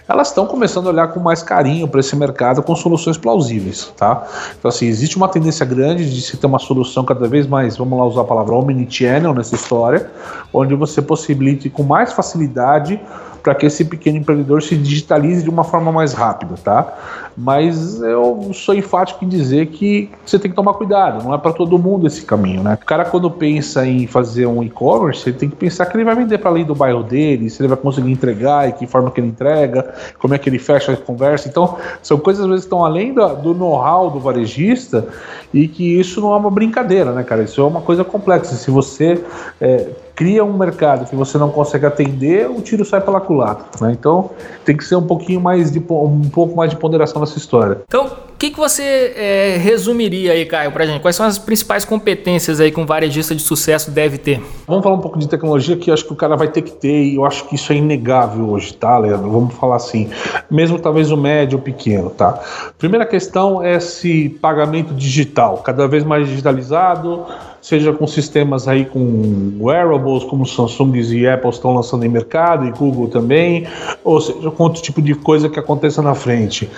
elas 0.07 0.29
estão 0.29 0.45
começando 0.45 0.89
a 0.89 0.91
olhar 0.91 1.09
com 1.09 1.21
mais 1.21 1.43
carinho 1.43 1.89
para 1.89 2.01
esse 2.01 2.15
mercado 2.15 2.63
com 2.63 2.77
soluções 2.77 3.17
plausíveis, 3.17 3.91
tá? 3.97 4.27
Então, 4.59 4.69
assim, 4.69 4.85
existe 4.89 5.17
uma 5.17 5.29
tendência 5.29 5.65
grande 5.65 6.15
de 6.15 6.21
se 6.21 6.37
ter 6.37 6.47
uma 6.47 6.59
solução 6.59 7.03
cada 7.03 7.27
vez 7.27 7.47
mais, 7.47 7.79
vamos 7.79 7.99
lá 7.99 8.05
usar 8.05 8.21
a 8.21 8.25
palavra 8.25 8.55
omnichannel 8.55 9.33
nessa 9.33 9.55
história, 9.55 10.11
onde 10.53 10.75
você 10.75 11.01
possibilite 11.01 11.71
com 11.71 11.83
mais 11.83 12.13
facilidade 12.13 13.01
para 13.43 13.55
que 13.55 13.67
esse 13.67 13.85
pequeno 13.85 14.19
empreendedor 14.19 14.63
se 14.63 14.77
digitalize 14.77 15.43
de 15.43 15.51
uma 15.51 15.65
forma 15.65 15.91
mais 15.91 16.13
rápida, 16.13 16.55
tá? 16.63 16.95
Mas 17.37 18.01
eu 18.03 18.51
sou 18.53 18.75
enfático 18.75 19.25
em 19.25 19.29
dizer 19.29 19.67
que 19.69 20.11
você 20.25 20.39
tem 20.39 20.51
que 20.51 20.57
tomar 20.57 20.75
cuidado, 20.75 21.25
não 21.25 21.35
é 21.35 21.39
para 21.39 21.53
todo 21.53 21.79
mundo 21.79 22.07
esse 22.07 22.23
caminho, 22.23 22.63
né? 22.63 22.79
O 22.81 22.85
cara 22.85 23.05
quando 23.05 23.31
pensa 23.31 23.87
em 23.87 24.07
fazer 24.07 24.47
um 24.47 24.63
e-commerce, 24.63 25.29
ele 25.29 25.39
tem 25.39 25.49
que 25.49 25.57
pensar 25.57 25.87
que 25.87 25.97
ele 25.97 26.05
vai 26.05 26.15
vender 26.15 26.39
para 26.39 26.51
além 26.51 26.65
do 26.65 26.75
bairro 26.75 27.03
dele, 27.03 27.49
se 27.49 27.63
ele 27.63 27.69
vai 27.69 27.77
conseguir 27.77 28.11
entregar 28.11 28.69
e 28.69 28.73
que 28.73 28.87
forma 28.87 29.11
que 29.11 29.21
ele 29.21 29.29
entrega, 29.29 29.95
como 30.19 30.35
é 30.35 30.39
que 30.39 30.49
ele 30.49 30.59
fecha 30.59 30.93
a 30.93 30.97
conversa. 30.97 31.49
Então, 31.49 31.77
são 32.03 32.19
coisas 32.19 32.43
às 32.43 32.49
vezes 32.49 32.65
que 32.65 32.67
estão 32.67 32.85
além 32.85 33.15
do, 33.15 33.27
do 33.37 33.55
know-how 33.55 34.11
do 34.11 34.21
varejista 34.21 35.07
e 35.53 35.67
que 35.67 35.99
isso 35.99 36.21
não 36.21 36.33
é 36.33 36.37
uma 36.37 36.51
brincadeira, 36.51 37.13
né, 37.13 37.23
cara? 37.23 37.43
Isso 37.43 37.61
é 37.61 37.65
uma 37.65 37.81
coisa 37.81 38.05
complexa. 38.05 38.55
Se 38.55 38.71
você 38.71 39.23
é, 39.61 39.89
cria 40.21 40.45
um 40.45 40.53
mercado 40.53 41.09
que 41.09 41.17
você 41.17 41.39
não 41.39 41.49
consegue 41.49 41.87
atender, 41.87 42.47
o 42.47 42.61
tiro 42.61 42.85
sai 42.85 43.01
pela 43.01 43.23
culatra. 43.23 43.65
Né? 43.81 43.97
Então 43.99 44.33
tem 44.67 44.77
que 44.77 44.85
ser 44.85 44.95
um 44.95 45.07
pouquinho 45.07 45.41
mais 45.41 45.73
de 45.73 45.79
um 45.79 46.29
pouco 46.29 46.55
mais 46.55 46.69
de 46.69 46.77
ponderação 46.77 47.21
nessa 47.21 47.39
história. 47.39 47.79
Então, 47.89 48.05
o 48.05 48.37
que, 48.39 48.51
que 48.51 48.59
você 48.59 49.15
é, 49.17 49.57
resumiria 49.57 50.33
aí, 50.33 50.45
Caio, 50.45 50.73
pra 50.73 50.85
gente? 50.85 51.01
Quais 51.01 51.17
são 51.17 51.25
as 51.25 51.39
principais 51.39 51.87
competências 51.87 52.61
aí 52.61 52.71
que 52.71 52.79
um 52.79 52.85
varejista 52.85 53.35
de 53.35 53.41
sucesso 53.41 53.91
deve 53.91 54.19
ter? 54.19 54.43
Vamos 54.67 54.83
falar 54.83 54.97
um 54.97 55.01
pouco 55.01 55.19
de 55.19 55.27
tecnologia 55.27 55.75
que 55.75 55.89
eu 55.89 55.95
acho 55.95 56.05
que 56.05 56.13
o 56.13 56.17
cara 56.17 56.37
vai 56.37 56.49
ter 56.49 56.61
que 56.61 56.73
ter, 56.73 57.03
e 57.03 57.15
eu 57.15 57.25
acho 57.25 57.49
que 57.49 57.55
isso 57.55 57.73
é 57.73 57.77
inegável 57.77 58.51
hoje, 58.51 58.75
tá, 58.75 58.99
Leandro? 58.99 59.31
Vamos 59.31 59.55
falar 59.55 59.77
assim, 59.77 60.11
mesmo 60.51 60.79
talvez 60.79 61.11
o 61.11 61.17
médio 61.17 61.57
ou 61.57 61.65
pequeno, 61.65 62.11
tá? 62.11 62.39
Primeira 62.79 63.07
questão 63.07 63.63
é 63.63 63.77
esse 63.77 64.29
pagamento 64.43 64.93
digital, 64.93 65.59
cada 65.59 65.89
vez 65.89 66.05
mais 66.05 66.29
digitalizado 66.29 67.25
seja 67.61 67.93
com 67.93 68.07
sistemas 68.07 68.67
aí 68.67 68.85
com 68.85 69.53
wearables, 69.61 70.25
como 70.25 70.47
Samsung 70.47 70.97
e 70.97 71.29
Apple 71.29 71.51
estão 71.51 71.75
lançando 71.75 72.05
em 72.05 72.09
mercado, 72.09 72.67
e 72.67 72.71
Google 72.71 73.09
também, 73.09 73.67
ou 74.03 74.21
seja, 74.21 74.51
com 74.51 74.63
outro 74.65 74.83
tipo 74.83 75.03
de 75.03 75.15
coisa 75.15 75.49
que 75.49 75.59
aconteça 75.59 76.01
na 76.01 76.15
frente. 76.15 76.69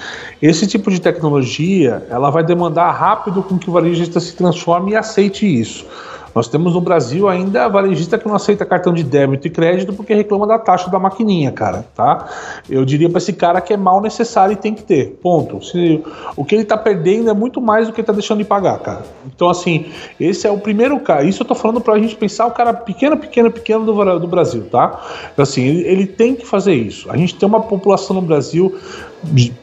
Esse 0.40 0.66
tipo 0.66 0.90
de 0.90 1.00
tecnologia, 1.00 2.06
ela 2.10 2.30
vai 2.30 2.44
demandar 2.44 2.90
rápido 2.90 3.42
com 3.42 3.58
que 3.58 3.70
o 3.70 3.72
varejista 3.72 4.18
se 4.20 4.34
transforme 4.34 4.92
e 4.92 4.96
aceite 4.96 5.46
isso. 5.46 5.86
Nós 6.34 6.48
temos 6.48 6.74
no 6.74 6.80
Brasil 6.80 7.28
ainda 7.28 7.68
varejista 7.68 8.18
que 8.18 8.26
não 8.26 8.34
aceita 8.34 8.64
cartão 8.64 8.92
de 8.92 9.04
débito 9.04 9.46
e 9.46 9.50
crédito 9.50 9.92
porque 9.92 10.14
reclama 10.14 10.46
da 10.46 10.58
taxa 10.58 10.90
da 10.90 10.98
maquininha, 10.98 11.52
cara, 11.52 11.84
tá? 11.94 12.28
Eu 12.68 12.84
diria 12.84 13.08
para 13.08 13.18
esse 13.18 13.32
cara 13.32 13.60
que 13.60 13.72
é 13.72 13.76
mal 13.76 14.00
necessário 14.00 14.54
e 14.54 14.56
tem 14.56 14.74
que 14.74 14.82
ter, 14.82 15.18
ponto. 15.22 15.62
Se, 15.64 16.02
o 16.36 16.44
que 16.44 16.54
ele 16.54 16.64
tá 16.64 16.76
perdendo 16.76 17.30
é 17.30 17.34
muito 17.34 17.60
mais 17.60 17.86
do 17.86 17.92
que 17.92 18.00
ele 18.00 18.06
tá 18.06 18.12
deixando 18.12 18.38
de 18.38 18.44
pagar, 18.44 18.78
cara. 18.78 19.02
Então, 19.26 19.48
assim, 19.48 19.86
esse 20.18 20.46
é 20.46 20.50
o 20.50 20.58
primeiro 20.58 20.98
cara. 21.00 21.24
Isso 21.24 21.42
eu 21.42 21.46
tô 21.46 21.54
falando 21.54 21.80
pra 21.80 21.98
gente 21.98 22.16
pensar 22.16 22.46
o 22.46 22.50
cara 22.50 22.72
pequeno, 22.72 23.16
pequeno, 23.16 23.50
pequeno 23.50 23.84
do, 23.84 24.18
do 24.18 24.26
Brasil, 24.26 24.66
tá? 24.70 25.00
Então, 25.32 25.42
assim, 25.42 25.62
ele, 25.62 25.82
ele 25.82 26.06
tem 26.06 26.34
que 26.34 26.46
fazer 26.46 26.74
isso. 26.74 27.10
A 27.10 27.16
gente 27.16 27.34
tem 27.34 27.48
uma 27.48 27.60
população 27.60 28.16
no 28.16 28.22
Brasil 28.22 28.74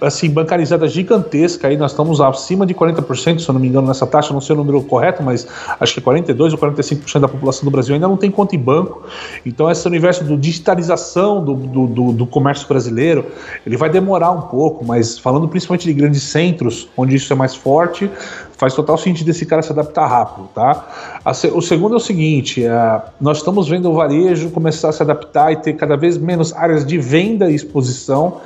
assim, 0.02 0.30
bancarizada 0.30 0.88
gigantesca 0.88 1.67
aí, 1.67 1.78
nós 1.78 1.91
estamos 1.91 2.22
acima 2.22 2.65
de 2.65 2.74
40%, 2.74 3.39
se 3.39 3.50
eu 3.50 3.54
não 3.54 3.60
me 3.60 3.67
engano, 3.67 3.88
nessa 3.88 4.08
taxa, 4.08 4.34
não 4.34 4.41
sei 4.41 4.56
o 4.56 4.58
número 4.58 4.82
correto, 4.84 5.22
mas 5.22 5.48
acho 5.80 5.93
que 5.93 6.02
42 6.02 6.54
ou 6.54 6.60
45% 6.60 7.19
da 7.19 7.28
população 7.28 7.65
do 7.65 7.72
Brasil 7.72 7.93
ainda 7.93 8.08
não 8.08 8.17
tem 8.17 8.32
conta 8.32 8.56
em 8.56 8.60
banco. 8.60 9.04
Então, 9.45 9.69
esse 9.69 9.86
universo 9.88 10.24
do 10.24 10.38
digitalização 10.38 11.43
do, 11.43 11.54
do, 11.54 11.88
do, 11.88 12.12
do 12.13 12.28
comércio 12.28 12.67
brasileiro, 12.67 13.26
ele 13.65 13.78
vai 13.78 13.89
demorar 13.89 14.32
um 14.32 14.41
pouco, 14.41 14.86
mas 14.86 15.17
falando 15.19 15.48
principalmente 15.48 15.86
de 15.86 15.93
grandes 15.93 16.24
centros, 16.24 16.88
onde 16.95 17.15
isso 17.15 17.32
é 17.32 17.36
mais 17.36 17.56
forte, 17.56 18.10
faz 18.60 18.74
total 18.74 18.98
sentido 18.98 19.30
esse 19.30 19.45
cara 19.45 19.62
se 19.62 19.72
adaptar 19.72 20.06
rápido, 20.06 20.50
tá? 20.54 20.86
o 21.54 21.62
segundo 21.62 21.93
é 21.93 21.98
o 21.98 22.00
seguinte, 22.00 22.65
é, 22.65 23.02
nós 23.19 23.38
estamos 23.38 23.69
vendo 23.69 23.89
o 23.89 23.93
varejo 23.93 24.50
começar 24.50 24.89
a 24.89 24.91
se 24.91 25.02
adaptar 25.02 25.54
e 25.54 25.56
ter 25.56 25.74
cada 25.74 25.95
vez 25.95 26.17
menos 26.17 26.52
áreas 26.54 26.86
de 26.86 26.98
venda 26.98 27.50
e 27.50 27.56
exposição, 27.56 28.41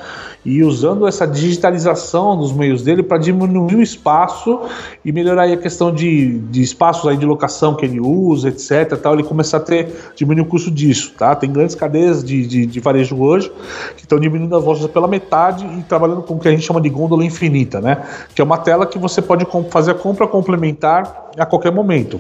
e 0.46 0.64
usando 0.64 1.08
essa 1.08 1.26
digitalização 1.26 2.38
dos 2.38 2.52
meios 2.52 2.84
dele 2.84 3.02
para 3.02 3.18
diminuir 3.18 3.76
o 3.76 3.82
espaço 3.82 4.60
e 5.04 5.12
melhorar 5.12 5.46
a 5.46 5.58
questão 5.58 5.94
de, 5.94 6.40
de 6.40 6.62
espaços 6.62 7.10
aí 7.10 7.16
de 7.16 7.26
locação 7.26 7.76
que 7.76 7.86
ele 7.86 8.00
usa, 8.00 8.50
etc. 8.50 8.98
Tal, 9.02 9.14
ele 9.14 9.24
começar 9.24 9.58
a 9.58 9.60
ter 9.62 10.12
diminuir 10.16 10.46
o 10.46 10.50
custo 10.50 10.70
disso, 10.70 11.14
tá? 11.18 11.36
Tem 11.36 11.52
grandes 11.52 11.76
cadeias 11.76 12.24
de, 12.24 12.46
de, 12.46 12.66
de 12.66 12.80
varejo 12.80 13.16
hoje 13.18 13.52
que 13.96 14.04
estão 14.04 14.20
diminuindo 14.20 14.56
as 14.56 14.64
lojas 14.64 14.88
pela 14.88 15.08
metade 15.08 15.66
e 15.66 15.84
trabalhando 15.84 16.22
com 16.22 16.36
o 16.36 16.40
que 16.40 16.48
a 16.48 16.52
gente 16.52 16.64
chama 16.64 16.82
de 16.82 16.90
gôndola 16.90 17.24
infinita, 17.24 17.80
né? 17.80 18.04
Que 18.36 18.42
é 18.42 18.44
uma 18.44 18.58
tela 18.58 18.86
que 18.86 18.98
você 19.00 19.22
pode 19.22 19.48
fazer 19.70 19.92
a 19.92 19.96
compra 19.96 20.28
complementar 20.28 21.32
a 21.38 21.46
qualquer 21.46 21.72
momento. 21.72 22.20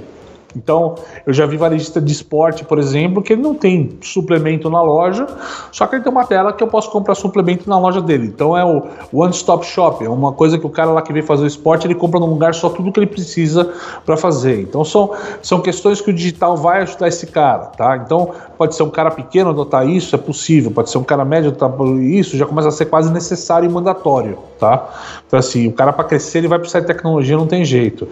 Então, 0.55 0.95
eu 1.25 1.33
já 1.33 1.45
vi 1.45 1.57
varejista 1.57 1.99
de 1.99 2.11
esporte, 2.11 2.63
por 2.63 2.79
exemplo, 2.79 3.21
que 3.21 3.33
ele 3.33 3.41
não 3.41 3.55
tem 3.55 3.97
suplemento 4.01 4.69
na 4.69 4.81
loja, 4.81 5.27
só 5.71 5.87
que 5.87 5.95
ele 5.95 6.03
tem 6.03 6.11
uma 6.11 6.25
tela 6.25 6.53
que 6.53 6.63
eu 6.63 6.67
posso 6.67 6.89
comprar 6.91 7.15
suplemento 7.15 7.69
na 7.69 7.79
loja 7.79 8.01
dele. 8.01 8.27
Então, 8.27 8.57
é 8.57 8.63
o 8.63 8.83
One 9.11 9.33
Stop 9.33 9.65
Shop, 9.65 10.03
é 10.03 10.09
uma 10.09 10.31
coisa 10.31 10.57
que 10.57 10.65
o 10.65 10.69
cara 10.69 10.91
lá 10.91 11.01
que 11.01 11.11
vem 11.11 11.21
fazer 11.21 11.43
o 11.43 11.47
esporte, 11.47 11.87
ele 11.87 11.95
compra 11.95 12.19
num 12.19 12.27
lugar 12.27 12.53
só 12.53 12.69
tudo 12.69 12.91
que 12.91 12.99
ele 12.99 13.07
precisa 13.07 13.73
para 14.05 14.17
fazer. 14.17 14.61
Então, 14.61 14.83
são, 14.83 15.11
são 15.41 15.59
questões 15.59 16.01
que 16.01 16.09
o 16.09 16.13
digital 16.13 16.55
vai 16.55 16.81
ajudar 16.83 17.07
esse 17.07 17.27
cara, 17.27 17.65
tá? 17.65 17.97
Então, 17.97 18.31
pode 18.57 18.75
ser 18.75 18.83
um 18.83 18.89
cara 18.89 19.11
pequeno 19.11 19.49
adotar 19.49 19.87
isso, 19.87 20.15
é 20.15 20.17
possível, 20.17 20.71
pode 20.71 20.89
ser 20.89 20.97
um 20.97 21.03
cara 21.03 21.25
médio 21.25 21.49
adotar 21.49 21.71
isso, 22.01 22.37
já 22.37 22.45
começa 22.45 22.67
a 22.67 22.71
ser 22.71 22.85
quase 22.85 23.11
necessário 23.11 23.69
e 23.69 23.71
mandatório, 23.71 24.37
tá? 24.59 24.89
Então, 25.27 25.39
assim, 25.39 25.67
o 25.67 25.71
cara 25.71 25.91
para 25.91 26.05
crescer, 26.05 26.39
ele 26.39 26.47
vai 26.47 26.59
precisar 26.59 26.81
de 26.81 26.87
tecnologia, 26.87 27.35
não 27.35 27.47
tem 27.47 27.65
jeito. 27.65 28.07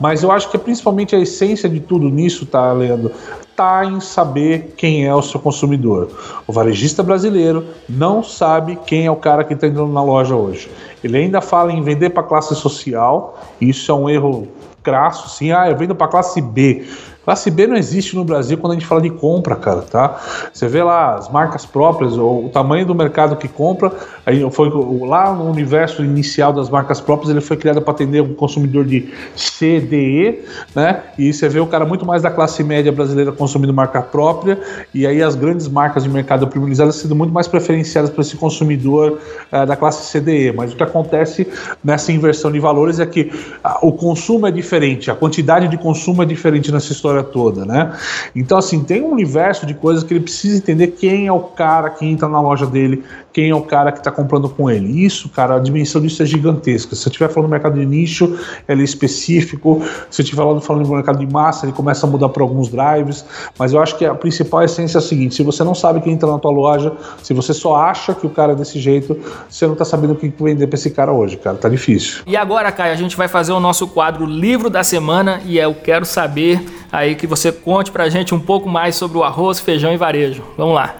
Mas 0.00 0.22
eu 0.22 0.30
acho 0.30 0.50
que 0.50 0.58
principalmente 0.58 1.16
a 1.16 1.18
essência 1.18 1.68
de 1.68 1.77
tudo 1.80 2.08
nisso, 2.08 2.46
tá, 2.46 2.72
Leandro? 2.72 3.12
Tá 3.54 3.84
em 3.84 4.00
saber 4.00 4.74
quem 4.76 5.04
é 5.04 5.14
o 5.14 5.22
seu 5.22 5.40
consumidor. 5.40 6.08
O 6.46 6.52
varejista 6.52 7.02
brasileiro 7.02 7.64
não 7.88 8.22
sabe 8.22 8.78
quem 8.86 9.06
é 9.06 9.10
o 9.10 9.16
cara 9.16 9.42
que 9.44 9.54
está 9.54 9.66
entrando 9.66 9.92
na 9.92 10.02
loja 10.02 10.34
hoje. 10.34 10.70
Ele 11.02 11.18
ainda 11.18 11.40
fala 11.40 11.72
em 11.72 11.82
vender 11.82 12.10
para 12.10 12.22
classe 12.22 12.54
social, 12.54 13.40
isso 13.60 13.90
é 13.90 13.94
um 13.94 14.08
erro 14.08 14.48
crasso, 14.82 15.28
sim. 15.28 15.52
Ah, 15.52 15.68
eu 15.68 15.76
vendo 15.76 15.94
para 15.94 16.08
classe 16.08 16.40
B. 16.40 16.86
Classe 17.28 17.50
B 17.50 17.66
não 17.66 17.76
existe 17.76 18.16
no 18.16 18.24
Brasil 18.24 18.56
quando 18.56 18.72
a 18.72 18.74
gente 18.74 18.86
fala 18.86 19.02
de 19.02 19.10
compra, 19.10 19.54
cara, 19.54 19.82
tá? 19.82 20.18
Você 20.50 20.66
vê 20.66 20.82
lá 20.82 21.14
as 21.14 21.28
marcas 21.28 21.66
próprias, 21.66 22.16
ou 22.16 22.46
o 22.46 22.48
tamanho 22.48 22.86
do 22.86 22.94
mercado 22.94 23.36
que 23.36 23.46
compra, 23.46 23.92
aí 24.24 24.50
foi 24.50 24.70
lá 25.06 25.34
no 25.34 25.44
universo 25.44 26.02
inicial 26.02 26.54
das 26.54 26.70
marcas 26.70 27.02
próprias, 27.02 27.30
ele 27.30 27.42
foi 27.42 27.58
criado 27.58 27.82
para 27.82 27.92
atender 27.92 28.22
um 28.22 28.32
consumidor 28.32 28.86
de 28.86 29.12
C, 29.36 29.78
D, 29.78 29.96
E, 29.98 30.44
né? 30.74 31.02
E 31.18 31.30
você 31.30 31.50
vê 31.50 31.60
o 31.60 31.66
cara 31.66 31.84
muito 31.84 32.06
mais 32.06 32.22
da 32.22 32.30
classe 32.30 32.64
média 32.64 32.90
brasileira 32.90 33.30
consumindo 33.30 33.74
marca 33.74 34.00
própria, 34.00 34.58
e 34.94 35.06
aí 35.06 35.22
as 35.22 35.34
grandes 35.34 35.68
marcas 35.68 36.04
de 36.04 36.08
mercado 36.08 36.48
privilegiadas 36.48 36.96
sendo 36.96 37.14
muito 37.14 37.34
mais 37.34 37.46
preferenciadas 37.46 38.08
para 38.08 38.22
esse 38.22 38.38
consumidor 38.38 39.18
uh, 39.52 39.66
da 39.66 39.76
classe 39.76 40.10
C, 40.10 40.18
D, 40.18 40.48
E. 40.48 40.52
Mas 40.54 40.72
o 40.72 40.76
que 40.76 40.82
acontece 40.82 41.46
nessa 41.84 42.10
inversão 42.10 42.50
de 42.50 42.58
valores 42.58 42.98
é 42.98 43.04
que 43.04 43.30
uh, 43.62 43.86
o 43.86 43.92
consumo 43.92 44.46
é 44.46 44.50
diferente, 44.50 45.10
a 45.10 45.14
quantidade 45.14 45.68
de 45.68 45.76
consumo 45.76 46.22
é 46.22 46.24
diferente 46.24 46.72
nessa 46.72 46.90
história 46.90 47.17
história 47.18 47.22
toda, 47.22 47.64
né? 47.64 47.92
Então, 48.34 48.58
assim, 48.58 48.82
tem 48.82 49.02
um 49.02 49.12
universo 49.12 49.66
de 49.66 49.74
coisas 49.74 50.04
que 50.04 50.12
ele 50.12 50.20
precisa 50.20 50.56
entender 50.56 50.88
quem 50.88 51.26
é 51.26 51.32
o 51.32 51.40
cara 51.40 51.90
que 51.90 52.06
entra 52.06 52.28
na 52.28 52.40
loja 52.40 52.66
dele, 52.66 53.02
quem 53.32 53.50
é 53.50 53.54
o 53.54 53.62
cara 53.62 53.92
que 53.92 53.98
está 53.98 54.10
comprando 54.10 54.48
com 54.48 54.70
ele. 54.70 55.04
Isso, 55.04 55.28
cara, 55.28 55.56
a 55.56 55.58
dimensão 55.58 56.00
disso 56.00 56.22
é 56.22 56.26
gigantesca. 56.26 56.94
Se 56.94 57.06
eu 57.06 57.10
estiver 57.10 57.28
falando 57.28 57.48
do 57.48 57.52
mercado 57.52 57.78
de 57.78 57.86
nicho, 57.86 58.38
ele 58.68 58.82
é 58.82 58.84
específico. 58.84 59.82
Se 60.10 60.22
eu 60.22 60.24
estiver 60.24 60.42
falando 60.60 60.84
do 60.84 60.94
mercado 60.94 61.18
de 61.18 61.32
massa, 61.32 61.66
ele 61.66 61.72
começa 61.72 62.06
a 62.06 62.10
mudar 62.10 62.28
para 62.30 62.42
alguns 62.42 62.68
drives. 62.68 63.24
Mas 63.58 63.72
eu 63.72 63.80
acho 63.80 63.96
que 63.96 64.04
a 64.04 64.14
principal 64.14 64.62
essência 64.62 64.98
é 64.98 65.00
a 65.00 65.02
seguinte: 65.02 65.34
se 65.34 65.42
você 65.42 65.62
não 65.62 65.74
sabe 65.74 66.00
quem 66.00 66.12
entra 66.12 66.30
na 66.30 66.38
tua 66.38 66.50
loja, 66.50 66.92
se 67.22 67.32
você 67.32 67.54
só 67.54 67.76
acha 67.76 68.14
que 68.14 68.26
o 68.26 68.30
cara 68.30 68.52
é 68.52 68.56
desse 68.56 68.80
jeito, 68.80 69.18
você 69.48 69.66
não 69.66 69.74
está 69.74 69.84
sabendo 69.84 70.14
o 70.14 70.16
que 70.16 70.32
vender 70.40 70.66
para 70.66 70.76
esse 70.76 70.90
cara 70.90 71.12
hoje, 71.12 71.36
cara. 71.36 71.56
Tá 71.56 71.68
difícil. 71.68 72.22
E 72.26 72.36
agora, 72.36 72.72
Caio, 72.72 72.92
a 72.92 72.96
gente 72.96 73.16
vai 73.16 73.28
fazer 73.28 73.52
o 73.52 73.60
nosso 73.60 73.86
quadro 73.88 74.26
Livro 74.26 74.68
da 74.68 74.82
Semana 74.82 75.40
e 75.44 75.58
eu 75.58 75.74
quero 75.74 76.04
saber 76.04 76.64
aí 76.90 77.14
que 77.14 77.26
você 77.26 77.52
conte 77.52 77.90
pra 77.90 78.08
gente 78.08 78.34
um 78.34 78.40
pouco 78.40 78.68
mais 78.68 78.96
sobre 78.96 79.18
o 79.18 79.24
arroz, 79.24 79.60
feijão 79.60 79.92
e 79.92 79.96
varejo. 79.96 80.42
Vamos 80.56 80.74
lá. 80.74 80.94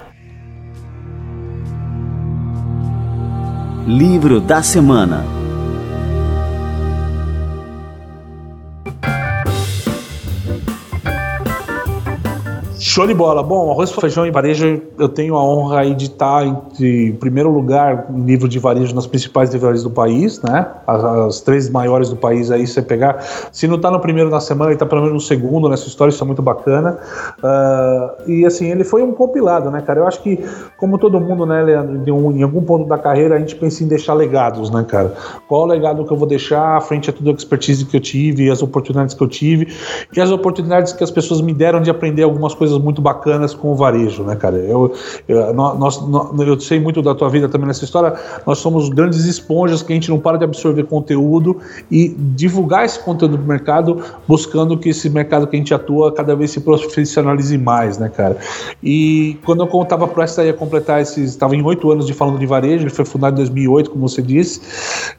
Livro 3.87 4.41
da 4.41 4.63
semana. 4.63 5.38
Show 12.89 13.07
de 13.07 13.13
bola. 13.13 13.43
Bom, 13.43 13.71
arroz, 13.71 13.93
feijão 13.93 14.27
e 14.27 14.31
varejo, 14.31 14.81
eu 14.99 15.11
tenho 15.11 15.35
a 15.37 15.45
honra 15.45 15.81
aí 15.81 15.95
de 15.95 16.07
estar 16.07 16.43
em, 16.81 17.13
primeiro 17.13 17.51
lugar 17.51 18.07
em 18.09 18.19
nível 18.19 18.49
de 18.49 18.59
varejo 18.59 18.95
nas 18.95 19.07
principais 19.07 19.53
livrarias 19.53 19.83
do 19.83 19.91
país, 19.91 20.41
né? 20.41 20.67
As, 20.87 21.05
as, 21.05 21.41
três 21.43 21.69
maiores 21.69 22.09
do 22.09 22.17
país 22.17 22.51
aí, 22.51 22.67
você 22.67 22.81
pegar. 22.81 23.23
Se 23.53 23.69
não 23.69 23.77
está 23.77 23.91
no 23.91 24.01
primeiro 24.01 24.31
na 24.31 24.41
semana, 24.41 24.71
ele 24.71 24.77
está 24.77 24.87
pelo 24.87 25.03
menos 25.03 25.13
no 25.13 25.21
segundo 25.21 25.69
nessa 25.69 25.87
história, 25.87 26.11
isso 26.11 26.25
é 26.25 26.27
muito 26.27 26.41
bacana. 26.41 26.99
Uh, 27.41 28.31
e 28.31 28.47
assim, 28.47 28.71
ele 28.71 28.85
foi 28.85 29.03
um 29.03 29.13
compilado, 29.13 29.71
né, 29.71 29.83
cara? 29.83 30.01
Eu 30.01 30.07
acho 30.07 30.23
que, 30.23 30.43
como 30.79 30.97
todo 30.97 31.21
mundo, 31.21 31.45
né, 31.45 31.63
Leandro, 31.63 32.33
em 32.35 32.43
algum 32.43 32.63
ponto 32.63 32.89
da 32.89 32.97
carreira 32.97 33.37
a 33.37 33.39
gente 33.39 33.55
pensa 33.57 33.85
em 33.85 33.87
deixar 33.87 34.15
legados, 34.15 34.71
né, 34.71 34.83
cara? 34.89 35.13
Qual 35.47 35.65
o 35.65 35.67
legado 35.67 36.07
que 36.07 36.11
eu 36.11 36.17
vou 36.17 36.27
deixar 36.27 36.79
à 36.79 36.81
frente 36.81 37.11
a 37.11 37.13
toda 37.13 37.33
a 37.33 37.35
expertise 37.35 37.85
que 37.85 37.99
eu 37.99 38.01
tive, 38.01 38.51
as 38.51 38.63
oportunidades 38.63 39.15
que 39.15 39.23
eu 39.23 39.29
tive 39.29 39.69
e 40.17 40.21
as 40.23 40.31
oportunidades 40.31 40.95
que 40.95 41.05
as 41.05 41.11
pessoas 41.11 41.43
me 41.43 41.53
deram 41.53 41.83
de 41.83 41.91
aprender 41.91 42.23
algumas 42.23 42.55
coisas 42.55 42.78
muito 42.79 43.01
bacanas 43.01 43.55
com 43.55 43.73
o 43.73 43.75
varejo, 43.75 44.23
né, 44.23 44.37
cara? 44.37 44.57
Eu, 44.57 44.93
eu, 45.27 45.53
nós, 45.55 46.01
eu 46.39 46.61
sei 46.61 46.81
muito 46.81 47.03
da 47.03 47.15
tua 47.15 47.29
vida 47.29 47.49
também 47.49 47.67
nessa 47.67 47.85
história. 47.85 48.15
Nós 48.47 48.59
somos 48.59 48.89
grandes 48.89 49.25
esponjas 49.25 49.83
que 49.83 49.93
a 49.93 49.95
gente 49.95 50.11
não 50.11 50.19
para 50.19 50.37
de 50.37 50.45
absorver 50.45 50.85
conteúdo 50.85 51.59
e 51.91 52.09
divulgar 52.09 52.85
esse 52.85 52.99
conteúdo 53.01 53.37
do 53.37 53.45
mercado, 53.45 54.03
buscando 54.27 54.77
que 54.77 54.91
esse 54.91 55.09
mercado 55.11 55.47
que 55.47 55.57
a 55.57 55.59
gente 55.59 55.75
atua 55.75 56.13
cada 56.13 56.35
vez 56.35 56.51
se 56.51 56.61
profissionalize 56.61 57.57
mais, 57.59 57.99
né, 57.99 58.09
cara? 58.09 58.37
E 58.83 59.39
quando 59.45 59.67
eu 59.67 59.83
estava 59.83 60.07
prestes 60.07 60.39
a 60.39 60.53
completar 60.53 61.01
esses, 61.01 61.31
estava 61.31 61.55
em 61.55 61.63
oito 61.63 61.91
anos 61.91 62.07
de 62.07 62.13
falando 62.13 62.39
de 62.39 62.47
varejo, 62.47 62.85
ele 62.85 62.91
foi 62.91 63.05
fundado 63.05 63.35
em 63.35 63.39
2008, 63.39 63.91
como 63.91 64.09
você 64.09 64.23
disse, 64.23 64.61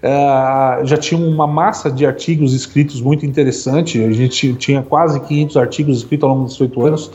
uh, 0.03 0.85
já 0.85 0.97
tinha 0.97 1.19
uma 1.19 1.47
massa 1.47 1.91
de 1.91 2.05
artigos 2.05 2.53
escritos 2.53 3.01
muito 3.01 3.25
interessante. 3.25 4.03
A 4.03 4.11
gente 4.11 4.53
tinha 4.53 4.81
quase 4.81 5.19
500 5.19 5.57
artigos 5.57 5.97
escritos 5.97 6.23
ao 6.23 6.35
longo 6.35 6.45
desses 6.45 6.61
oito 6.61 6.85
anos 6.85 7.11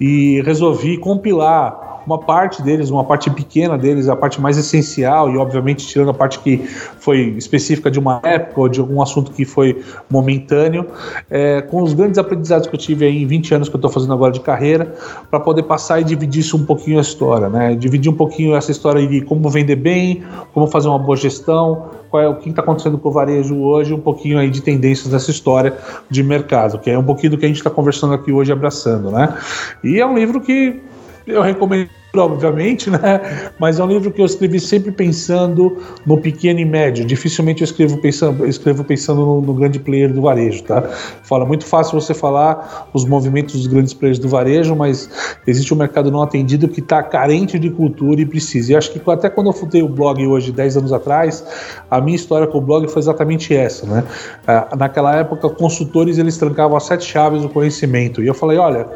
e 0.00 0.40
resolvi 0.42 0.96
compilar 0.96 1.88
uma 2.08 2.18
parte 2.18 2.62
deles, 2.62 2.88
uma 2.88 3.04
parte 3.04 3.28
pequena 3.28 3.76
deles, 3.76 4.08
a 4.08 4.16
parte 4.16 4.40
mais 4.40 4.56
essencial, 4.56 5.30
e 5.30 5.36
obviamente 5.36 5.86
tirando 5.86 6.10
a 6.10 6.14
parte 6.14 6.38
que 6.38 6.56
foi 6.56 7.34
específica 7.36 7.90
de 7.90 7.98
uma 7.98 8.18
época 8.24 8.62
ou 8.62 8.68
de 8.68 8.80
algum 8.80 9.02
assunto 9.02 9.30
que 9.30 9.44
foi 9.44 9.82
momentâneo, 10.08 10.86
é, 11.28 11.60
com 11.60 11.82
os 11.82 11.92
grandes 11.92 12.18
aprendizados 12.18 12.66
que 12.66 12.74
eu 12.74 12.78
tive 12.78 13.04
aí 13.04 13.22
em 13.22 13.26
20 13.26 13.54
anos 13.54 13.68
que 13.68 13.74
eu 13.74 13.78
estou 13.78 13.90
fazendo 13.90 14.14
agora 14.14 14.32
de 14.32 14.40
carreira, 14.40 14.94
para 15.30 15.38
poder 15.38 15.64
passar 15.64 16.00
e 16.00 16.04
dividir 16.04 16.40
isso 16.40 16.56
um 16.56 16.64
pouquinho 16.64 16.96
a 16.96 17.02
história, 17.02 17.50
né? 17.50 17.74
Dividir 17.74 18.10
um 18.10 18.16
pouquinho 18.16 18.56
essa 18.56 18.70
história 18.70 19.06
de 19.06 19.20
como 19.20 19.50
vender 19.50 19.76
bem, 19.76 20.22
como 20.54 20.66
fazer 20.66 20.88
uma 20.88 20.98
boa 20.98 21.16
gestão, 21.16 21.90
qual 22.10 22.22
é 22.22 22.28
o 22.28 22.36
que 22.36 22.50
está 22.50 22.62
acontecendo 22.62 22.98
com 22.98 23.08
o 23.08 23.12
varejo 23.12 23.56
hoje, 23.56 23.92
um 23.92 24.00
pouquinho 24.00 24.38
aí 24.38 24.50
de 24.50 24.62
tendências 24.62 25.12
dessa 25.12 25.30
história 25.30 25.76
de 26.08 26.22
mercado, 26.22 26.78
que 26.78 26.90
é 26.90 26.98
um 26.98 27.04
pouquinho 27.04 27.32
do 27.32 27.38
que 27.38 27.44
a 27.44 27.48
gente 27.48 27.58
está 27.58 27.70
conversando 27.70 28.14
aqui 28.14 28.32
hoje 28.32 28.52
abraçando, 28.52 29.10
né? 29.10 29.36
E 29.82 30.00
é 30.00 30.06
um 30.06 30.16
livro 30.16 30.40
que 30.40 30.80
eu 31.26 31.42
recomendo 31.42 31.90
obviamente, 32.16 32.90
né? 32.90 33.50
Mas 33.58 33.78
é 33.78 33.84
um 33.84 33.88
livro 33.88 34.10
que 34.10 34.20
eu 34.20 34.26
escrevi 34.26 34.58
sempre 34.58 34.90
pensando 34.90 35.76
no 36.06 36.18
pequeno 36.18 36.60
e 36.60 36.64
médio. 36.64 37.04
Dificilmente 37.04 37.62
eu 37.62 37.64
escrevo 37.64 37.98
pensando, 37.98 38.46
escrevo 38.46 38.84
pensando 38.84 39.20
no, 39.20 39.40
no, 39.40 39.54
grande 39.54 39.78
player 39.78 40.12
do 40.12 40.22
varejo, 40.22 40.62
tá? 40.64 40.82
Fala 41.22 41.44
muito 41.44 41.66
fácil 41.66 42.00
você 42.00 42.14
falar 42.14 42.88
os 42.94 43.04
movimentos 43.04 43.54
dos 43.54 43.66
grandes 43.66 43.92
players 43.92 44.18
do 44.18 44.28
varejo, 44.28 44.74
mas 44.74 45.38
existe 45.46 45.72
um 45.74 45.76
mercado 45.76 46.10
não 46.10 46.22
atendido 46.22 46.68
que 46.68 46.80
está 46.80 47.02
carente 47.02 47.58
de 47.58 47.70
cultura 47.70 48.20
e 48.20 48.26
precisa. 48.26 48.72
E 48.72 48.76
acho 48.76 48.90
que 48.90 49.10
até 49.10 49.28
quando 49.28 49.48
eu 49.48 49.52
fundei 49.52 49.82
o 49.82 49.88
blog 49.88 50.24
hoje, 50.26 50.50
10 50.52 50.78
anos 50.78 50.92
atrás, 50.92 51.44
a 51.90 52.00
minha 52.00 52.16
história 52.16 52.46
com 52.46 52.58
o 52.58 52.60
blog 52.60 52.88
foi 52.88 53.00
exatamente 53.00 53.54
essa, 53.54 53.86
né? 53.86 54.04
Ah, 54.46 54.68
naquela 54.76 55.14
época, 55.14 55.48
consultores 55.50 56.18
eles 56.18 56.36
trancavam 56.36 56.76
as 56.76 56.84
sete 56.84 57.04
chaves 57.04 57.42
do 57.42 57.48
conhecimento. 57.48 58.22
E 58.22 58.26
eu 58.26 58.34
falei, 58.34 58.58
olha, 58.58 58.86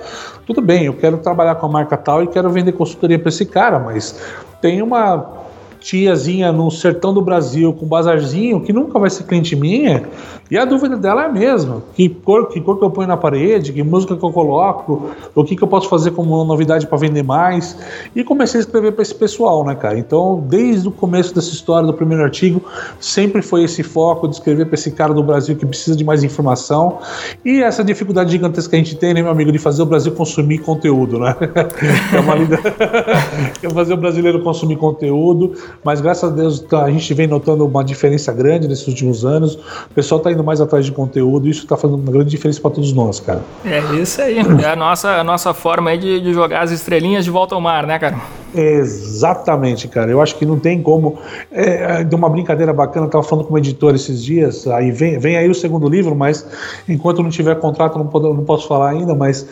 tudo 0.46 0.60
bem, 0.60 0.86
eu 0.86 0.94
quero 0.94 1.18
trabalhar 1.18 1.54
com 1.56 1.66
a 1.66 1.68
marca 1.68 1.96
tal 1.96 2.22
e 2.22 2.26
quero 2.26 2.50
vender 2.50 2.72
consultoria 2.72 3.01
para 3.18 3.28
esse 3.28 3.46
cara, 3.46 3.78
mas 3.78 4.20
tem 4.60 4.82
uma 4.82 5.41
tiazinha 5.82 6.52
no 6.52 6.70
sertão 6.70 7.12
do 7.12 7.20
Brasil 7.20 7.72
com 7.72 7.86
bazarzinho 7.86 8.60
que 8.60 8.72
nunca 8.72 8.98
vai 8.98 9.10
ser 9.10 9.24
cliente 9.24 9.56
minha 9.56 10.04
e 10.52 10.58
a 10.58 10.66
dúvida 10.66 10.98
dela 10.98 11.22
é 11.22 11.26
a 11.26 11.32
mesma: 11.32 11.82
que 11.94 12.10
cor, 12.10 12.48
que 12.48 12.60
cor 12.60 12.78
que 12.78 12.84
eu 12.84 12.90
ponho 12.90 13.08
na 13.08 13.16
parede, 13.16 13.72
que 13.72 13.82
música 13.82 14.14
que 14.14 14.22
eu 14.22 14.30
coloco, 14.30 15.10
o 15.34 15.44
que, 15.44 15.56
que 15.56 15.64
eu 15.64 15.66
posso 15.66 15.88
fazer 15.88 16.10
como 16.10 16.44
novidade 16.44 16.86
para 16.86 16.98
vender 16.98 17.22
mais. 17.22 17.74
E 18.14 18.22
comecei 18.22 18.60
a 18.60 18.62
escrever 18.62 18.92
para 18.92 19.00
esse 19.00 19.14
pessoal, 19.14 19.64
né, 19.64 19.74
cara? 19.74 19.98
Então, 19.98 20.44
desde 20.46 20.86
o 20.86 20.90
começo 20.90 21.34
dessa 21.34 21.48
história, 21.48 21.86
do 21.86 21.94
primeiro 21.94 22.22
artigo, 22.22 22.62
sempre 23.00 23.40
foi 23.40 23.64
esse 23.64 23.82
foco 23.82 24.28
de 24.28 24.34
escrever 24.34 24.66
para 24.66 24.74
esse 24.74 24.90
cara 24.90 25.14
do 25.14 25.22
Brasil 25.22 25.56
que 25.56 25.64
precisa 25.64 25.96
de 25.96 26.04
mais 26.04 26.22
informação. 26.22 26.98
E 27.42 27.62
essa 27.62 27.82
dificuldade 27.82 28.30
gigantesca 28.30 28.68
que 28.68 28.76
a 28.76 28.78
gente 28.78 28.96
tem, 28.96 29.14
né, 29.14 29.22
meu 29.22 29.30
amigo, 29.30 29.50
de 29.50 29.58
fazer 29.58 29.82
o 29.82 29.86
Brasil 29.86 30.12
consumir 30.12 30.58
conteúdo, 30.58 31.18
né? 31.18 31.34
é 32.14 32.20
uma 32.20 32.34
linda. 32.34 32.60
é 33.62 33.70
fazer 33.72 33.94
o 33.94 33.96
brasileiro 33.96 34.42
consumir 34.42 34.76
conteúdo, 34.76 35.54
mas 35.84 36.00
graças 36.00 36.30
a 36.30 36.34
Deus 36.34 36.60
tá, 36.60 36.84
a 36.84 36.90
gente 36.90 37.12
vem 37.14 37.26
notando 37.26 37.66
uma 37.66 37.84
diferença 37.84 38.32
grande 38.32 38.68
nesses 38.68 38.86
últimos 38.86 39.24
anos. 39.24 39.54
O 39.54 39.94
pessoal 39.94 40.18
está 40.18 40.30
indo 40.30 40.44
mais 40.44 40.60
atrás 40.60 40.84
de 40.84 40.92
conteúdo, 40.92 41.48
isso 41.48 41.62
está 41.62 41.76
fazendo 41.76 42.00
uma 42.00 42.12
grande 42.12 42.30
diferença 42.30 42.60
para 42.60 42.70
todos 42.70 42.92
nós, 42.92 43.20
cara. 43.20 43.42
É 43.64 43.80
isso 43.94 44.20
aí. 44.20 44.38
É 44.62 44.70
a 44.70 44.76
nossa, 44.76 45.10
a 45.16 45.24
nossa 45.24 45.52
forma 45.54 45.96
de, 45.96 46.20
de 46.20 46.32
jogar 46.32 46.62
as 46.62 46.70
estrelinhas 46.70 47.24
de 47.24 47.30
volta 47.30 47.54
ao 47.54 47.60
mar, 47.60 47.86
né, 47.86 47.98
cara? 47.98 48.16
Exatamente, 48.54 49.88
cara. 49.88 50.10
Eu 50.10 50.20
acho 50.20 50.36
que 50.36 50.44
não 50.44 50.58
tem 50.58 50.82
como. 50.82 51.18
É, 51.50 52.00
é 52.00 52.04
de 52.04 52.14
uma 52.14 52.28
brincadeira 52.28 52.72
bacana, 52.72 53.06
eu 53.06 53.10
tava 53.10 53.24
falando 53.24 53.46
com 53.46 53.54
o 53.54 53.58
editor 53.58 53.94
esses 53.94 54.22
dias. 54.22 54.66
Aí 54.66 54.90
vem, 54.90 55.18
vem 55.18 55.36
aí 55.36 55.48
o 55.48 55.54
segundo 55.54 55.88
livro, 55.88 56.14
mas 56.14 56.46
enquanto 56.88 57.22
não 57.22 57.30
tiver 57.30 57.58
contrato, 57.58 57.98
não, 57.98 58.06
pode, 58.06 58.24
não 58.24 58.44
posso 58.44 58.68
falar 58.68 58.90
ainda. 58.90 59.14
Mas 59.14 59.46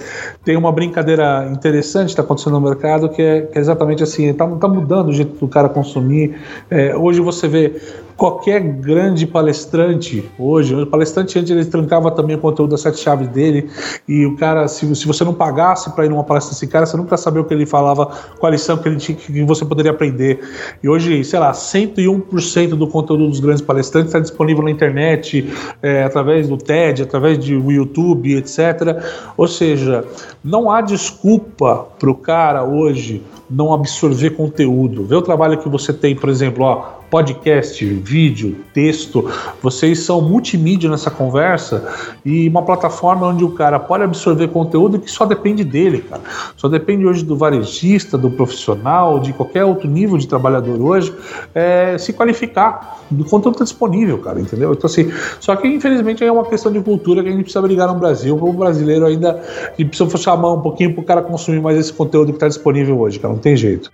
tem 0.45 0.57
uma 0.57 0.71
brincadeira 0.71 1.49
interessante 1.51 2.07
que 2.07 2.13
está 2.13 2.23
acontecendo 2.23 2.55
no 2.55 2.61
mercado 2.61 3.09
que 3.09 3.23
é, 3.23 3.43
que 3.43 3.57
é 3.57 3.61
exatamente 3.61 4.03
assim: 4.03 4.27
está 4.27 4.47
tá 4.47 4.69
mudando 4.69 5.09
o 5.09 5.13
jeito 5.13 5.39
do 5.39 5.49
cara 5.49 5.69
consumir. 5.69 6.39
É, 6.71 6.95
hoje 6.95 7.21
você 7.21 7.49
vê 7.49 7.81
qualquer 8.21 8.61
grande 8.61 9.27
palestrante 9.27 10.23
hoje, 10.39 10.75
o 10.75 10.87
palestrante 10.87 11.39
antes 11.39 11.51
ele 11.51 11.65
trancava 11.65 12.11
também 12.11 12.37
o 12.37 12.39
conteúdo 12.39 12.73
das 12.73 12.83
sete 12.83 12.99
chaves 12.99 13.27
dele 13.29 13.71
e 14.07 14.27
o 14.27 14.37
cara, 14.37 14.69
se, 14.69 14.95
se 14.95 15.07
você 15.07 15.25
não 15.25 15.33
pagasse 15.33 15.91
para 15.95 16.05
ir 16.05 16.11
numa 16.11 16.23
palestra 16.23 16.53
desse 16.53 16.67
cara, 16.67 16.85
você 16.85 16.99
nunca 16.99 17.17
sabia 17.17 17.41
o 17.41 17.47
que 17.47 17.55
ele 17.55 17.65
falava, 17.65 18.05
qual 18.39 18.49
a 18.49 18.51
lição 18.51 18.77
que, 18.77 18.87
ele 18.91 18.99
tinha, 18.99 19.17
que 19.17 19.43
você 19.45 19.65
poderia 19.65 19.91
aprender. 19.93 20.39
E 20.83 20.89
hoje, 20.89 21.25
sei 21.25 21.39
lá, 21.39 21.53
101% 21.53 22.69
do 22.77 22.87
conteúdo 22.87 23.27
dos 23.27 23.41
grandes 23.41 23.63
palestrantes 23.63 24.09
está 24.09 24.21
disponível 24.21 24.63
na 24.63 24.71
internet, 24.71 25.51
é, 25.83 26.05
através 26.05 26.47
do 26.47 26.59
TED, 26.59 27.05
através 27.05 27.39
do 27.39 27.73
YouTube, 27.73 28.37
etc. 28.37 29.03
Ou 29.35 29.49
seja, 29.49 30.05
não 30.45 30.71
há 30.71 30.83
desculpa 30.83 31.87
para 31.99 32.11
o 32.11 32.15
cara 32.15 32.65
hoje 32.65 33.23
não 33.49 33.73
absorver 33.73 34.31
conteúdo. 34.31 35.05
Vê 35.07 35.17
o 35.17 35.23
trabalho 35.23 35.57
que 35.57 35.71
você 35.71 35.93
tem, 35.93 36.15
por 36.15 36.29
exemplo, 36.29 36.65
ó, 36.65 37.00
podcast, 37.11 37.85
vídeo, 37.85 38.57
texto, 38.73 39.29
vocês 39.61 40.01
são 40.01 40.23
multimídia 40.23 40.89
nessa 40.89 41.11
conversa 41.11 41.93
e 42.25 42.49
uma 42.49 42.63
plataforma 42.63 43.27
onde 43.27 43.45
o 43.45 43.51
cara 43.51 43.79
pode 43.81 44.05
absorver 44.05 44.49
conteúdo 44.49 44.99
que 44.99 45.11
só 45.11 45.27
depende 45.27 45.65
dele, 45.65 46.05
cara. 46.09 46.23
Só 46.57 46.69
depende 46.69 47.05
hoje 47.05 47.25
do 47.25 47.37
varejista, 47.37 48.17
do 48.17 48.31
profissional, 48.31 49.19
de 49.19 49.33
qualquer 49.33 49.65
outro 49.65 49.89
nível 49.89 50.17
de 50.17 50.29
trabalhador 50.29 50.81
hoje, 50.81 51.13
é, 51.55 51.99
se 51.99 52.13
qualificar. 52.13 53.01
O 53.11 53.25
conteúdo 53.25 53.55
está 53.55 53.65
disponível, 53.65 54.19
cara, 54.19 54.41
entendeu? 54.41 54.73
Então, 54.73 54.87
assim, 54.87 55.11
só 55.41 55.57
que 55.57 55.67
infelizmente 55.67 56.25
é 56.25 56.31
uma 56.31 56.45
questão 56.45 56.71
de 56.71 56.81
cultura 56.81 57.23
que 57.23 57.29
a 57.29 57.33
gente 57.33 57.43
precisa 57.43 57.63
brigar 57.63 57.89
no 57.89 57.99
Brasil. 57.99 58.39
O 58.41 58.53
brasileiro 58.53 59.05
ainda 59.05 59.33
a 59.33 59.71
gente 59.77 59.89
precisa 59.89 60.17
chamar 60.17 60.53
um 60.53 60.61
pouquinho 60.61 60.95
para 60.95 61.03
o 61.03 61.05
cara 61.05 61.23
consumir 61.23 61.61
mais 61.61 61.77
esse 61.77 61.93
conteúdo 61.93 62.29
que 62.29 62.37
está 62.37 62.47
disponível 62.47 63.01
hoje, 63.01 63.19
cara. 63.19 63.35
Não 63.35 63.41
tem 63.41 63.57
jeito. 63.57 63.91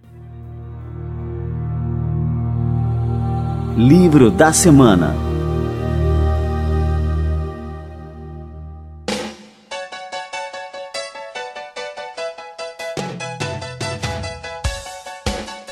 Livro 3.77 4.31
da 4.31 4.55
Semana 4.55 5.15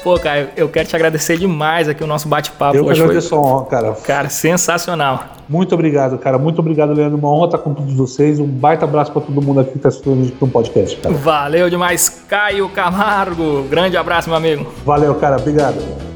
Pô, 0.02 0.18
cara, 0.18 0.50
eu 0.54 0.68
quero 0.68 0.86
te 0.86 0.94
agradecer 0.94 1.38
demais 1.38 1.88
aqui 1.88 2.04
o 2.04 2.06
nosso 2.06 2.28
bate-papo. 2.28 2.76
Eu 2.76 2.84
que 2.84 2.90
agradeço 2.90 3.30
foi... 3.30 3.38
a 3.38 3.40
honra, 3.40 3.64
cara. 3.64 3.92
Cara, 3.92 4.28
sensacional. 4.28 5.24
Muito 5.48 5.74
obrigado, 5.74 6.18
cara. 6.18 6.36
Muito 6.36 6.58
obrigado, 6.58 6.92
Leandro. 6.92 7.16
Uma 7.16 7.32
honra 7.32 7.46
estar 7.46 7.58
com 7.58 7.72
todos 7.72 7.94
vocês. 7.94 8.38
Um 8.38 8.46
baita 8.46 8.84
abraço 8.84 9.10
para 9.12 9.22
todo 9.22 9.40
mundo 9.40 9.60
aqui 9.60 9.70
que 9.70 9.76
está 9.78 9.88
assistindo 9.88 10.30
no 10.38 10.48
podcast, 10.48 10.94
cara. 10.98 11.14
Valeu 11.14 11.70
demais, 11.70 12.22
Caio 12.28 12.68
Camargo. 12.68 13.62
Grande 13.70 13.96
abraço, 13.96 14.28
meu 14.28 14.36
amigo. 14.36 14.70
Valeu, 14.84 15.14
cara. 15.14 15.36
Obrigado. 15.36 16.13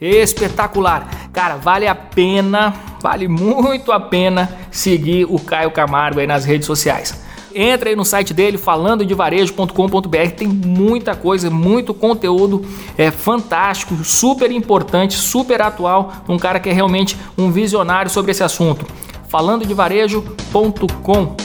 Espetacular. 0.00 1.28
Cara, 1.32 1.56
vale 1.56 1.86
a 1.86 1.94
pena, 1.94 2.74
vale 3.02 3.28
muito 3.28 3.92
a 3.92 4.00
pena 4.00 4.50
seguir 4.70 5.26
o 5.28 5.38
Caio 5.38 5.70
Camargo 5.70 6.20
aí 6.20 6.26
nas 6.26 6.44
redes 6.44 6.66
sociais. 6.66 7.22
Entra 7.54 7.90
aí 7.90 7.96
no 7.96 8.04
site 8.04 8.32
dele 8.32 8.56
falando 8.56 9.04
de 9.04 9.12
varejo.com.br, 9.12 10.30
tem 10.36 10.46
muita 10.46 11.16
coisa, 11.16 11.50
muito 11.50 11.92
conteúdo 11.92 12.64
é 12.96 13.10
fantástico, 13.10 13.96
super 14.04 14.50
importante, 14.52 15.14
super 15.14 15.60
atual, 15.60 16.12
um 16.28 16.38
cara 16.38 16.60
que 16.60 16.68
é 16.68 16.72
realmente 16.72 17.16
um 17.36 17.50
visionário 17.50 18.10
sobre 18.10 18.30
esse 18.30 18.44
assunto. 18.44 18.86
Falando 19.28 19.66
de 19.66 19.74
varejo.com 19.74 21.36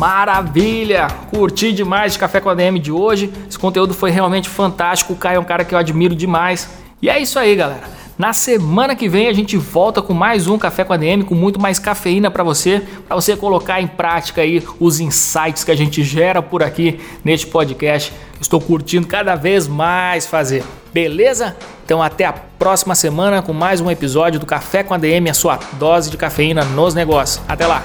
Maravilha! 0.00 1.08
Curti 1.28 1.72
demais 1.74 2.16
o 2.16 2.18
Café 2.18 2.40
com 2.40 2.48
a 2.48 2.54
DM 2.54 2.78
de 2.78 2.90
hoje. 2.90 3.30
Esse 3.46 3.58
conteúdo 3.58 3.92
foi 3.92 4.10
realmente 4.10 4.48
fantástico. 4.48 5.12
O 5.12 5.16
Caio 5.16 5.36
é 5.36 5.38
um 5.38 5.44
cara 5.44 5.62
que 5.62 5.74
eu 5.74 5.78
admiro 5.78 6.14
demais. 6.14 6.70
E 7.02 7.10
é 7.10 7.20
isso 7.20 7.38
aí, 7.38 7.54
galera. 7.54 7.82
Na 8.16 8.32
semana 8.32 8.96
que 8.96 9.10
vem 9.10 9.28
a 9.28 9.32
gente 9.34 9.58
volta 9.58 10.00
com 10.00 10.14
mais 10.14 10.46
um 10.46 10.56
Café 10.56 10.84
com 10.84 10.94
a 10.94 10.96
DM 10.96 11.24
com 11.24 11.34
muito 11.34 11.60
mais 11.60 11.78
cafeína 11.78 12.30
para 12.30 12.42
você, 12.42 12.82
para 13.06 13.14
você 13.14 13.36
colocar 13.36 13.82
em 13.82 13.86
prática 13.86 14.40
aí 14.40 14.66
os 14.78 15.00
insights 15.00 15.64
que 15.64 15.70
a 15.70 15.76
gente 15.76 16.02
gera 16.02 16.40
por 16.40 16.62
aqui 16.62 16.98
neste 17.22 17.46
podcast. 17.46 18.10
Estou 18.40 18.58
curtindo 18.58 19.06
cada 19.06 19.34
vez 19.34 19.68
mais 19.68 20.26
fazer. 20.26 20.64
Beleza? 20.94 21.54
Então 21.84 22.02
até 22.02 22.24
a 22.24 22.32
próxima 22.32 22.94
semana 22.94 23.42
com 23.42 23.52
mais 23.52 23.82
um 23.82 23.90
episódio 23.90 24.40
do 24.40 24.46
Café 24.46 24.82
com 24.82 24.94
a 24.94 24.98
DM, 24.98 25.28
a 25.28 25.34
sua 25.34 25.58
dose 25.74 26.10
de 26.10 26.16
cafeína 26.16 26.64
nos 26.64 26.94
negócios. 26.94 27.42
Até 27.46 27.66
lá. 27.66 27.84